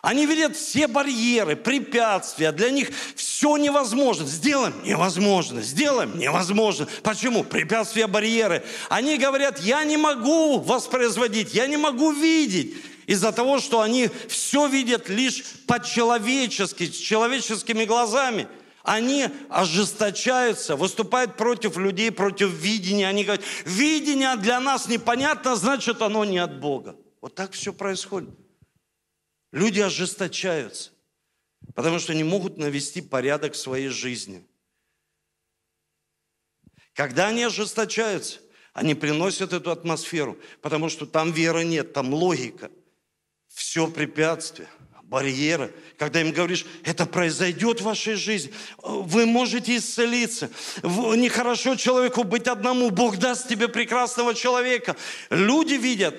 Они 0.00 0.26
видят 0.26 0.56
все 0.56 0.86
барьеры, 0.86 1.56
препятствия. 1.56 2.52
Для 2.52 2.70
них 2.70 2.90
все 3.16 3.56
невозможно. 3.56 4.26
Сделаем 4.26 4.74
невозможно. 4.84 5.60
Сделаем 5.60 6.16
невозможно. 6.16 6.86
Почему? 7.02 7.42
Препятствия, 7.42 8.06
барьеры. 8.06 8.64
Они 8.88 9.18
говорят, 9.18 9.58
я 9.58 9.82
не 9.84 9.96
могу 9.96 10.60
воспроизводить, 10.60 11.52
я 11.52 11.66
не 11.66 11.76
могу 11.76 12.12
видеть 12.12 12.76
из-за 13.08 13.32
того, 13.32 13.58
что 13.58 13.80
они 13.80 14.10
все 14.28 14.68
видят 14.68 15.08
лишь 15.08 15.42
по-человечески, 15.66 16.84
с 16.84 16.94
человеческими 16.94 17.86
глазами. 17.86 18.48
Они 18.82 19.28
ожесточаются, 19.48 20.76
выступают 20.76 21.36
против 21.36 21.78
людей, 21.78 22.12
против 22.12 22.50
видения. 22.50 23.08
Они 23.08 23.24
говорят, 23.24 23.44
видение 23.64 24.36
для 24.36 24.60
нас 24.60 24.88
непонятно, 24.88 25.56
значит 25.56 26.02
оно 26.02 26.26
не 26.26 26.36
от 26.36 26.60
Бога. 26.60 26.96
Вот 27.22 27.34
так 27.34 27.52
все 27.52 27.72
происходит. 27.72 28.28
Люди 29.52 29.80
ожесточаются, 29.80 30.90
потому 31.74 31.98
что 32.00 32.14
не 32.14 32.24
могут 32.24 32.58
навести 32.58 33.00
порядок 33.00 33.54
в 33.54 33.58
своей 33.58 33.88
жизни. 33.88 34.46
Когда 36.92 37.28
они 37.28 37.42
ожесточаются, 37.42 38.40
они 38.74 38.94
приносят 38.94 39.54
эту 39.54 39.70
атмосферу, 39.70 40.38
потому 40.60 40.90
что 40.90 41.06
там 41.06 41.32
веры 41.32 41.64
нет, 41.64 41.94
там 41.94 42.12
логика 42.12 42.70
все 43.58 43.88
препятствия, 43.88 44.68
барьеры, 45.02 45.74
когда 45.98 46.20
им 46.20 46.30
говоришь, 46.30 46.64
это 46.84 47.06
произойдет 47.06 47.80
в 47.80 47.84
вашей 47.84 48.14
жизни, 48.14 48.52
вы 48.84 49.26
можете 49.26 49.76
исцелиться, 49.76 50.48
нехорошо 50.84 51.74
человеку 51.74 52.22
быть 52.22 52.46
одному, 52.46 52.90
Бог 52.90 53.16
даст 53.16 53.48
тебе 53.48 53.66
прекрасного 53.66 54.32
человека. 54.32 54.96
Люди 55.28 55.74
видят, 55.74 56.14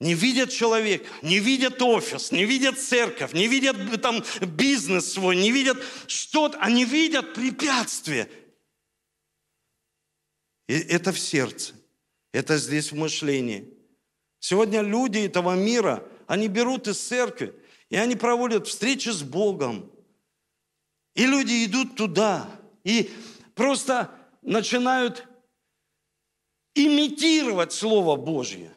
не 0.00 0.14
видят 0.14 0.50
человека, 0.50 1.06
не 1.22 1.38
видят 1.38 1.80
офис, 1.80 2.32
не 2.32 2.44
видят 2.44 2.80
церковь, 2.80 3.32
не 3.34 3.46
видят 3.46 4.02
там 4.02 4.24
бизнес 4.40 5.12
свой, 5.12 5.36
не 5.36 5.52
видят 5.52 5.78
что-то, 6.08 6.58
они 6.58 6.84
видят 6.84 7.34
препятствия. 7.34 8.28
И 10.66 10.74
это 10.74 11.12
в 11.12 11.20
сердце, 11.20 11.74
это 12.32 12.56
здесь 12.56 12.90
в 12.90 12.96
мышлении. 12.96 13.72
Сегодня 14.40 14.80
люди 14.80 15.18
этого 15.18 15.54
мира– 15.54 16.02
они 16.28 16.46
берут 16.46 16.86
из 16.86 17.00
церкви, 17.00 17.54
и 17.88 17.96
они 17.96 18.14
проводят 18.14 18.68
встречи 18.68 19.08
с 19.08 19.22
Богом. 19.22 19.90
И 21.14 21.26
люди 21.26 21.64
идут 21.64 21.96
туда, 21.96 22.48
и 22.84 23.10
просто 23.54 24.10
начинают 24.42 25.26
имитировать 26.74 27.72
Слово 27.72 28.16
Божье. 28.16 28.72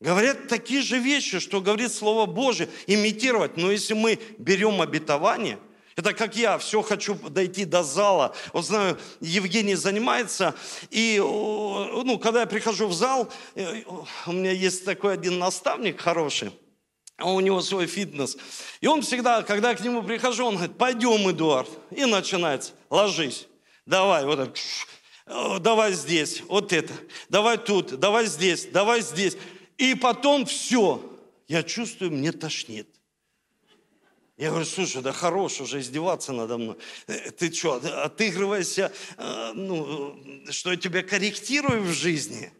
Говорят 0.00 0.48
такие 0.48 0.82
же 0.82 0.98
вещи, 0.98 1.38
что 1.38 1.60
говорит 1.60 1.92
Слово 1.92 2.26
Божье, 2.26 2.68
имитировать. 2.86 3.56
Но 3.56 3.70
если 3.70 3.94
мы 3.94 4.18
берем 4.38 4.80
обетование, 4.80 5.58
Это 6.00 6.14
как 6.14 6.34
я, 6.34 6.56
все 6.56 6.80
хочу 6.80 7.14
дойти 7.14 7.66
до 7.66 7.82
зала. 7.82 8.34
Вот 8.54 8.64
знаю, 8.64 8.98
Евгений 9.20 9.74
занимается, 9.74 10.54
и 10.88 11.18
ну, 11.18 12.18
когда 12.18 12.40
я 12.40 12.46
прихожу 12.46 12.86
в 12.86 12.94
зал, 12.94 13.30
э, 13.54 13.82
у 14.26 14.32
меня 14.32 14.50
есть 14.50 14.86
такой 14.86 15.12
один 15.12 15.38
наставник 15.38 16.00
хороший, 16.00 16.52
у 17.18 17.38
него 17.40 17.60
свой 17.60 17.86
фитнес. 17.86 18.38
И 18.80 18.86
он 18.86 19.02
всегда, 19.02 19.42
когда 19.42 19.72
я 19.72 19.76
к 19.76 19.80
нему 19.80 20.02
прихожу, 20.02 20.46
он 20.46 20.54
говорит, 20.54 20.78
пойдем, 20.78 21.28
Эдуард. 21.28 21.68
И 21.90 22.06
начинается, 22.06 22.72
ложись, 22.88 23.46
давай, 23.84 24.24
вот 24.24 24.54
так, 25.26 25.60
давай 25.60 25.92
здесь, 25.92 26.42
вот 26.48 26.72
это, 26.72 26.94
давай 27.28 27.58
тут, 27.58 28.00
давай 28.00 28.24
здесь, 28.24 28.64
давай 28.64 29.02
здесь. 29.02 29.36
И 29.76 29.94
потом 29.94 30.46
все, 30.46 31.02
я 31.46 31.62
чувствую, 31.62 32.10
мне 32.10 32.32
тошнит. 32.32 32.88
Я 34.40 34.48
говорю, 34.48 34.64
слушай, 34.64 35.02
да 35.02 35.12
хорош 35.12 35.60
уже 35.60 35.80
издеваться 35.80 36.32
надо 36.32 36.56
мной. 36.56 36.78
Э, 37.06 37.30
ты 37.30 37.52
что, 37.52 37.74
отыгрывайся, 37.74 38.90
э, 39.18 39.52
ну, 39.52 40.18
что 40.50 40.70
я 40.70 40.78
тебя 40.78 41.02
корректирую 41.02 41.82
в 41.82 41.92
жизни? 41.92 42.50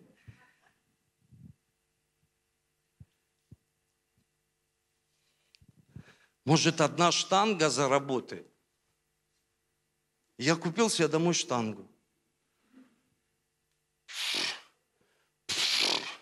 Может, 6.45 6.83
одна 6.83 7.11
штанга 7.13 7.71
заработает? 7.71 8.47
Я 10.37 10.57
купил 10.57 10.91
себе 10.91 11.09
домой 11.09 11.33
штангу. 11.33 11.91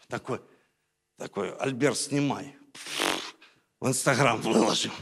Такой, 0.07 0.41
такой, 1.17 1.53
Альберт, 1.57 1.99
снимай. 1.99 2.57
В 3.81 3.89
Инстаграм 3.89 4.41
выложим. 4.41 4.93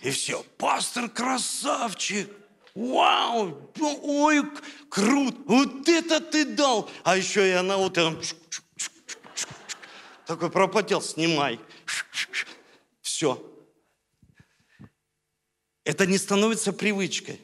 И 0.00 0.10
все. 0.10 0.42
Пастор 0.56 1.08
красавчик. 1.08 2.30
Вау, 2.74 3.72
ой, 3.80 4.44
круто, 4.88 5.36
вот 5.46 5.88
это 5.88 6.20
ты 6.20 6.44
дал. 6.44 6.88
А 7.02 7.16
еще 7.16 7.48
и 7.48 7.52
она 7.52 7.76
вот 7.76 7.98
такой 10.26 10.50
пропотел, 10.50 11.02
снимай. 11.02 11.58
Все. 13.00 13.44
Это 15.82 16.06
не 16.06 16.18
становится 16.18 16.72
привычкой. 16.72 17.40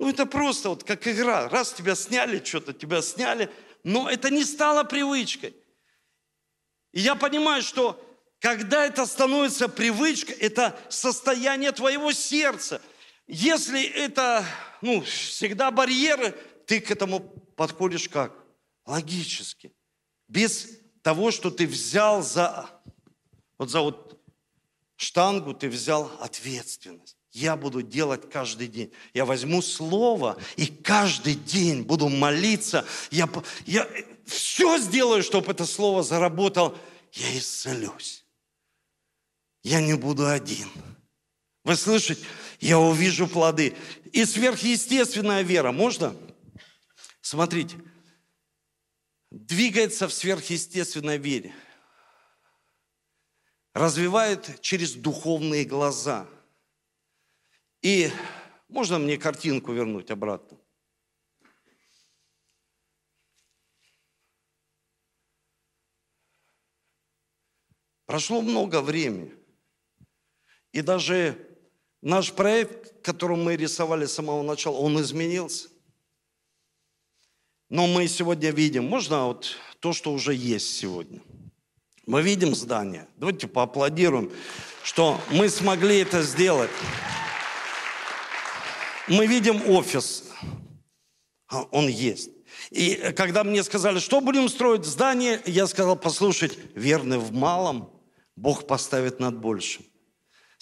Ну, 0.00 0.08
это 0.08 0.26
просто 0.26 0.70
вот 0.70 0.82
как 0.82 1.06
игра. 1.06 1.48
Раз 1.48 1.74
тебя 1.74 1.94
сняли, 1.94 2.42
что-то 2.42 2.72
тебя 2.72 3.02
сняли, 3.02 3.52
но 3.84 4.10
это 4.10 4.30
не 4.30 4.44
стало 4.44 4.82
привычкой. 4.82 5.54
И 6.90 7.00
я 7.00 7.14
понимаю, 7.14 7.62
что 7.62 8.02
когда 8.40 8.86
это 8.86 9.04
становится 9.04 9.68
привычкой, 9.68 10.34
это 10.36 10.78
состояние 10.88 11.72
твоего 11.72 12.10
сердца. 12.12 12.80
Если 13.26 13.84
это, 13.84 14.44
ну, 14.80 15.02
всегда 15.02 15.70
барьеры, 15.70 16.34
ты 16.66 16.80
к 16.80 16.90
этому 16.90 17.20
подходишь 17.20 18.08
как? 18.08 18.32
Логически. 18.86 19.72
Без 20.26 20.70
того, 21.02 21.30
что 21.30 21.50
ты 21.50 21.66
взял 21.66 22.22
за, 22.22 22.70
вот 23.58 23.70
за 23.70 23.82
вот 23.82 24.18
штангу, 24.96 25.52
ты 25.52 25.68
взял 25.68 26.10
ответственность. 26.20 27.16
Я 27.32 27.56
буду 27.56 27.82
делать 27.82 28.28
каждый 28.30 28.68
день. 28.68 28.90
Я 29.12 29.26
возьму 29.26 29.60
слово 29.60 30.38
и 30.56 30.66
каждый 30.66 31.34
день 31.34 31.82
буду 31.82 32.08
молиться. 32.08 32.86
Я, 33.10 33.28
я 33.66 33.86
все 34.24 34.78
сделаю, 34.78 35.22
чтобы 35.22 35.52
это 35.52 35.66
слово 35.66 36.02
заработало. 36.02 36.76
Я 37.12 37.38
исцелюсь 37.38 38.24
я 39.62 39.80
не 39.80 39.94
буду 39.94 40.26
один. 40.26 40.68
Вы 41.64 41.76
слышите? 41.76 42.24
Я 42.60 42.78
увижу 42.78 43.26
плоды. 43.26 43.76
И 44.12 44.24
сверхъестественная 44.24 45.42
вера, 45.42 45.72
можно? 45.72 46.16
Смотрите, 47.20 47.76
двигается 49.30 50.08
в 50.08 50.12
сверхъестественной 50.12 51.18
вере. 51.18 51.54
Развивает 53.72 54.60
через 54.60 54.94
духовные 54.94 55.64
глаза. 55.64 56.26
И 57.82 58.10
можно 58.68 58.98
мне 58.98 59.16
картинку 59.16 59.72
вернуть 59.72 60.10
обратно? 60.10 60.58
Прошло 68.06 68.42
много 68.42 68.80
времени. 68.80 69.39
И 70.72 70.82
даже 70.82 71.36
наш 72.02 72.32
проект, 72.32 73.02
который 73.02 73.36
мы 73.36 73.56
рисовали 73.56 74.06
с 74.06 74.12
самого 74.12 74.42
начала, 74.42 74.76
он 74.76 75.00
изменился. 75.00 75.68
Но 77.68 77.86
мы 77.86 78.08
сегодня 78.08 78.50
видим, 78.50 78.84
можно 78.84 79.26
вот 79.26 79.56
то, 79.78 79.92
что 79.92 80.12
уже 80.12 80.34
есть 80.34 80.76
сегодня. 80.76 81.20
Мы 82.06 82.22
видим 82.22 82.54
здание. 82.54 83.06
Давайте 83.16 83.46
поаплодируем, 83.46 84.32
что 84.82 85.20
мы 85.30 85.48
смогли 85.48 85.98
это 85.98 86.22
сделать. 86.22 86.70
Мы 89.06 89.26
видим 89.26 89.70
офис. 89.70 90.24
А 91.48 91.62
он 91.70 91.88
есть. 91.88 92.30
И 92.70 93.12
когда 93.16 93.42
мне 93.44 93.62
сказали, 93.64 93.98
что 93.98 94.20
будем 94.20 94.48
строить 94.48 94.84
здание, 94.84 95.40
я 95.46 95.66
сказал, 95.66 95.96
послушать, 95.96 96.56
верны 96.74 97.18
в 97.18 97.32
малом, 97.32 97.92
Бог 98.36 98.66
поставит 98.66 99.18
над 99.18 99.38
большим. 99.38 99.84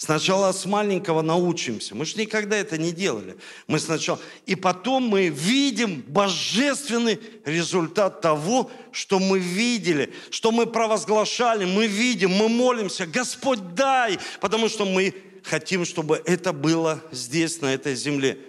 Сначала 0.01 0.53
с 0.53 0.65
маленького 0.65 1.21
научимся. 1.21 1.93
Мы 1.93 2.05
же 2.05 2.17
никогда 2.17 2.55
это 2.55 2.77
не 2.77 2.93
делали. 2.93 3.37
Мы 3.67 3.79
сначала... 3.79 4.17
И 4.45 4.55
потом 4.55 5.03
мы 5.03 5.27
видим 5.27 6.01
божественный 6.07 7.19
результат 7.43 8.21
того, 8.21 8.71
что 8.93 9.19
мы 9.19 9.39
видели, 9.39 10.13
что 10.31 10.53
мы 10.53 10.67
провозглашали, 10.67 11.65
мы 11.65 11.85
видим, 11.87 12.31
мы 12.31 12.47
молимся. 12.47 13.05
Господь, 13.05 13.75
дай! 13.75 14.17
Потому 14.39 14.69
что 14.69 14.85
мы 14.85 15.13
хотим, 15.43 15.83
чтобы 15.83 16.23
это 16.25 16.53
было 16.53 17.03
здесь, 17.11 17.59
на 17.59 17.73
этой 17.73 17.93
земле. 17.93 18.39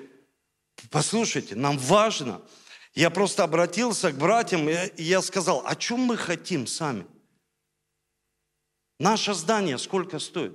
Послушайте, 0.88 1.56
нам 1.56 1.78
важно. 1.78 2.42
Я 2.94 3.10
просто 3.10 3.42
обратился 3.42 4.12
к 4.12 4.16
братьям, 4.16 4.68
и 4.68 5.02
я 5.02 5.20
сказал, 5.20 5.64
о 5.66 5.74
чем 5.74 5.98
мы 5.98 6.16
хотим 6.16 6.68
сами? 6.68 7.04
Наше 9.00 9.34
здание 9.34 9.78
сколько 9.78 10.20
стоит? 10.20 10.54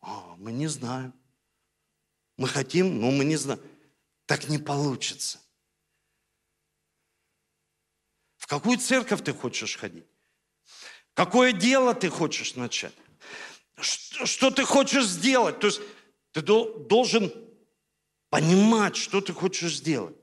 О, 0.00 0.27
мы 0.38 0.52
не 0.52 0.68
знаем. 0.68 1.12
Мы 2.36 2.48
хотим, 2.48 3.00
но 3.00 3.10
мы 3.10 3.24
не 3.24 3.36
знаем. 3.36 3.60
Так 4.26 4.48
не 4.48 4.58
получится. 4.58 5.40
В 8.36 8.46
какую 8.46 8.78
церковь 8.78 9.24
ты 9.24 9.32
хочешь 9.32 9.76
ходить? 9.76 10.06
Какое 11.14 11.52
дело 11.52 11.94
ты 11.94 12.08
хочешь 12.08 12.54
начать? 12.54 12.94
Что, 13.80 14.26
что 14.26 14.50
ты 14.50 14.64
хочешь 14.64 15.06
сделать? 15.06 15.58
То 15.58 15.66
есть 15.66 15.80
ты 16.30 16.40
должен 16.42 17.32
понимать, 18.30 18.96
что 18.96 19.20
ты 19.20 19.32
хочешь 19.32 19.76
сделать. 19.76 20.16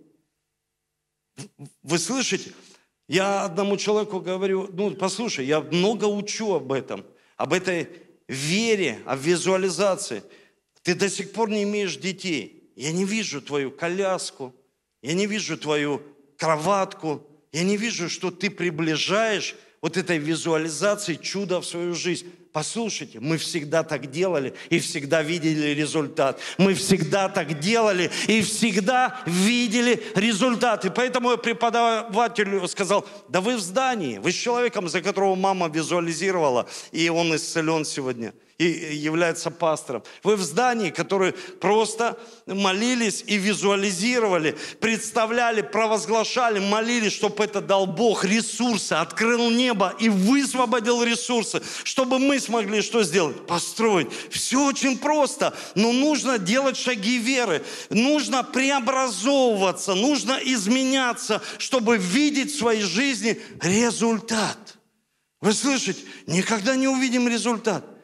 Вы 1.83 1.99
слышите? 1.99 2.53
Я 3.07 3.43
одному 3.43 3.75
человеку 3.75 4.21
говорю, 4.21 4.69
ну, 4.71 4.95
послушай, 4.95 5.45
я 5.45 5.59
много 5.59 6.05
учу 6.05 6.53
об 6.53 6.71
этом, 6.71 7.05
об 7.35 7.51
этой 7.51 8.04
вере, 8.27 9.01
о 9.05 9.15
визуализации. 9.15 10.23
Ты 10.81 10.95
до 10.95 11.09
сих 11.09 11.31
пор 11.31 11.49
не 11.49 11.63
имеешь 11.63 11.97
детей. 11.97 12.71
Я 12.75 12.91
не 12.91 13.05
вижу 13.05 13.41
твою 13.41 13.71
коляску, 13.71 14.53
я 15.01 15.13
не 15.13 15.27
вижу 15.27 15.57
твою 15.57 16.01
кроватку, 16.37 17.25
я 17.51 17.63
не 17.63 17.77
вижу, 17.77 18.09
что 18.09 18.31
ты 18.31 18.49
приближаешь 18.49 19.55
вот 19.81 19.97
этой 19.97 20.17
визуализации 20.17 21.15
чуда 21.15 21.61
в 21.61 21.65
свою 21.65 21.93
жизнь. 21.93 22.27
Послушайте, 22.51 23.19
мы 23.19 23.37
всегда 23.37 23.83
так 23.83 24.09
делали 24.09 24.53
и 24.69 24.79
всегда 24.79 25.21
видели 25.21 25.67
результат. 25.73 26.39
Мы 26.57 26.73
всегда 26.73 27.27
так 27.27 27.59
делали 27.59 28.09
и 28.27 28.41
всегда 28.41 29.21
видели 29.25 30.01
результат. 30.15 30.85
И 30.85 30.89
поэтому 30.89 31.31
я 31.31 31.37
преподавателю 31.37 32.65
сказал, 32.67 33.05
да 33.27 33.41
вы 33.41 33.57
в 33.57 33.59
здании, 33.59 34.19
вы 34.19 34.31
с 34.31 34.35
человеком, 34.35 34.87
за 34.87 35.01
которого 35.01 35.35
мама 35.35 35.67
визуализировала, 35.67 36.67
и 36.91 37.09
он 37.09 37.35
исцелен 37.35 37.83
сегодня– 37.83 38.33
и 38.57 38.95
является 38.95 39.51
пастором. 39.51 40.03
Вы 40.23 40.37
в 40.37 40.41
здании, 40.41 40.89
которые 40.89 41.33
просто 41.33 42.17
молились 42.45 43.23
и 43.27 43.35
визуализировали, 43.37 44.55
представляли, 44.79 45.61
провозглашали, 45.61 46.59
молились, 46.59 47.11
чтобы 47.11 47.43
это 47.43 47.59
дал 47.59 47.85
Бог 47.85 48.23
ресурсы, 48.23 48.93
открыл 48.93 49.49
небо 49.49 49.93
и 49.99 50.07
высвободил 50.07 51.03
ресурсы, 51.03 51.61
чтобы 51.83 52.17
мы 52.17 52.39
смогли 52.39 52.81
что 52.81 53.03
сделать? 53.03 53.45
Построить. 53.45 54.07
Все 54.29 54.65
очень 54.65 54.97
просто, 54.97 55.53
но 55.75 55.91
нужно 55.91 56.37
делать 56.37 56.77
шаги 56.77 57.17
веры, 57.17 57.61
нужно 57.89 58.43
преобразовываться, 58.43 59.95
нужно 59.95 60.39
изменяться, 60.41 61.41
чтобы 61.57 61.97
видеть 61.97 62.53
в 62.53 62.57
своей 62.57 62.83
жизни 62.83 63.41
результат. 63.61 64.77
Вы 65.41 65.51
слышите? 65.51 66.01
Никогда 66.25 66.77
не 66.77 66.87
увидим 66.87 67.27
результат. 67.27 67.94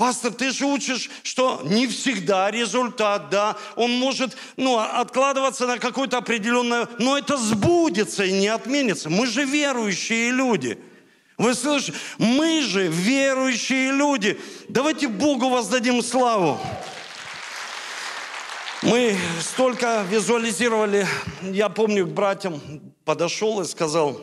Пастор, 0.00 0.32
ты 0.32 0.50
же 0.50 0.64
учишь, 0.64 1.10
что 1.22 1.60
не 1.62 1.86
всегда 1.86 2.50
результат, 2.50 3.28
да, 3.28 3.58
он 3.76 3.90
может 3.98 4.34
ну, 4.56 4.78
откладываться 4.78 5.66
на 5.66 5.78
какое-то 5.78 6.16
определенное, 6.16 6.88
но 6.98 7.18
это 7.18 7.36
сбудется 7.36 8.24
и 8.24 8.32
не 8.32 8.48
отменится. 8.48 9.10
Мы 9.10 9.26
же 9.26 9.44
верующие 9.44 10.30
люди. 10.30 10.78
Вы 11.36 11.54
слышите? 11.54 11.98
Мы 12.16 12.62
же 12.62 12.86
верующие 12.86 13.92
люди. 13.92 14.40
Давайте 14.70 15.06
Богу 15.06 15.50
воздадим 15.50 16.02
славу. 16.02 16.58
Мы 18.80 19.18
столько 19.42 20.02
визуализировали. 20.08 21.06
Я 21.42 21.68
помню, 21.68 22.06
к 22.06 22.10
братьям 22.10 22.58
подошел 23.04 23.60
и 23.60 23.66
сказал, 23.66 24.18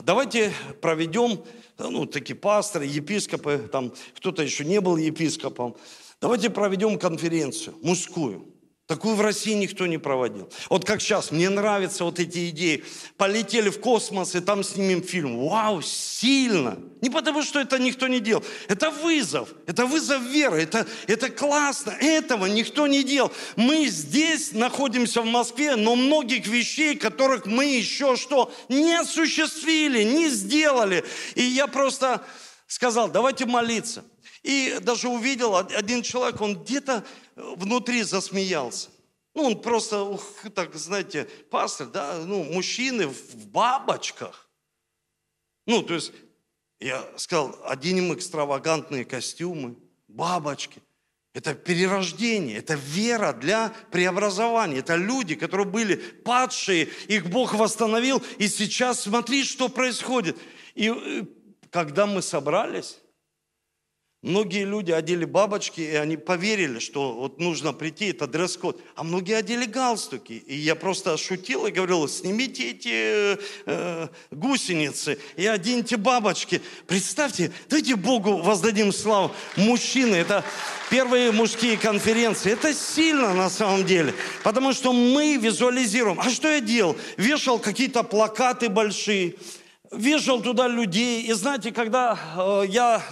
давайте 0.00 0.52
проведем 0.80 1.44
ну, 1.90 2.06
такие 2.06 2.36
пасторы, 2.36 2.86
епископы, 2.86 3.68
там 3.70 3.92
кто-то 4.16 4.42
еще 4.42 4.64
не 4.64 4.80
был 4.80 4.96
епископом. 4.96 5.76
Давайте 6.20 6.50
проведем 6.50 6.98
конференцию 6.98 7.76
мужскую. 7.82 8.51
Такую 8.92 9.14
в 9.14 9.22
России 9.22 9.54
никто 9.54 9.86
не 9.86 9.96
проводил. 9.96 10.50
Вот 10.68 10.84
как 10.84 11.00
сейчас, 11.00 11.30
мне 11.30 11.48
нравятся 11.48 12.04
вот 12.04 12.20
эти 12.20 12.50
идеи. 12.50 12.84
Полетели 13.16 13.70
в 13.70 13.80
космос, 13.80 14.34
и 14.34 14.40
там 14.40 14.62
снимем 14.62 15.02
фильм. 15.02 15.48
Вау, 15.48 15.80
сильно. 15.80 16.76
Не 17.00 17.08
потому, 17.08 17.42
что 17.42 17.58
это 17.58 17.78
никто 17.78 18.06
не 18.06 18.20
делал. 18.20 18.44
Это 18.68 18.90
вызов. 18.90 19.48
Это 19.66 19.86
вызов 19.86 20.20
веры. 20.24 20.64
Это, 20.64 20.86
это 21.06 21.30
классно. 21.30 21.92
Этого 22.02 22.44
никто 22.44 22.86
не 22.86 23.02
делал. 23.02 23.32
Мы 23.56 23.86
здесь 23.86 24.52
находимся 24.52 25.22
в 25.22 25.26
Москве, 25.26 25.74
но 25.76 25.96
многих 25.96 26.46
вещей, 26.46 26.94
которых 26.94 27.46
мы 27.46 27.64
еще 27.64 28.14
что 28.16 28.52
не 28.68 28.94
осуществили, 28.94 30.02
не 30.02 30.28
сделали. 30.28 31.02
И 31.34 31.42
я 31.42 31.66
просто 31.66 32.22
сказал, 32.66 33.08
давайте 33.08 33.46
молиться. 33.46 34.04
И 34.42 34.78
даже 34.82 35.08
увидел 35.08 35.56
один 35.56 36.02
человек, 36.02 36.40
он 36.40 36.56
где-то 36.62 37.04
внутри 37.36 38.02
засмеялся. 38.02 38.90
Ну, 39.34 39.44
он 39.44 39.62
просто, 39.62 40.02
ух, 40.02 40.22
так, 40.54 40.74
знаете, 40.74 41.24
пастор, 41.50 41.86
да, 41.86 42.18
ну, 42.18 42.44
мужчины 42.44 43.06
в 43.06 43.46
бабочках. 43.46 44.48
Ну, 45.66 45.82
то 45.82 45.94
есть, 45.94 46.12
я 46.80 47.06
сказал, 47.16 47.58
оденем 47.64 48.12
экстравагантные 48.12 49.04
костюмы, 49.04 49.76
бабочки. 50.08 50.82
Это 51.34 51.54
перерождение, 51.54 52.58
это 52.58 52.74
вера 52.74 53.32
для 53.32 53.72
преобразования. 53.90 54.80
Это 54.80 54.96
люди, 54.96 55.34
которые 55.34 55.66
были 55.66 55.96
падшие, 55.96 56.90
их 57.08 57.30
Бог 57.30 57.54
восстановил, 57.54 58.22
и 58.36 58.48
сейчас 58.48 59.00
смотри, 59.00 59.44
что 59.44 59.70
происходит. 59.70 60.36
И 60.74 60.90
э, 60.90 61.24
когда 61.70 62.04
мы 62.04 62.20
собрались, 62.20 62.98
Многие 64.22 64.64
люди 64.64 64.92
одели 64.92 65.24
бабочки, 65.24 65.80
и 65.80 65.96
они 65.96 66.16
поверили, 66.16 66.78
что 66.78 67.12
вот 67.12 67.40
нужно 67.40 67.72
прийти, 67.72 68.10
это 68.10 68.28
дресс-код. 68.28 68.80
А 68.94 69.02
многие 69.02 69.36
одели 69.36 69.64
галстуки. 69.64 70.34
И 70.34 70.54
я 70.54 70.76
просто 70.76 71.16
шутил 71.16 71.66
и 71.66 71.72
говорил, 71.72 72.06
снимите 72.06 72.70
эти 72.70 73.36
э, 73.66 74.08
гусеницы 74.30 75.18
и 75.36 75.44
оденьте 75.44 75.96
бабочки. 75.96 76.62
Представьте, 76.86 77.50
дайте 77.68 77.96
Богу 77.96 78.36
воздадим 78.36 78.92
славу. 78.92 79.32
Мужчины, 79.56 80.14
это 80.14 80.44
первые 80.88 81.32
мужские 81.32 81.76
конференции. 81.76 82.52
Это 82.52 82.72
сильно 82.72 83.34
на 83.34 83.50
самом 83.50 83.84
деле. 83.84 84.14
Потому 84.44 84.72
что 84.72 84.92
мы 84.92 85.36
визуализируем. 85.36 86.20
А 86.20 86.30
что 86.30 86.46
я 86.46 86.60
делал? 86.60 86.96
Вешал 87.16 87.58
какие-то 87.58 88.04
плакаты 88.04 88.68
большие, 88.68 89.34
вешал 89.90 90.40
туда 90.40 90.68
людей. 90.68 91.22
И 91.22 91.32
знаете, 91.32 91.72
когда 91.72 92.16
э, 92.36 92.66
я 92.68 93.02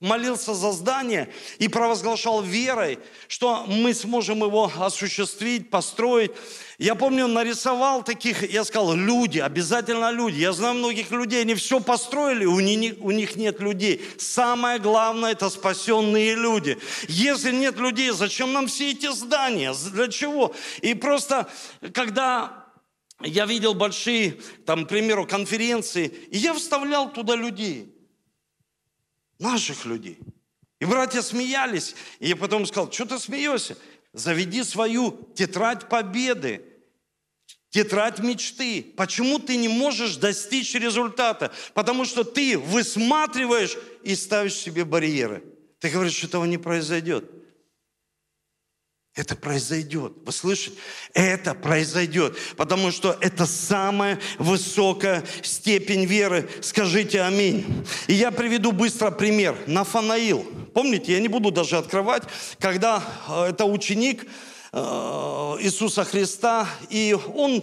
молился 0.00 0.54
за 0.54 0.72
здание 0.72 1.30
и 1.58 1.68
провозглашал 1.68 2.42
верой, 2.42 2.98
что 3.28 3.64
мы 3.66 3.92
сможем 3.92 4.42
его 4.42 4.72
осуществить, 4.78 5.68
построить. 5.68 6.32
Я 6.78 6.94
помню, 6.94 7.26
нарисовал 7.26 8.02
таких, 8.02 8.50
я 8.50 8.64
сказал, 8.64 8.94
люди, 8.94 9.38
обязательно 9.38 10.10
люди. 10.10 10.38
Я 10.38 10.52
знаю 10.52 10.76
многих 10.76 11.10
людей, 11.10 11.42
они 11.42 11.54
все 11.54 11.80
построили, 11.80 12.46
у 12.46 12.58
них, 12.60 12.94
у 13.00 13.10
них 13.10 13.36
нет 13.36 13.60
людей. 13.60 14.02
Самое 14.18 14.78
главное– 14.78 15.32
это 15.32 15.50
спасенные 15.50 16.34
люди. 16.34 16.78
Если 17.06 17.52
нет 17.52 17.76
людей, 17.76 18.10
зачем 18.10 18.54
нам 18.54 18.68
все 18.68 18.92
эти 18.92 19.12
здания? 19.12 19.74
Для 19.92 20.08
чего? 20.08 20.54
И 20.80 20.94
просто, 20.94 21.46
когда 21.92 22.64
я 23.20 23.44
видел 23.44 23.74
большие, 23.74 24.40
там, 24.64 24.86
к 24.86 24.88
примеру, 24.88 25.26
конференции, 25.26 26.10
я 26.30 26.54
вставлял 26.54 27.12
туда 27.12 27.36
людей– 27.36 27.94
наших 29.40 29.84
людей. 29.84 30.18
И 30.80 30.84
братья 30.84 31.22
смеялись. 31.22 31.94
И 32.20 32.28
я 32.28 32.36
потом 32.36 32.66
сказал, 32.66 32.90
что 32.92 33.04
ты 33.04 33.18
смеешься? 33.18 33.76
Заведи 34.12 34.62
свою 34.64 35.28
тетрадь 35.34 35.88
победы, 35.88 36.64
тетрадь 37.70 38.18
мечты. 38.18 38.82
Почему 38.96 39.38
ты 39.38 39.56
не 39.56 39.68
можешь 39.68 40.16
достичь 40.16 40.74
результата? 40.74 41.52
Потому 41.74 42.04
что 42.04 42.24
ты 42.24 42.58
высматриваешь 42.58 43.76
и 44.02 44.14
ставишь 44.14 44.54
себе 44.54 44.84
барьеры. 44.84 45.44
Ты 45.78 45.90
говоришь, 45.90 46.14
что 46.14 46.26
этого 46.26 46.44
не 46.44 46.58
произойдет. 46.58 47.30
Это 49.20 49.36
произойдет. 49.36 50.14
Вы 50.24 50.32
слышите? 50.32 50.78
Это 51.12 51.52
произойдет. 51.52 52.38
Потому 52.56 52.90
что 52.90 53.18
это 53.20 53.44
самая 53.44 54.18
высокая 54.38 55.22
степень 55.42 56.06
веры. 56.06 56.48
Скажите 56.62 57.20
аминь. 57.20 57.66
И 58.06 58.14
я 58.14 58.30
приведу 58.30 58.72
быстро 58.72 59.10
пример. 59.10 59.58
Нафанаил. 59.66 60.42
Помните, 60.72 61.12
я 61.12 61.20
не 61.20 61.28
буду 61.28 61.50
даже 61.50 61.76
открывать, 61.76 62.22
когда 62.58 63.04
э, 63.28 63.50
это 63.50 63.66
ученик 63.66 64.24
э, 64.72 64.78
Иисуса 64.78 66.04
Христа, 66.04 66.66
и 66.88 67.14
он 67.34 67.62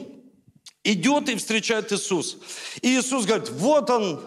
идет 0.84 1.28
и 1.28 1.38
встречает 1.38 1.92
Иисус. 1.92 2.38
И 2.84 3.00
Иисус 3.00 3.26
говорит, 3.26 3.50
вот 3.50 3.90
он, 3.90 4.24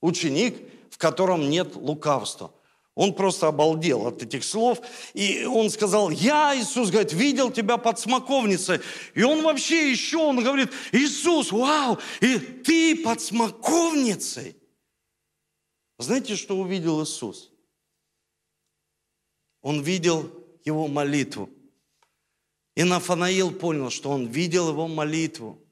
ученик, 0.00 0.56
в 0.90 0.98
котором 0.98 1.48
нет 1.48 1.76
лукавства. 1.76 2.50
Он 2.94 3.12
просто 3.12 3.48
обалдел 3.48 4.06
от 4.06 4.22
этих 4.22 4.44
слов. 4.44 4.80
И 5.14 5.44
он 5.44 5.68
сказал, 5.70 6.10
я, 6.10 6.56
Иисус, 6.56 6.90
говорит, 6.90 7.12
видел 7.12 7.50
тебя 7.50 7.76
под 7.76 7.98
смоковницей. 7.98 8.80
И 9.14 9.22
он 9.22 9.42
вообще 9.42 9.90
еще, 9.90 10.18
он 10.18 10.42
говорит, 10.42 10.70
Иисус, 10.92 11.50
вау, 11.50 11.98
и 12.20 12.38
ты 12.38 12.96
под 13.02 13.20
смоковницей. 13.20 14.56
Знаете, 15.98 16.36
что 16.36 16.56
увидел 16.56 17.02
Иисус? 17.02 17.50
Он 19.60 19.80
видел 19.80 20.30
его 20.64 20.86
молитву. 20.86 21.50
И 22.76 22.84
Нафанаил 22.84 23.52
понял, 23.52 23.90
что 23.90 24.10
он 24.10 24.26
видел 24.26 24.68
его 24.68 24.86
молитву. 24.86 25.63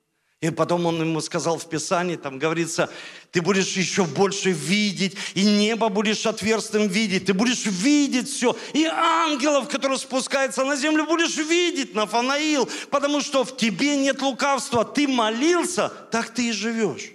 И 0.42 0.50
потом 0.50 0.86
он 0.86 1.00
ему 1.00 1.20
сказал 1.20 1.56
в 1.56 1.68
Писании, 1.68 2.16
там 2.16 2.36
говорится, 2.36 2.90
ты 3.30 3.40
будешь 3.40 3.76
еще 3.76 4.04
больше 4.04 4.50
видеть, 4.50 5.16
и 5.34 5.44
небо 5.44 5.88
будешь 5.88 6.26
отверстым 6.26 6.88
видеть, 6.88 7.26
ты 7.26 7.32
будешь 7.32 7.64
видеть 7.64 8.28
все, 8.28 8.56
и 8.72 8.84
ангелов, 8.84 9.68
которые 9.68 9.98
спускаются 9.98 10.64
на 10.64 10.74
землю, 10.74 11.06
будешь 11.06 11.36
видеть, 11.36 11.94
Нафанаил, 11.94 12.68
потому 12.90 13.20
что 13.20 13.44
в 13.44 13.56
тебе 13.56 13.96
нет 13.96 14.20
лукавства, 14.20 14.84
ты 14.84 15.06
молился, 15.06 15.90
так 16.10 16.30
ты 16.30 16.48
и 16.48 16.52
живешь. 16.52 17.12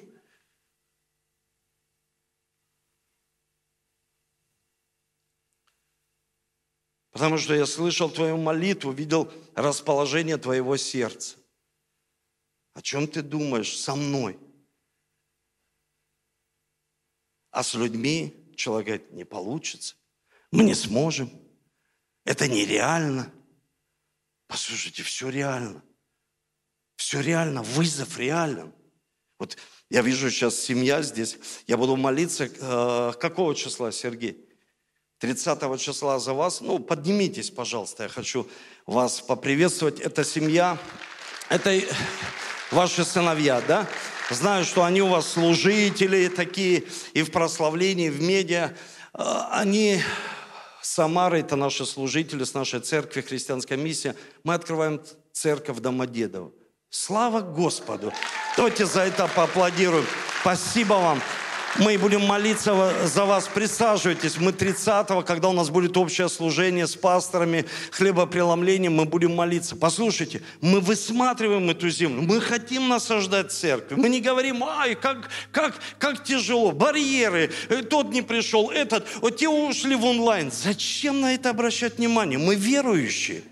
Потому 7.11 7.37
что 7.39 7.53
я 7.53 7.65
слышал 7.65 8.09
твою 8.09 8.37
молитву, 8.37 8.91
видел 8.91 9.29
расположение 9.53 10.37
твоего 10.37 10.77
сердца. 10.77 11.36
О 12.77 12.81
чем 12.83 13.07
ты 13.07 13.23
думаешь 13.23 13.75
со 13.75 13.95
мной? 13.95 14.37
А 17.49 17.63
с 17.63 17.73
людьми 17.73 18.53
человек 18.55 18.85
говорит, 18.85 19.13
не 19.13 19.23
получится. 19.23 19.95
Мы 20.51 20.63
не 20.63 20.75
сможем. 20.75 21.31
Это 22.23 22.47
нереально. 22.47 23.33
Послушайте, 24.45 25.01
все 25.01 25.29
реально. 25.29 25.83
Все 26.97 27.19
реально, 27.19 27.63
вызов 27.63 28.15
реален. 28.19 28.71
Вот 29.39 29.57
я 29.89 30.03
вижу 30.03 30.29
сейчас 30.29 30.59
семья 30.59 31.01
здесь. 31.01 31.39
Я 31.65 31.77
буду 31.77 31.95
молиться. 31.95 32.45
Э, 32.45 33.13
какого 33.19 33.55
числа, 33.55 33.91
Сергей? 33.91 34.47
30 35.17 35.81
числа 35.81 36.19
за 36.19 36.33
вас. 36.33 36.61
Ну, 36.61 36.77
поднимитесь, 36.77 37.49
пожалуйста. 37.49 38.03
Я 38.03 38.09
хочу 38.09 38.47
вас 38.85 39.19
поприветствовать. 39.19 39.99
Это 39.99 40.23
семья. 40.23 40.77
Это 41.49 41.81
ваши 42.71 43.03
сыновья, 43.03 43.61
да? 43.67 43.87
Знаю, 44.29 44.65
что 44.65 44.83
они 44.83 45.01
у 45.01 45.07
вас 45.07 45.31
служители 45.31 46.27
такие 46.27 46.83
и 47.13 47.23
в 47.23 47.31
прославлении, 47.31 48.07
и 48.07 48.09
в 48.09 48.21
медиа. 48.21 48.73
А, 49.13 49.49
они 49.59 50.01
Самары, 50.81 51.41
это 51.41 51.55
наши 51.55 51.85
служители 51.85 52.43
с 52.43 52.53
нашей 52.53 52.79
церкви, 52.79 53.21
христианская 53.21 53.77
миссия. 53.77 54.15
Мы 54.43 54.53
открываем 54.53 55.01
церковь 55.33 55.79
Домодедово. 55.79 56.51
Слава 56.89 57.41
Господу! 57.41 58.13
Давайте 58.55 58.85
за 58.85 59.01
это 59.01 59.27
поаплодируем. 59.27 60.05
Спасибо 60.41 60.93
вам. 60.93 61.21
Мы 61.79 61.97
будем 61.99 62.25
молиться 62.25 62.93
за 63.05 63.25
вас. 63.25 63.47
Присаживайтесь. 63.47 64.37
Мы 64.37 64.51
30-го, 64.51 65.21
когда 65.21 65.49
у 65.49 65.53
нас 65.53 65.69
будет 65.69 65.95
общее 65.95 66.27
служение 66.27 66.87
с 66.87 66.95
пасторами, 66.95 67.65
хлебопреломлением, 67.91 68.95
мы 68.95 69.05
будем 69.05 69.35
молиться. 69.35 69.75
Послушайте, 69.75 70.41
мы 70.59 70.79
высматриваем 70.79 71.69
эту 71.69 71.89
землю. 71.89 72.23
Мы 72.23 72.41
хотим 72.41 72.87
насаждать 72.87 73.51
церковь. 73.51 73.97
Мы 73.97 74.09
не 74.09 74.21
говорим, 74.21 74.63
ай, 74.63 74.95
как, 74.95 75.29
как, 75.51 75.75
как 75.99 76.23
тяжело. 76.23 76.71
Барьеры. 76.71 77.51
Э, 77.69 77.83
тот 77.83 78.11
не 78.11 78.23
пришел, 78.23 78.71
этот. 78.71 79.05
Вот 79.21 79.37
те 79.37 79.47
ушли 79.47 79.95
в 79.95 80.05
онлайн. 80.05 80.51
Зачем 80.51 81.21
на 81.21 81.35
это 81.35 81.51
обращать 81.51 81.99
внимание? 81.99 82.39
Мы 82.39 82.55
верующие. 82.55 83.43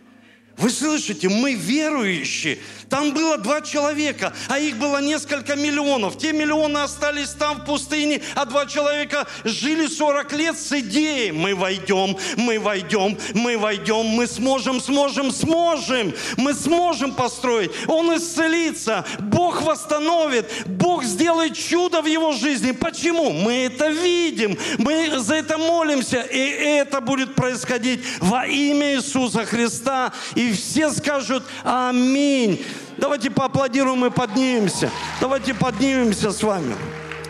Вы 0.58 0.70
слышите, 0.70 1.28
мы 1.28 1.54
верующие. 1.54 2.60
Там 2.90 3.14
было 3.14 3.38
два 3.38 3.60
человека, 3.62 4.34
а 4.48 4.58
их 4.58 4.78
было 4.78 5.02
несколько 5.02 5.56
миллионов. 5.56 6.18
Те 6.18 6.32
миллионы 6.32 6.78
остались 6.78 7.30
там 7.30 7.62
в 7.62 7.66
пустыне, 7.66 8.22
а 8.36 8.46
два 8.46 8.66
человека 8.66 9.28
жили 9.44 9.88
40 9.88 10.32
лет 10.34 10.58
с 10.58 10.72
идеей. 10.72 11.32
Мы 11.32 11.56
войдем, 11.56 12.18
мы 12.38 12.58
войдем, 12.58 13.18
мы 13.34 13.58
войдем, 13.58 14.06
мы 14.06 14.28
сможем, 14.28 14.80
сможем, 14.80 15.32
сможем. 15.32 16.14
Мы 16.38 16.54
сможем 16.54 17.14
построить. 17.14 17.72
Он 17.88 18.16
исцелится, 18.16 19.06
Бог 19.20 19.62
восстановит, 19.62 20.50
Бог 20.66 21.04
сделает 21.04 21.58
чудо 21.58 22.02
в 22.02 22.06
его 22.06 22.32
жизни. 22.32 22.72
Почему? 22.72 23.32
Мы 23.32 23.66
это 23.66 23.90
видим, 23.90 24.58
мы 24.78 25.20
за 25.20 25.36
это 25.36 25.58
молимся, 25.58 26.22
и 26.22 26.40
это 26.40 27.02
будет 27.02 27.36
происходить 27.36 28.02
во 28.20 28.46
имя 28.46 28.96
Иисуса 28.96 29.46
Христа. 29.46 30.14
И 30.36 30.45
все 30.54 30.92
скажут 30.92 31.44
Аминь. 31.64 32.64
Давайте 32.98 33.30
поаплодируем 33.30 34.06
и 34.06 34.10
поднимемся. 34.10 34.90
Давайте 35.20 35.54
поднимемся 35.54 36.32
с 36.32 36.42
вами. 36.42 36.76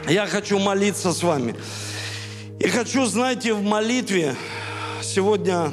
Я 0.08 0.28
хочу 0.28 0.60
молиться 0.60 1.12
с 1.12 1.24
вами. 1.24 1.56
И 2.60 2.68
хочу, 2.68 3.06
знаете, 3.06 3.54
в 3.54 3.64
молитве 3.64 4.36
сегодня, 5.02 5.72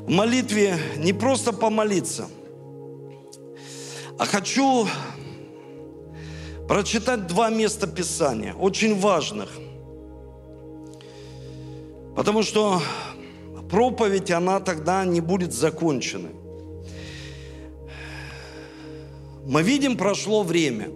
в 0.00 0.10
молитве 0.10 0.78
не 0.96 1.12
просто 1.12 1.52
помолиться, 1.52 2.28
а 4.18 4.24
хочу 4.24 4.88
прочитать 6.68 7.26
два 7.26 7.50
места 7.50 7.86
Писания, 7.86 8.54
очень 8.54 8.98
важных. 8.98 9.50
Потому 12.16 12.42
что 12.42 12.80
проповедь, 13.68 14.30
она 14.30 14.60
тогда 14.60 15.04
не 15.04 15.20
будет 15.20 15.52
закончена. 15.52 16.28
Мы 19.46 19.62
видим, 19.62 19.96
прошло 19.96 20.42
время. 20.42 20.88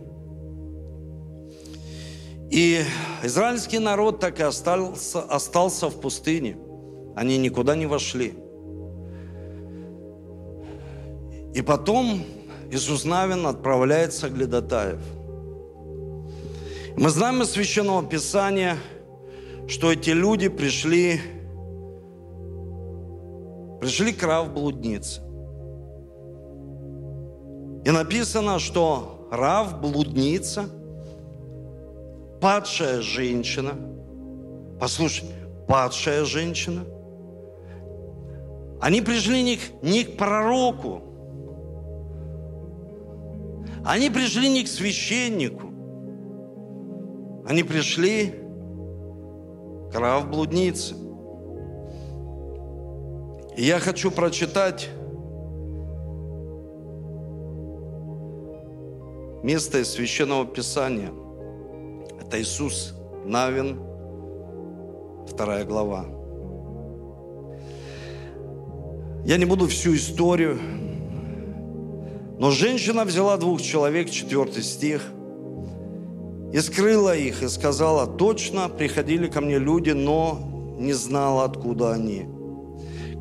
И 2.51 2.83
израильский 3.23 3.79
народ 3.79 4.19
так 4.19 4.41
и 4.41 4.43
остался, 4.43 5.21
остался 5.21 5.89
в 5.89 6.01
пустыне. 6.01 6.57
Они 7.15 7.39
никуда 7.39 7.77
не 7.77 7.87
вошли. 7.87 8.35
И 11.55 11.63
потом 11.63 12.25
Иисус 12.71 13.05
Навин 13.05 13.47
отправляется 13.47 14.29
Глядатаев. 14.29 15.01
Мы 16.97 17.09
знаем 17.09 17.43
из 17.43 17.51
Священного 17.51 18.05
Писания, 18.05 18.77
что 19.69 19.93
эти 19.93 20.11
люди 20.11 20.49
пришли, 20.49 21.21
пришли 23.81 24.13
к 24.13 24.23
Рав. 24.23 24.49
И 27.85 27.91
написано, 27.91 28.59
что 28.59 29.29
Рав, 29.31 29.81
блудница, 29.81 30.67
падшая 32.41 33.01
женщина, 33.01 33.73
послушай, 34.79 35.29
падшая 35.67 36.25
женщина, 36.25 36.85
они 38.81 39.01
пришли 39.01 39.43
не 39.43 39.57
к, 39.57 39.61
не 39.83 40.05
к 40.05 40.17
пророку, 40.17 41.03
они 43.85 44.11
пришли 44.11 44.49
не 44.49 44.65
к 44.65 44.69
священнику, 44.69 45.69
они 47.47 47.63
пришли 47.63 48.35
к 49.93 49.99
Рав 49.99 50.29
блуднице. 50.31 50.95
И 53.61 53.65
я 53.65 53.79
хочу 53.79 54.11
прочитать 54.11 54.89
место 59.43 59.81
из 59.81 59.91
Священного 59.91 60.47
Писания. 60.47 61.13
Это 62.19 62.41
Иисус 62.41 62.95
Навин, 63.27 63.79
вторая 65.29 65.67
глава. 65.67 66.07
Я 69.27 69.37
не 69.37 69.45
буду 69.45 69.67
всю 69.67 69.95
историю, 69.95 70.59
но 72.39 72.51
женщина 72.53 73.05
взяла 73.05 73.37
двух 73.37 73.61
человек, 73.61 74.09
четвертый 74.09 74.63
стих, 74.63 75.03
и 76.51 76.59
скрыла 76.61 77.15
их, 77.15 77.43
и 77.43 77.49
сказала, 77.49 78.07
точно 78.07 78.71
приходили 78.71 79.27
ко 79.27 79.43
мне 79.43 79.59
люди, 79.59 79.91
но 79.91 80.39
не 80.79 80.95
знала, 80.95 81.45
откуда 81.45 81.93
они. 81.93 82.40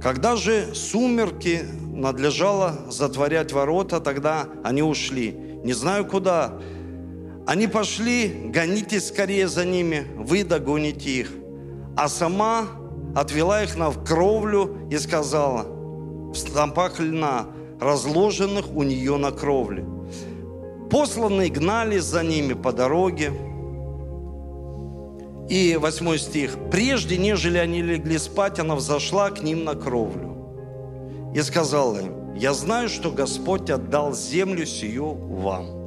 Когда 0.02 0.36
же 0.36 0.74
сумерки 0.74 1.62
надлежало 1.94 2.76
затворять 2.90 3.52
ворота, 3.52 4.00
тогда 4.00 4.48
они 4.64 4.82
ушли– 4.82 5.46
не 5.64 5.74
знаю 5.74 6.06
куда. 6.06 6.54
Они 7.46 7.68
пошли, 7.68 8.50
гонитесь 8.54 9.08
скорее 9.08 9.48
за 9.48 9.66
ними, 9.66 10.08
вы 10.16 10.44
догоните 10.44 11.10
их. 11.10 11.32
А 11.98 12.08
сама 12.08 12.68
отвела 13.16 13.64
их 13.64 13.76
на 13.76 13.92
кровлю 13.92 14.78
и 14.90 14.98
сказала, 14.98 15.66
в 16.32 16.36
столпах 16.36 17.00
льна, 17.00 17.48
разложенных 17.82 18.72
у 18.74 18.84
нее 18.84 19.18
на 19.18 19.32
кровле. 19.32 19.86
Посланные 20.90 21.50
гнали 21.50 21.98
за 21.98 22.24
ними 22.24 22.54
по 22.54 22.72
дороге. 22.72 23.34
И 25.50 25.78
восьмой 25.78 26.20
стих. 26.20 26.56
«Прежде, 26.72 27.18
нежели 27.18 27.58
они 27.58 27.82
легли 27.82 28.18
спать, 28.18 28.60
она 28.60 28.76
взошла 28.76 29.32
к 29.32 29.42
ним 29.42 29.64
на 29.64 29.76
кровлю 29.76 30.30
и 31.34 31.42
сказала 31.42 31.98
им, 32.00 32.36
я 32.36 32.54
знаю, 32.54 32.90
что 32.90 33.12
Господь 33.12 33.70
отдал 33.70 34.14
землю 34.14 34.66
сию 34.66 35.14
вам. 35.14 35.80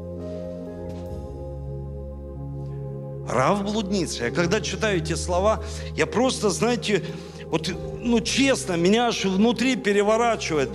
Рав 3.28 3.64
блудница. 3.64 4.24
Я 4.24 4.30
когда 4.30 4.60
читаю 4.60 4.98
эти 4.98 5.14
слова, 5.14 5.62
я 5.96 6.06
просто, 6.06 6.50
знаете, 6.50 7.02
вот, 7.46 7.70
ну 8.00 8.20
честно, 8.20 8.74
меня 8.74 9.08
аж 9.08 9.24
внутри 9.24 9.76
переворачивает. 9.76 10.70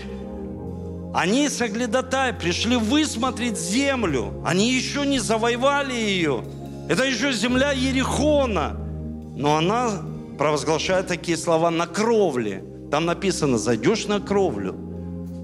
Они 1.14 1.50
с 1.50 1.62
Аглядотай 1.62 2.34
пришли 2.34 2.76
высмотреть 2.76 3.58
землю. 3.58 4.42
Они 4.46 4.74
еще 4.74 5.06
не 5.06 5.20
завоевали 5.20 5.94
ее. 5.94 6.44
Это 6.90 7.04
еще 7.04 7.32
земля 7.34 7.72
Ерихона. 7.72 8.78
Но 9.36 9.58
она 9.58 10.02
провозглашает 10.38 11.08
такие 11.08 11.38
слова 11.38 11.70
на 11.70 11.86
кровле. 11.88 12.64
Там 12.92 13.06
написано, 13.06 13.58
зайдешь 13.58 14.08
на 14.08 14.20
кровлю– 14.20 14.76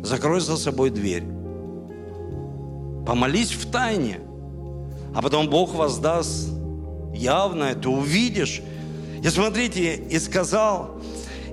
закрой 0.04 0.42
за 0.42 0.58
собой 0.58 0.90
дверь. 0.90 1.24
Помолись 3.08 3.52
в 3.52 3.72
тайне, 3.72 4.20
а 5.16 5.22
потом 5.22 5.50
Бог 5.50 5.74
воздаст 5.74 6.50
явно, 7.14 7.74
ты 7.74 7.90
увидишь. 7.90 8.62
И 9.24 9.28
смотрите, 9.30 9.96
и 9.96 10.20
сказал, 10.20 11.02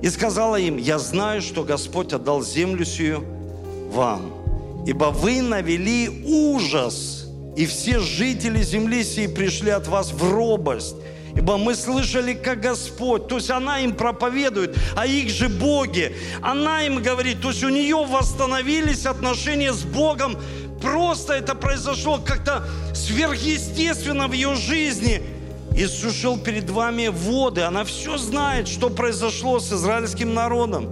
и 0.03 0.09
сказала 0.11 0.57
им, 0.57 0.76
я 0.76 0.99
знаю, 0.99 1.41
что 1.41 1.62
Господь 1.62 2.12
отдал 2.12 2.43
землю 2.43 2.84
сию 2.84 3.24
вам, 3.93 4.32
ибо 4.86 5.07
вы 5.07 5.41
навели 5.41 6.24
ужас, 6.26 7.20
и 7.57 7.66
все 7.66 7.98
жители 8.01 8.62
земли 8.62 9.05
сии 9.05 9.26
пришли 9.26 9.70
от 9.70 9.88
вас 9.88 10.12
в 10.12 10.30
робость. 10.30 10.96
Ибо 11.36 11.57
мы 11.59 11.74
слышали, 11.74 12.34
как 12.34 12.61
Господь, 12.61 13.28
то 13.28 13.36
есть 13.36 13.51
она 13.51 13.80
им 13.80 13.94
проповедует, 13.94 14.76
а 14.96 15.07
их 15.07 15.30
же 15.30 15.48
боги. 15.48 16.16
Она 16.42 16.82
им 16.82 17.03
говорит, 17.03 17.40
то 17.40 17.48
есть 17.51 17.62
у 17.62 17.68
нее 17.68 18.05
восстановились 18.05 19.07
отношения 19.07 19.72
с 19.72 19.82
Богом. 19.82 20.36
Просто 20.82 21.34
это 21.34 21.55
произошло 21.55 22.18
как-то 22.18 22.64
сверхъестественно 22.94 24.26
в 24.26 24.32
ее 24.32 24.55
жизни. 24.55 25.22
Иисус 25.76 26.26
перед 26.44 26.68
вами 26.68 27.09
воды. 27.09 27.62
Она 27.62 27.84
все 27.84 28.18
знает, 28.18 28.66
что 28.66 28.90
произошло 28.90 29.61
с 29.61 29.72
израильским 29.72 30.34
народом, 30.34 30.88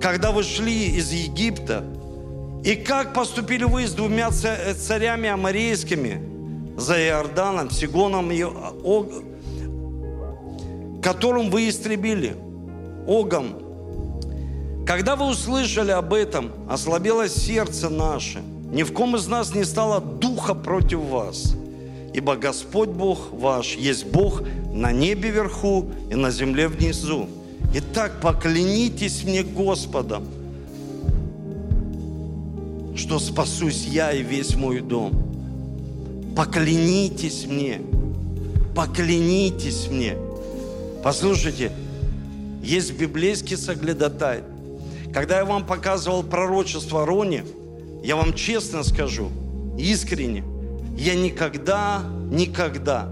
когда 0.00 0.30
вы 0.32 0.42
шли 0.42 0.86
из 0.86 1.12
Египта. 1.12 1.84
И 2.64 2.74
как 2.74 3.14
поступили 3.14 3.64
вы 3.64 3.86
с 3.86 3.92
двумя 3.92 4.30
царями 4.30 5.28
амарейскими 5.28 6.20
за 6.76 7.00
Иорданом, 7.00 7.70
Сигоном 7.70 8.30
и 8.30 8.44
которым 11.02 11.50
вы 11.50 11.68
истребили, 11.68 12.36
Огом. 13.06 13.54
Когда 14.86 15.16
вы 15.16 15.30
услышали 15.30 15.90
об 15.90 16.12
этом, 16.12 16.50
ослабело 16.68 17.28
сердце 17.28 17.88
наше. 17.88 18.42
Ни 18.72 18.82
в 18.82 18.92
ком 18.92 19.16
из 19.16 19.26
нас 19.26 19.54
не 19.54 19.64
стало 19.64 20.00
духа 20.00 20.54
против 20.54 21.00
вас. 21.00 21.54
ибо 22.12 22.36
Господь 22.36 22.88
Бог 22.88 23.32
ваш 23.32 23.76
есть 23.76 24.06
Бог 24.06 24.42
на 24.72 24.92
небе 24.92 25.30
вверху 25.30 25.86
и 26.10 26.14
на 26.14 26.30
земле 26.30 26.68
внизу. 26.68 27.28
Итак, 27.74 28.20
поклянитесь 28.20 29.22
мне 29.24 29.42
Господом, 29.42 30.24
что 33.00 33.18
спасусь 33.18 33.86
я 33.86 34.12
и 34.12 34.22
весь 34.22 34.54
мой 34.54 34.80
дом. 34.80 35.12
Поклянитесь 36.36 37.46
мне, 37.46 37.80
поклянитесь 38.76 39.88
мне. 39.90 40.16
Послушайте, 41.02 41.72
есть 42.62 42.92
библейский 42.98 43.56
соглядатай. 43.56 44.42
Когда 45.14 45.38
я 45.38 45.44
вам 45.46 45.66
показывал 45.66 46.22
пророчество 46.22 47.06
Роне, 47.06 47.44
я 48.04 48.16
вам 48.16 48.34
честно 48.34 48.84
скажу, 48.84 49.30
искренне, 49.78 50.44
я 50.96 51.14
никогда, 51.14 52.04
никогда 52.30 53.08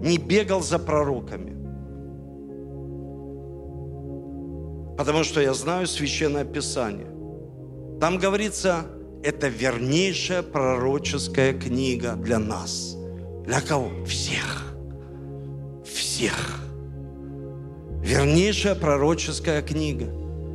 не 0.00 0.18
бегал 0.18 0.62
за 0.62 0.78
пророками. 0.78 1.56
Потому 4.98 5.24
что 5.24 5.40
я 5.40 5.54
знаю 5.54 5.86
священное 5.86 6.44
писание. 6.44 7.17
Там 8.00 8.18
говорится, 8.18 8.86
это 9.24 9.48
вернейшая 9.48 10.42
пророческая 10.42 11.52
книга 11.52 12.14
для 12.14 12.38
нас. 12.38 12.96
Для 13.44 13.60
кого? 13.60 13.90
Всех. 14.04 14.72
Всех. 15.84 16.60
Вернейшая 18.02 18.76
пророческая 18.76 19.62
книга. 19.62 20.06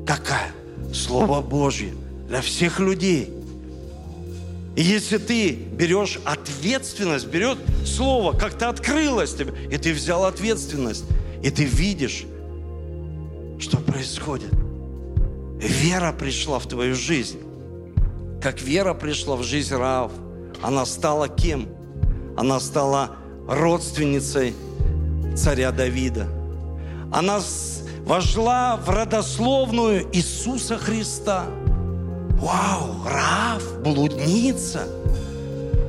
Какая? 0.08 0.52
Слово 0.94 1.42
Божье 1.42 1.94
для 2.28 2.42
всех 2.42 2.80
людей. 2.80 3.30
И 4.76 4.82
если 4.82 5.18
ты 5.18 5.52
берешь 5.52 6.20
ответственность, 6.24 7.28
берет 7.28 7.58
слово, 7.86 8.34
как-то 8.36 8.70
открылось 8.70 9.36
тебе, 9.36 9.54
и 9.70 9.78
ты 9.78 9.94
взял 9.94 10.26
ответственность, 10.26 11.06
и 11.44 11.52
ты 11.52 11.66
видишь, 11.66 12.26
что 13.60 13.78
происходит. 13.78 14.50
Вера 15.64 16.12
пришла 16.12 16.60
в 16.60 16.68
твою 16.68 16.96
жизнь. 16.96 17.40
Как 18.42 18.62
вера 18.62 18.94
пришла 18.94 19.36
в 19.36 19.44
жизнь 19.44 19.76
Раав, 19.76 20.12
она 20.62 20.86
стала 20.86 21.30
кем? 21.30 21.68
Она 22.38 22.60
стала 22.60 23.12
родственницей 23.48 24.54
царя 25.36 25.72
Давида. 25.72 26.28
Она 27.12 27.40
вошла 28.06 28.78
в 28.78 28.90
родословную 28.90 30.08
Иисуса 30.12 30.78
Христа– 30.78 31.46
Вау, 32.44 32.98
Рав, 33.06 33.64
блудница. 33.82 34.86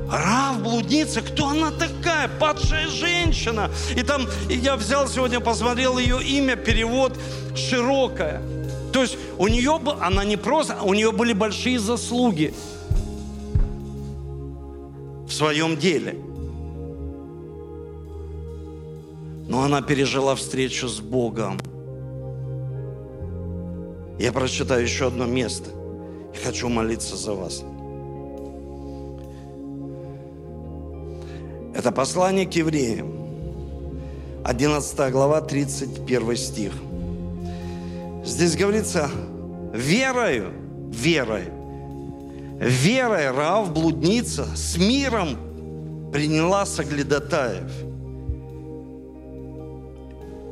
Рав, 0.09 0.61
блудница, 0.61 1.21
кто 1.21 1.49
она 1.49 1.69
такая? 1.69 2.29
Падшая 2.39 2.87
женщина. 2.87 3.69
И 3.93 4.03
там 4.03 4.25
я 4.47 4.77
взял 4.77 5.09
сегодня, 5.09 5.41
посмотрел 5.41 5.97
ее 5.97 6.23
имя, 6.23 6.55
перевод 6.55 7.11
широкое. 7.57 8.41
То 8.95 9.01
есть 9.01 9.17
у 9.37 9.49
нее, 9.49 9.77
она 9.99 10.23
не 10.23 10.37
просто, 10.37 10.81
у 10.81 10.93
нее 10.93 11.11
были 11.11 11.33
большие 11.33 11.79
заслуги 11.79 12.53
в 15.27 15.33
своем 15.33 15.75
деле. 15.75 16.15
Но 19.49 19.63
она 19.63 19.81
пережила 19.81 20.33
встречу 20.35 20.87
с 20.87 21.01
Богом. 21.01 21.59
Я 24.17 24.31
прочитаю 24.31 24.83
еще 24.83 25.07
одно 25.07 25.25
место– 25.25 25.71
и 26.33 26.37
хочу 26.37 26.69
молиться 26.69 27.17
за 27.17 27.33
вас. 27.33 27.65
Это 31.75 31.91
послание 31.91 32.45
к 32.45 32.53
евреям, 32.53 33.11
11 34.45 35.11
глава, 35.11 35.41
31 35.41 36.37
стих. 36.37 36.71
Здесь 38.25 38.55
говорится, 38.55 39.09
верою, 39.71 40.51
верой, 40.89 41.45
верой 42.59 43.29
Рав, 43.29 43.71
блудница, 43.71 44.47
с 44.55 44.77
миром 44.77 45.37
приняла 46.11 46.65
соглядатаев, 46.65 47.71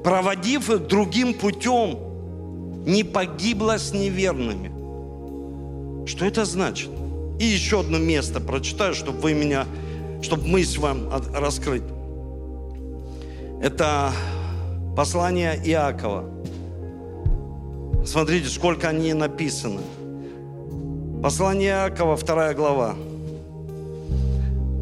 проводив 0.04 0.70
их 0.70 0.88
другим 0.88 1.34
путем, 1.34 1.98
не 2.86 3.04
погибла 3.04 3.80
с 3.80 3.92
неверными. 3.92 4.72
Что 6.06 6.26
это 6.26 6.46
значит? 6.46 6.92
И 7.40 7.46
еще 7.46 7.80
одно 7.80 7.98
место 7.98 8.40
прочитаю, 8.40 8.94
чтобы 8.94 9.20
вы 9.20 9.34
меня, 9.34 9.66
чтобы 10.22 10.46
мысль 10.48 10.80
вам 10.80 11.10
раскрыть. 11.34 11.84
Это 13.64 14.12
послание 14.96 15.60
Иакова. 15.66 16.30
Смотрите, 18.06 18.50
сколько 18.50 18.90
они 18.90 19.14
написаны. 19.14 19.82
Послание 21.22 21.70
Иакова, 21.70 22.18
вторая 22.18 22.54
глава. 22.54 22.96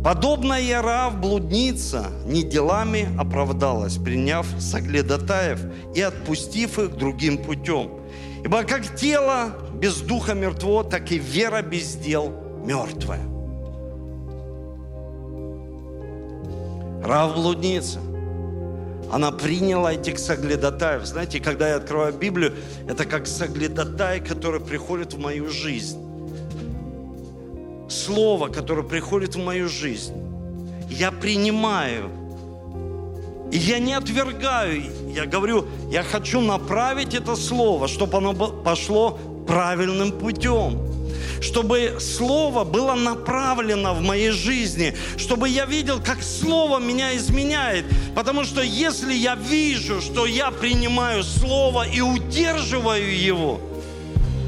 Подобная 0.03 0.81
Рав, 0.81 1.19
блудница, 1.19 2.07
не 2.25 2.41
делами 2.41 3.07
оправдалась, 3.19 3.97
приняв 3.97 4.47
соглядатаев 4.59 5.61
и 5.93 6.01
отпустив 6.01 6.79
их 6.79 6.95
другим 6.95 7.37
путем. 7.37 7.91
Ибо 8.43 8.63
как 8.63 8.95
тело 8.95 9.51
без 9.75 10.01
духа 10.01 10.33
мертво, 10.33 10.81
так 10.81 11.11
и 11.11 11.19
вера 11.19 11.61
без 11.61 11.95
дел 11.95 12.33
мертвая. 12.65 13.21
Рав 17.03 17.35
блудница. 17.35 17.99
Она 19.11 19.31
приняла 19.31 19.93
этих 19.93 20.19
соглядатаев. 20.19 21.05
Знаете, 21.05 21.39
когда 21.39 21.69
я 21.69 21.75
открываю 21.75 22.13
Библию, 22.13 22.53
это 22.87 23.05
как 23.05 23.27
соглядатай, 23.27 24.21
который 24.21 24.61
приходит 24.61 25.13
в 25.13 25.19
мою 25.19 25.49
жизнь. 25.49 25.99
Слово, 27.89 28.47
которое 28.47 28.83
приходит 28.83 29.35
в 29.35 29.43
мою 29.43 29.67
жизнь. 29.67 30.13
Я 30.89 31.11
принимаю 31.11 32.09
и 33.51 33.57
я 33.57 33.79
не 33.79 33.93
отвергаю, 33.93 34.83
я 35.13 35.25
говорю, 35.25 35.65
я 35.89 36.03
хочу 36.03 36.39
направить 36.39 37.13
это 37.13 37.35
слово, 37.35 37.89
чтобы 37.89 38.17
оно 38.17 38.33
пошло 38.33 39.19
правильным 39.45 40.13
путем 40.13 40.79
чтобы 41.41 41.97
Слово 41.99 42.63
было 42.63 42.95
направлено 42.95 43.93
в 43.93 44.01
моей 44.01 44.31
жизни, 44.31 44.95
чтобы 45.17 45.49
я 45.49 45.65
видел, 45.65 45.99
как 46.03 46.21
Слово 46.21 46.79
меня 46.79 47.15
изменяет. 47.15 47.85
Потому 48.15 48.43
что 48.43 48.61
если 48.61 49.13
я 49.13 49.35
вижу, 49.35 50.01
что 50.01 50.25
я 50.25 50.51
принимаю 50.51 51.23
Слово 51.23 51.87
и 51.87 52.01
удерживаю 52.01 53.17
его 53.17 53.61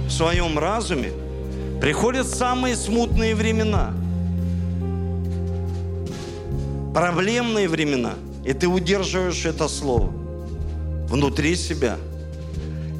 в 0.07 0.11
своем 0.11 0.59
разуме, 0.59 1.11
приходят 1.81 2.27
самые 2.27 2.75
смутные 2.75 3.35
времена, 3.35 3.93
проблемные 6.93 7.67
времена– 7.67 8.13
и 8.43 8.53
ты 8.53 8.67
удерживаешь 8.67 9.45
это 9.45 9.67
слово 9.67 10.11
внутри 11.07 11.55
себя. 11.55 11.97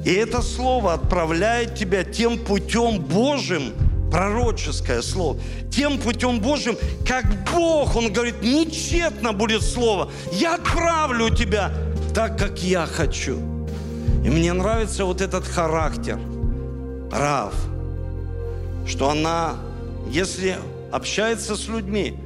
И 0.06 0.14
это 0.14 0.41
слово 0.41 0.93
отправляет 0.93 1.76
тебя 1.76 2.04
тем 2.04 2.38
путем 2.38 2.99
Божьим, 2.99 3.74
пророческое 4.12 5.01
слово, 5.01 5.39
тем 5.72 5.97
путем 5.97 6.39
Божьим, 6.39 6.78
как 7.08 7.26
Бог, 7.51 7.95
Он 7.95 8.12
говорит, 8.12 8.41
нечетно 8.41 9.34
будет 9.34 9.64
слово. 9.64 10.12
Я 10.32 10.56
отправлю 10.56 11.30
тебя 11.30 11.72
так, 12.14 12.38
как 12.38 12.62
я 12.62 12.86
хочу. 12.86 13.38
И 14.24 14.30
мне 14.30 14.54
нравится 14.54 15.06
вот 15.06 15.22
этот 15.22 15.45
характер, 15.45 16.20
Рав, 17.12 17.54
что 18.86 19.10
она, 19.10 19.56
если 20.10 20.58
общается 20.91 21.56
с 21.56 21.68
людьми, 21.68 22.18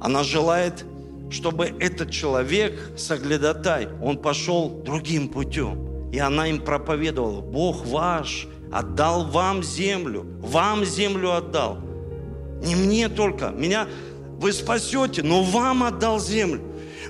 она 0.00 0.22
желает 0.22 0.84
чтобы 1.30 1.74
этот 1.80 2.10
человек, 2.10 2.92
соглядатай, 2.96 3.88
он 4.00 4.18
пошел 4.18 4.68
другим 4.68 5.28
путем. 5.28 5.95
И 6.12 6.18
она 6.18 6.48
им 6.48 6.60
проповедовала, 6.60 7.40
Бог 7.40 7.84
ваш 7.86 8.46
отдал 8.72 9.24
вам 9.26 9.62
землю, 9.62 10.26
вам 10.40 10.84
землю 10.84 11.34
отдал. 11.34 11.78
Не 12.62 12.74
мне 12.74 13.08
только, 13.08 13.50
меня 13.50 13.86
вы 14.38 14.52
спасете, 14.52 15.22
но 15.22 15.42
вам 15.42 15.82
отдал 15.82 16.20
землю. 16.20 16.60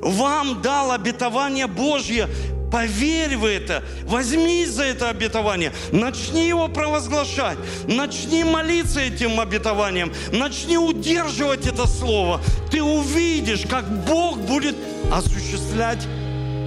Вам 0.00 0.60
дал 0.60 0.92
обетование 0.92 1.66
Божье, 1.66 2.28
Поверь 2.70 3.36
в 3.36 3.44
это, 3.44 3.84
возьмись 4.04 4.70
за 4.70 4.84
это 4.84 5.08
обетование, 5.08 5.72
начни 5.92 6.48
его 6.48 6.68
провозглашать, 6.68 7.58
начни 7.86 8.42
молиться 8.42 9.00
этим 9.00 9.38
обетованием, 9.38 10.12
начни 10.32 10.76
удерживать 10.76 11.66
это 11.66 11.86
слово. 11.86 12.40
Ты 12.70 12.82
увидишь, 12.82 13.62
как 13.68 13.88
Бог 14.04 14.38
будет 14.38 14.76
осуществлять 15.12 16.06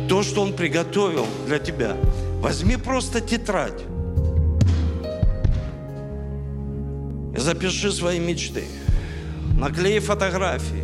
то, 0.09 0.23
что 0.23 0.41
Он 0.41 0.53
приготовил 0.53 1.27
для 1.45 1.59
тебя. 1.59 1.95
Возьми 2.41 2.77
просто 2.77 3.21
тетрадь 3.21 3.81
и 7.35 7.39
запиши 7.39 7.91
свои 7.91 8.19
мечты. 8.19 8.65
Наклей 9.57 9.99
фотографии. 9.99 10.83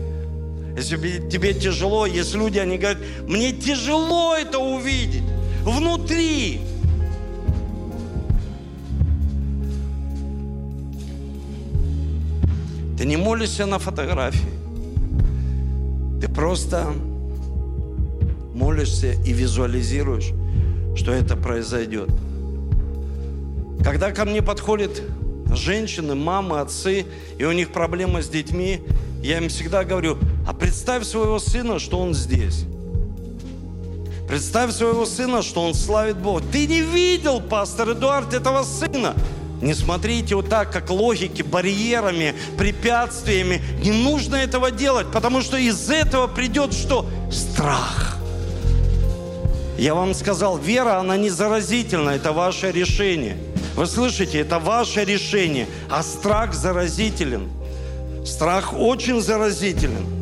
если 0.78 1.28
тебе 1.30 1.53
тяжело, 1.53 2.05
есть 2.05 2.36
люди, 2.36 2.59
они 2.59 2.78
говорят, 2.78 2.99
мне 3.28 3.51
тяжело 3.51 4.36
это 4.36 4.59
увидеть 4.59 5.23
внутри. 5.63 6.61
Ты 12.97 13.05
не 13.05 13.17
молишься 13.17 13.65
на 13.65 13.80
фотографии. 13.80 14.53
Ты 16.21 16.28
просто 16.28 16.93
молишься 18.56 19.12
и 19.12 19.34
визуализируешь, 19.34 20.32
что 20.95 21.12
это 21.12 21.36
произойдет. 21.36 22.10
Когда 23.84 24.12
ко 24.12 24.26
мне 24.26 24.41
подходят 24.41 25.01
женщины, 25.53 26.16
мамы, 26.16 26.60
отцы, 26.60 27.06
и 27.38 27.43
у 27.43 27.51
них 27.51 27.72
проблемы 27.72 28.24
с 28.24 28.30
детьми, 28.30 28.82
я 29.22 29.38
им 29.38 29.49
всегда 29.49 29.84
говорю, 29.84 30.18
а 30.47 30.53
представь 30.53 31.03
своего 31.03 31.38
сына, 31.38 31.80
что 31.80 31.99
он 31.99 32.14
здесь. 32.14 32.66
Представь 34.28 34.72
своего 34.72 35.06
сына, 35.06 35.43
что 35.43 35.62
он 35.62 35.76
славит 35.76 36.18
Бога. 36.18 36.43
Ты 36.51 36.66
не 36.66 36.82
видел, 36.82 37.41
пастор 37.41 37.91
Эдуард, 37.91 38.34
этого 38.34 38.64
сына. 38.64 39.14
Не 39.62 39.74
смотрите 39.74 40.36
вот 40.36 40.49
так, 40.49 40.72
как 40.72 40.89
логики, 40.89 41.41
барьерами, 41.41 42.34
препятствиями. 42.58 43.62
Не 43.84 43.91
нужно 43.91 44.36
этого 44.36 44.72
делать, 44.72 45.08
потому 45.12 45.41
что 45.41 45.58
из 45.58 45.89
этого 45.89 46.28
придет 46.28 46.74
что? 46.74 47.08
Страх. 47.32 48.14
Я 49.78 49.93
вам 49.93 50.13
сказал, 50.13 50.57
вера, 50.57 50.99
она 50.99 51.17
не 51.17 51.30
заразительна, 51.30 52.11
это 52.11 52.32
ваше 52.32 52.71
решение. 52.71 53.38
Вы 53.76 53.88
слышите, 53.88 54.39
это 54.39 54.57
ваше 54.57 55.03
решение, 55.03 55.67
а 55.89 56.01
страх 56.01 56.53
заразителен. 56.53 57.49
Страх 58.26 58.73
очень 58.73 59.21
заразителен. 59.21 60.14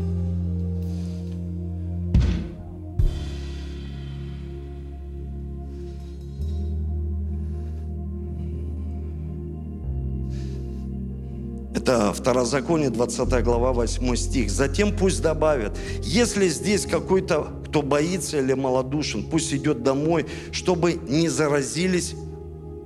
Это 11.93 12.11
Второзаконие, 12.11 12.89
20 12.89 13.43
глава, 13.43 13.71
8 13.71 14.15
стих. 14.15 14.49
Затем 14.49 14.97
пусть 14.97 15.21
добавят, 15.21 15.77
если 16.01 16.47
здесь 16.47 16.87
какой-то, 16.87 17.49
кто 17.67 17.83
боится 17.83 18.39
или 18.39 18.53
малодушен, 18.53 19.21
пусть 19.21 19.53
идет 19.53 19.83
домой, 19.83 20.25
чтобы 20.51 20.93
не 20.93 21.29
заразились 21.29 22.15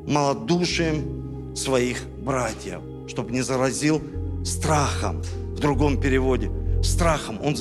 малодушием 0.05 1.55
своих 1.55 2.03
братьев, 2.21 2.81
чтобы 3.07 3.31
не 3.31 3.41
заразил 3.41 4.01
страхом, 4.43 5.23
в 5.53 5.59
другом 5.59 6.01
переводе, 6.01 6.51
страхом. 6.83 7.39
Он, 7.41 7.55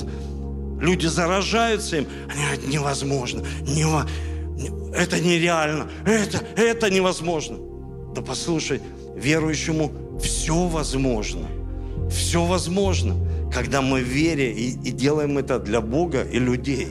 люди 0.81 1.07
заражаются 1.07 1.95
им, 1.95 2.07
они 2.27 2.73
невозможно, 2.73 3.45
нево, 3.61 4.05
это 4.93 5.17
нереально, 5.21 5.87
это, 6.05 6.41
это 6.57 6.89
невозможно. 6.89 7.57
Да 8.13 8.21
послушай, 8.21 8.81
верующему 9.15 9.93
все 10.21 10.67
возможно. 10.67 11.47
Все 12.09 12.45
возможно, 12.45 13.15
когда 13.53 13.81
мы 13.81 14.01
верим 14.01 14.55
и, 14.55 14.89
и 14.89 14.91
делаем 14.91 15.37
это 15.37 15.59
для 15.59 15.81
Бога 15.81 16.23
и 16.23 16.39
людей. 16.39 16.89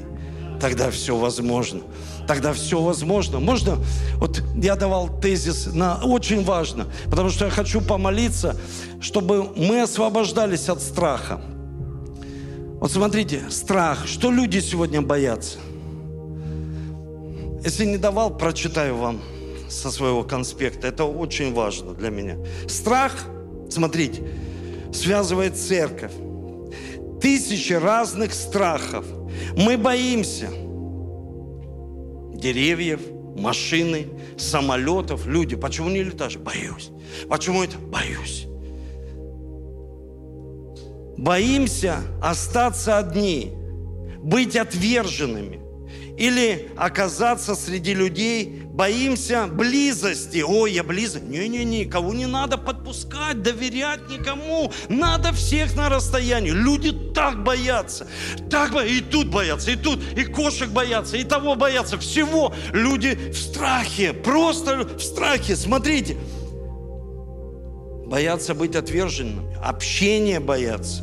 Тогда 0.60 0.90
все 0.90 1.16
возможно. 1.16 1.80
Тогда 2.26 2.52
все 2.52 2.80
возможно. 2.80 3.40
Можно? 3.40 3.78
Вот 4.16 4.42
я 4.56 4.74
давал 4.74 5.08
тезис 5.20 5.66
на 5.72 6.00
очень 6.02 6.44
важно, 6.44 6.86
потому 7.04 7.30
что 7.30 7.44
я 7.44 7.50
хочу 7.50 7.80
помолиться, 7.80 8.56
чтобы 9.00 9.52
мы 9.56 9.82
освобождались 9.82 10.68
от 10.68 10.82
страха. 10.82 11.40
Вот 12.80 12.90
смотрите, 12.90 13.42
страх. 13.50 14.06
Что 14.06 14.30
люди 14.30 14.58
сегодня 14.58 15.02
боятся? 15.02 15.58
Если 17.64 17.84
не 17.84 17.96
давал, 17.96 18.36
прочитаю 18.36 18.96
вам 18.96 19.20
со 19.68 19.90
своего 19.90 20.22
конспекта. 20.24 20.86
Это 20.88 21.04
очень 21.04 21.52
важно 21.52 21.92
для 21.94 22.10
меня. 22.10 22.36
Страх, 22.68 23.12
смотрите, 23.70 24.22
связывает 24.92 25.56
церковь. 25.56 26.12
Тысячи 27.20 27.72
разных 27.72 28.34
страхов. 28.34 29.06
Мы 29.56 29.76
боимся 29.76 30.48
деревьев, 32.34 33.00
машины, 33.36 34.06
самолетов, 34.36 35.26
люди. 35.26 35.56
Почему 35.56 35.88
не 35.88 36.02
летаешь? 36.02 36.36
Боюсь. 36.36 36.90
Почему 37.28 37.62
это? 37.62 37.78
Боюсь. 37.78 38.46
Боимся 41.16 42.02
остаться 42.22 42.98
одни, 42.98 43.52
быть 44.18 44.54
отверженными 44.54 45.65
или 46.16 46.70
оказаться 46.76 47.54
среди 47.54 47.92
людей, 47.92 48.62
боимся 48.64 49.46
близости. 49.46 50.42
Ой, 50.46 50.72
я 50.72 50.82
близок. 50.82 51.22
Не-не-не, 51.22 51.84
кого 51.84 52.14
не 52.14 52.26
надо 52.26 52.56
подпускать, 52.56 53.42
доверять 53.42 54.08
никому. 54.08 54.72
Надо 54.88 55.32
всех 55.32 55.76
на 55.76 55.88
расстоянии. 55.90 56.50
Люди 56.50 56.92
так 57.12 57.44
боятся. 57.44 58.06
Так 58.50 58.72
боятся. 58.72 58.94
И 58.94 59.00
тут 59.02 59.28
боятся, 59.28 59.70
и 59.70 59.76
тут, 59.76 60.00
и 60.16 60.24
кошек 60.24 60.70
боятся, 60.70 61.18
и 61.18 61.24
того 61.24 61.54
боятся. 61.54 61.98
Всего. 61.98 62.54
Люди 62.72 63.32
в 63.32 63.36
страхе, 63.36 64.14
просто 64.14 64.86
в 64.96 65.00
страхе. 65.00 65.54
Смотрите. 65.54 66.16
Боятся 68.06 68.54
быть 68.54 68.74
отверженными. 68.74 69.54
Общение 69.62 70.40
боятся. 70.40 71.02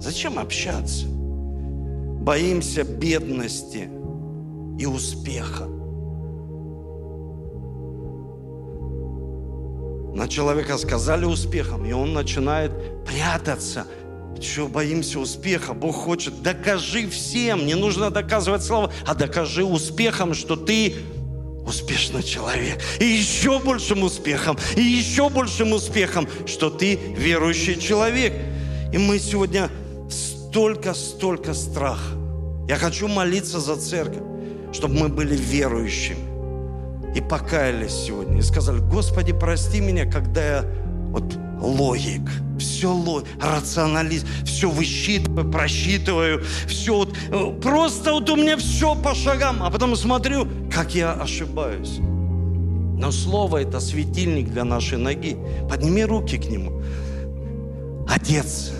Зачем 0.00 0.38
общаться? 0.38 1.06
Боимся 1.06 2.84
бедности– 2.84 3.88
и 4.78 4.86
успеха. 4.86 5.68
На 10.14 10.28
человека 10.28 10.76
сказали 10.76 11.24
успехом, 11.24 11.86
и 11.86 11.92
он 11.92 12.12
начинает 12.12 12.72
прятаться. 13.04 13.86
Чего 14.40 14.68
боимся 14.68 15.20
успеха? 15.20 15.72
Бог 15.72 15.94
хочет, 15.94 16.42
докажи 16.42 17.08
всем, 17.08 17.66
не 17.66 17.74
нужно 17.74 18.10
доказывать 18.10 18.62
слова, 18.62 18.92
а 19.06 19.14
докажи 19.14 19.64
успехом, 19.64 20.34
что 20.34 20.56
ты 20.56 20.94
успешный 21.66 22.22
человек. 22.22 22.80
И 22.98 23.04
еще 23.04 23.60
большим 23.60 24.02
успехом, 24.02 24.58
и 24.76 24.82
еще 24.82 25.28
большим 25.28 25.72
успехом, 25.72 26.26
что 26.46 26.70
ты 26.70 26.96
верующий 26.96 27.78
человек. 27.78 28.32
И 28.92 28.98
мы 28.98 29.18
сегодня 29.18 29.70
столько, 30.10 30.94
столько 30.94 31.54
страха. 31.54 32.16
Я 32.68 32.76
хочу 32.76 33.08
молиться 33.08 33.60
за 33.60 33.76
церковь 33.76 34.29
чтобы 34.72 34.94
мы 34.98 35.08
были 35.08 35.36
верующими 35.36 36.30
и 37.14 37.20
покаялись 37.20 37.92
сегодня. 37.92 38.38
И 38.38 38.42
сказали, 38.42 38.78
Господи, 38.78 39.32
прости 39.32 39.80
меня, 39.80 40.10
когда 40.10 40.44
я 40.44 40.64
вот 41.10 41.24
логик, 41.60 42.22
все 42.58 42.92
лог, 42.92 43.24
рационалист, 43.40 44.26
все 44.44 44.70
высчитываю, 44.70 45.50
просчитываю, 45.50 46.44
все 46.66 46.94
вот, 46.94 47.16
э, 47.30 47.60
просто 47.60 48.12
вот 48.12 48.30
у 48.30 48.36
меня 48.36 48.56
все 48.56 48.94
по 48.94 49.14
шагам, 49.14 49.62
а 49.62 49.70
потом 49.70 49.96
смотрю, 49.96 50.46
как 50.72 50.94
я 50.94 51.12
ошибаюсь. 51.12 51.98
Но 51.98 53.10
Слово– 53.10 53.62
это 53.62 53.80
светильник 53.80 54.50
для 54.50 54.64
нашей 54.64 54.98
ноги. 54.98 55.36
Подними 55.70 56.04
руки 56.04 56.36
к 56.36 56.44
Нему. 56.50 56.82
Отец, 58.06 58.72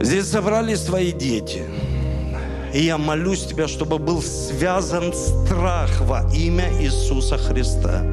здесь 0.00 0.26
собрались 0.26 0.80
твои 0.80 1.12
дети– 1.12 1.62
и 2.78 2.82
я 2.82 2.96
молюсь 2.96 3.44
Тебя, 3.44 3.66
чтобы 3.66 3.98
был 3.98 4.22
связан 4.22 5.12
страх 5.12 5.90
во 6.02 6.22
имя 6.32 6.70
Иисуса 6.80 7.36
Христа. 7.36 8.04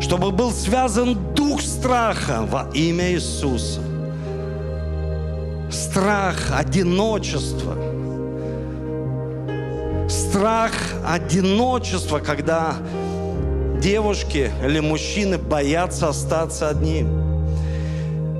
Чтобы 0.00 0.30
был 0.30 0.52
связан 0.52 1.34
дух 1.34 1.60
страха 1.60 2.46
во 2.48 2.70
имя 2.74 3.10
Иисуса. 3.10 3.80
Страх, 5.68 6.36
одиночество. 6.56 7.74
Страх, 10.08 10.72
одиночество, 11.04 12.20
когда 12.20 12.76
девушки 13.80 14.52
или 14.64 14.78
мужчины 14.78 15.38
боятся 15.38 16.10
остаться 16.10 16.68
одним 16.68 17.25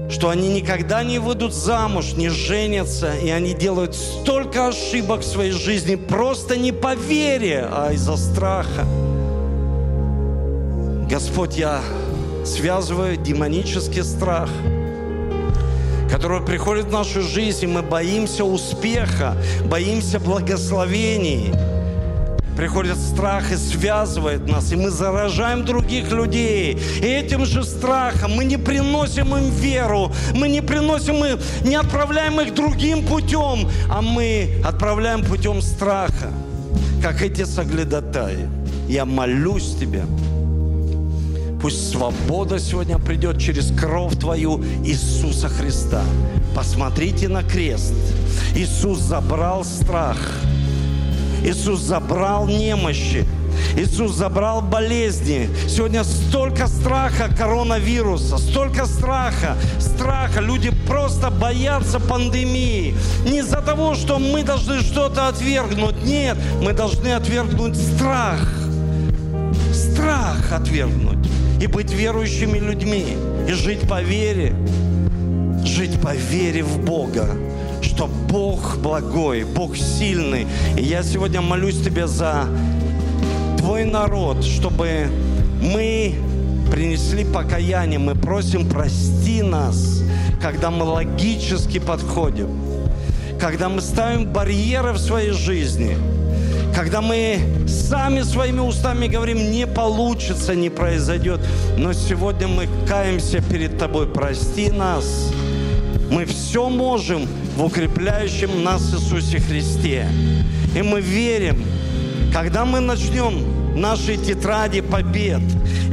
что 0.09 0.31
они 0.31 0.49
никогда 0.49 1.03
не 1.03 1.19
выйдут 1.19 1.53
замуж, 1.53 2.13
не 2.17 2.29
женятся, 2.29 3.13
и 3.17 3.31
они 3.31 3.55
делают 3.55 3.95
столько 3.95 4.69
ошибок 4.69 5.21
в 5.21 5.27
своей 5.27 5.51
жизни 5.51 5.97
просто 5.97 6.57
не 6.57 6.73
по 6.73 6.95
вере, 6.95 7.69
а 7.71 7.93
из-за 7.93 8.17
страха. 8.17 8.87
Господь, 11.09 11.57
я 11.57 11.81
связываю 12.45 13.17
демонический 13.17 14.05
страх, 14.05 14.49
который 16.11 16.41
приходит 16.41 16.87
в 16.87 16.93
нашу 16.93 17.23
жизнь, 17.23 17.65
и 17.65 17.67
мы 17.67 17.83
боимся 17.83 18.45
успеха, 18.45 19.37
боимся 19.65 20.21
благословений, 20.21 21.53
приходит 22.57 22.97
страх 22.99 23.53
и 23.53 23.57
связывает 23.57 24.49
нас, 24.49 24.73
и 24.73 24.77
мы 24.77 24.91
заражаем 24.91 25.65
других 25.65 26.11
людей. 26.11 26.79
И 26.99 27.07
этим 27.07 27.45
же 27.45 27.65
страхом 27.65 28.35
мы 28.35 28.45
не 28.45 28.57
приносим 28.57 29.37
им 29.37 29.51
веру, 29.51 30.13
мы 30.35 30.49
не 30.49 30.63
приносим 30.63 31.25
им, 31.25 31.39
не 31.65 31.77
отправляем 31.77 32.41
их 32.41 32.55
другим 32.55 33.07
путем, 33.07 33.69
а 33.91 34.01
мы 34.01 34.61
отправляем 34.65 35.23
путем 35.23 35.61
страха, 35.61 36.33
как 37.03 37.23
эти 37.23 37.45
соглядатаи. 37.45 38.49
Я 38.89 39.05
молюсь 39.05 39.77
Тебе, 39.79 40.05
Пусть 41.61 41.91
свобода 41.91 42.59
сегодня 42.59 42.99
придет 42.99 43.41
через 43.41 43.73
кровь 43.77 44.17
Твою 44.19 44.63
Иисуса 44.85 45.49
Христа. 45.49 46.03
Посмотрите 46.55 47.29
на 47.29 47.43
крест. 47.43 47.95
Иисус 48.55 49.01
забрал 49.01 49.65
страх. 49.65 50.19
Иисус 51.45 51.81
забрал 51.81 52.47
немощи. 52.47 53.25
Иисус 53.77 54.13
забрал 54.13 54.63
болезни. 54.63 55.49
Сегодня 55.69 56.05
столько 56.05 56.67
страха 56.67 57.29
коронавируса, 57.37 58.39
столько 58.39 58.87
страха, 58.87 59.57
страха. 59.79 60.41
Люди 60.41 60.71
просто 60.87 61.31
боятся 61.31 62.01
пандемии. 62.01 62.95
Не 63.25 63.39
из-за 63.41 63.61
того, 63.61 63.95
что 63.95 64.19
мы 64.19 64.43
должны 64.43 64.81
что-то 64.81 65.29
отвергнуть. 65.29 66.03
Нет, 66.05 66.37
мы 66.63 66.73
должны 66.73 67.09
отвергнуть 67.09 67.77
страх. 67.77 68.41
Страх 69.73 70.53
отвергнуть. 70.53 71.29
И 71.61 71.67
быть 71.67 71.93
верующими 71.93 72.59
людьми. 72.59 73.17
И 73.49 73.53
жить 73.53 73.89
по 73.89 74.03
вере. 74.03 74.55
Жить 75.65 76.01
по 76.01 76.15
вере 76.15 76.63
в 76.63 76.79
Бога 76.85 77.46
что 77.83 78.07
Бог 78.07 78.79
благой, 78.79 79.45
Бог 79.45 79.77
сильный. 79.77 80.47
И 80.77 80.83
я 80.83 81.03
сегодня 81.03 81.41
молюсь 81.41 81.81
Тебе 81.81 82.07
за 82.07 82.47
Твой 83.59 83.85
народ, 83.85 84.45
чтобы 84.45 85.09
мы 85.61 86.15
принесли 86.71 87.25
покаяние, 87.25 87.99
мы 87.99 88.15
просим 88.15 88.69
прости 88.69 89.43
нас, 89.43 90.03
когда 90.41 90.71
мы 90.71 90.85
логически 90.85 91.79
подходим, 91.79 92.51
когда 93.41 93.69
мы 93.69 93.81
ставим 93.81 94.27
барьеры 94.27 94.93
в 94.93 94.99
своей 94.99 95.31
жизни, 95.31 95.97
когда 96.75 97.01
мы 97.01 97.39
сами 97.67 98.23
своими 98.23 98.61
устами 98.61 99.07
говорим, 99.07 99.51
не 99.51 99.67
получится, 99.67 100.55
не 100.55 100.69
произойдет, 100.69 101.41
но 101.79 101.93
сегодня 101.93 102.49
мы 102.49 102.69
каемся 102.87 103.41
перед 103.41 103.79
Тобой, 103.79 104.07
прости 104.07 104.71
нас. 104.71 105.31
Мы 106.11 106.25
все 106.25 106.69
можем 106.69 107.27
в 107.57 107.65
укрепляющем 107.65 108.63
нас 108.63 108.95
Иисусе 108.95 109.41
Христе. 109.41 110.07
И 110.75 110.83
мы 110.83 111.01
верим, 111.01 111.65
когда 112.33 112.67
мы 112.67 112.81
начнем 112.81 113.57
нашей 113.77 114.17
тетради 114.17 114.81
побед 114.81 115.41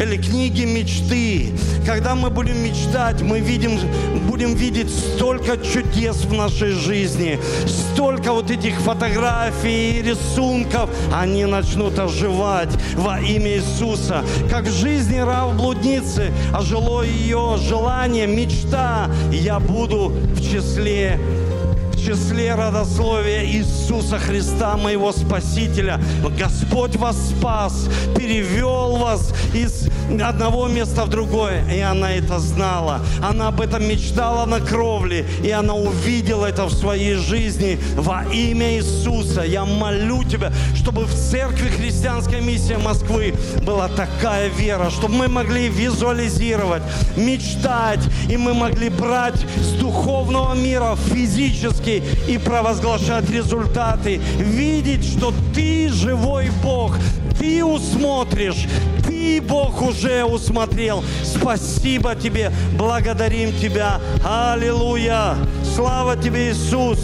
или 0.02 0.18
книги 0.18 0.66
мечты. 0.66 1.52
Когда 1.86 2.16
мы 2.16 2.30
будем 2.30 2.64
мечтать, 2.64 3.22
мы 3.22 3.42
видим, 3.42 3.78
будем 4.28 4.56
видеть 4.56 4.90
столько 4.90 5.58
чудес 5.58 6.24
в 6.24 6.34
нашей 6.34 6.72
жизни, 6.72 7.40
столько 7.68 8.32
вот 8.32 8.50
этих 8.50 8.80
фотографий 8.80 10.00
и 10.00 10.02
рисунков, 10.02 10.90
они 11.14 11.46
начнут 11.46 12.00
оживать 12.00 12.70
во 12.96 13.20
имя 13.20 13.58
Иисуса. 13.58 14.24
Как 14.50 14.64
в 14.66 14.72
жизни 14.72 15.18
рав 15.18 15.56
блудницы 15.58 16.32
ожило 16.54 17.04
ее 17.04 17.58
желание, 17.58 18.28
мечта, 18.28 19.10
я 19.32 19.60
буду 19.60 20.14
в 20.36 20.42
числе 20.42 21.20
числе 22.04 22.54
родословия 22.54 23.46
Иисуса 23.46 24.20
Христа, 24.20 24.76
моего 24.76 25.12
Спасителя. 25.12 26.02
Господь 26.38 26.96
вас 26.98 27.30
спас, 27.30 27.88
перевел 28.18 28.98
вас 28.98 29.34
из 29.54 29.88
одного 30.22 30.68
места 30.68 31.06
в 31.06 31.10
другое. 31.10 31.64
И 31.72 31.80
она 31.80 32.12
это 32.12 32.40
знала. 32.40 33.02
Она 33.22 33.48
об 33.50 33.62
этом 33.62 33.88
мечтала 33.88 34.46
на 34.46 34.60
кровле. 34.60 35.26
И 35.44 35.50
она 35.50 35.74
увидела 35.74 36.46
это 36.46 36.66
в 36.66 36.74
своей 36.74 37.16
жизни 37.16 37.80
во 37.96 38.24
имя 38.32 38.78
Иисуса. 38.78 39.44
Я 39.44 39.66
молю 39.66 40.24
Тебя, 40.24 40.52
чтобы 40.76 41.06
в 41.06 41.14
церкви 41.14 41.68
христианской 41.68 42.42
миссии 42.42 42.76
Москвы 42.76 43.34
была 43.64 43.88
такая 43.88 44.50
вера, 44.50 44.90
чтобы 44.90 45.16
мы 45.16 45.28
могли 45.28 45.70
визуализировать, 45.70 46.84
мечтать, 47.16 48.00
и 48.30 48.38
мы 48.38 48.54
могли 48.54 48.90
брать 48.90 49.46
с 49.58 49.74
духовного 49.80 50.54
мира 50.54 50.96
физически 50.96 52.04
и 52.28 52.38
провозглашать 52.38 53.30
результаты, 53.30 54.22
видеть, 54.38 55.06
что 55.06 55.34
ты 55.54 55.90
живой 55.90 56.50
Бог, 56.64 56.98
ты 57.38 57.64
усмотришь, 57.64 58.68
ты, 59.24 59.42
Бог, 59.42 59.82
уже 59.82 60.26
усмотрел. 60.26 61.04
Спасибо 61.24 62.14
тебе, 62.16 62.52
благодарим 62.74 63.58
тебя. 63.58 64.02
Аллилуйя. 64.24 65.36
Слава 65.76 66.18
тебе, 66.18 66.52
Иисус. 66.52 67.00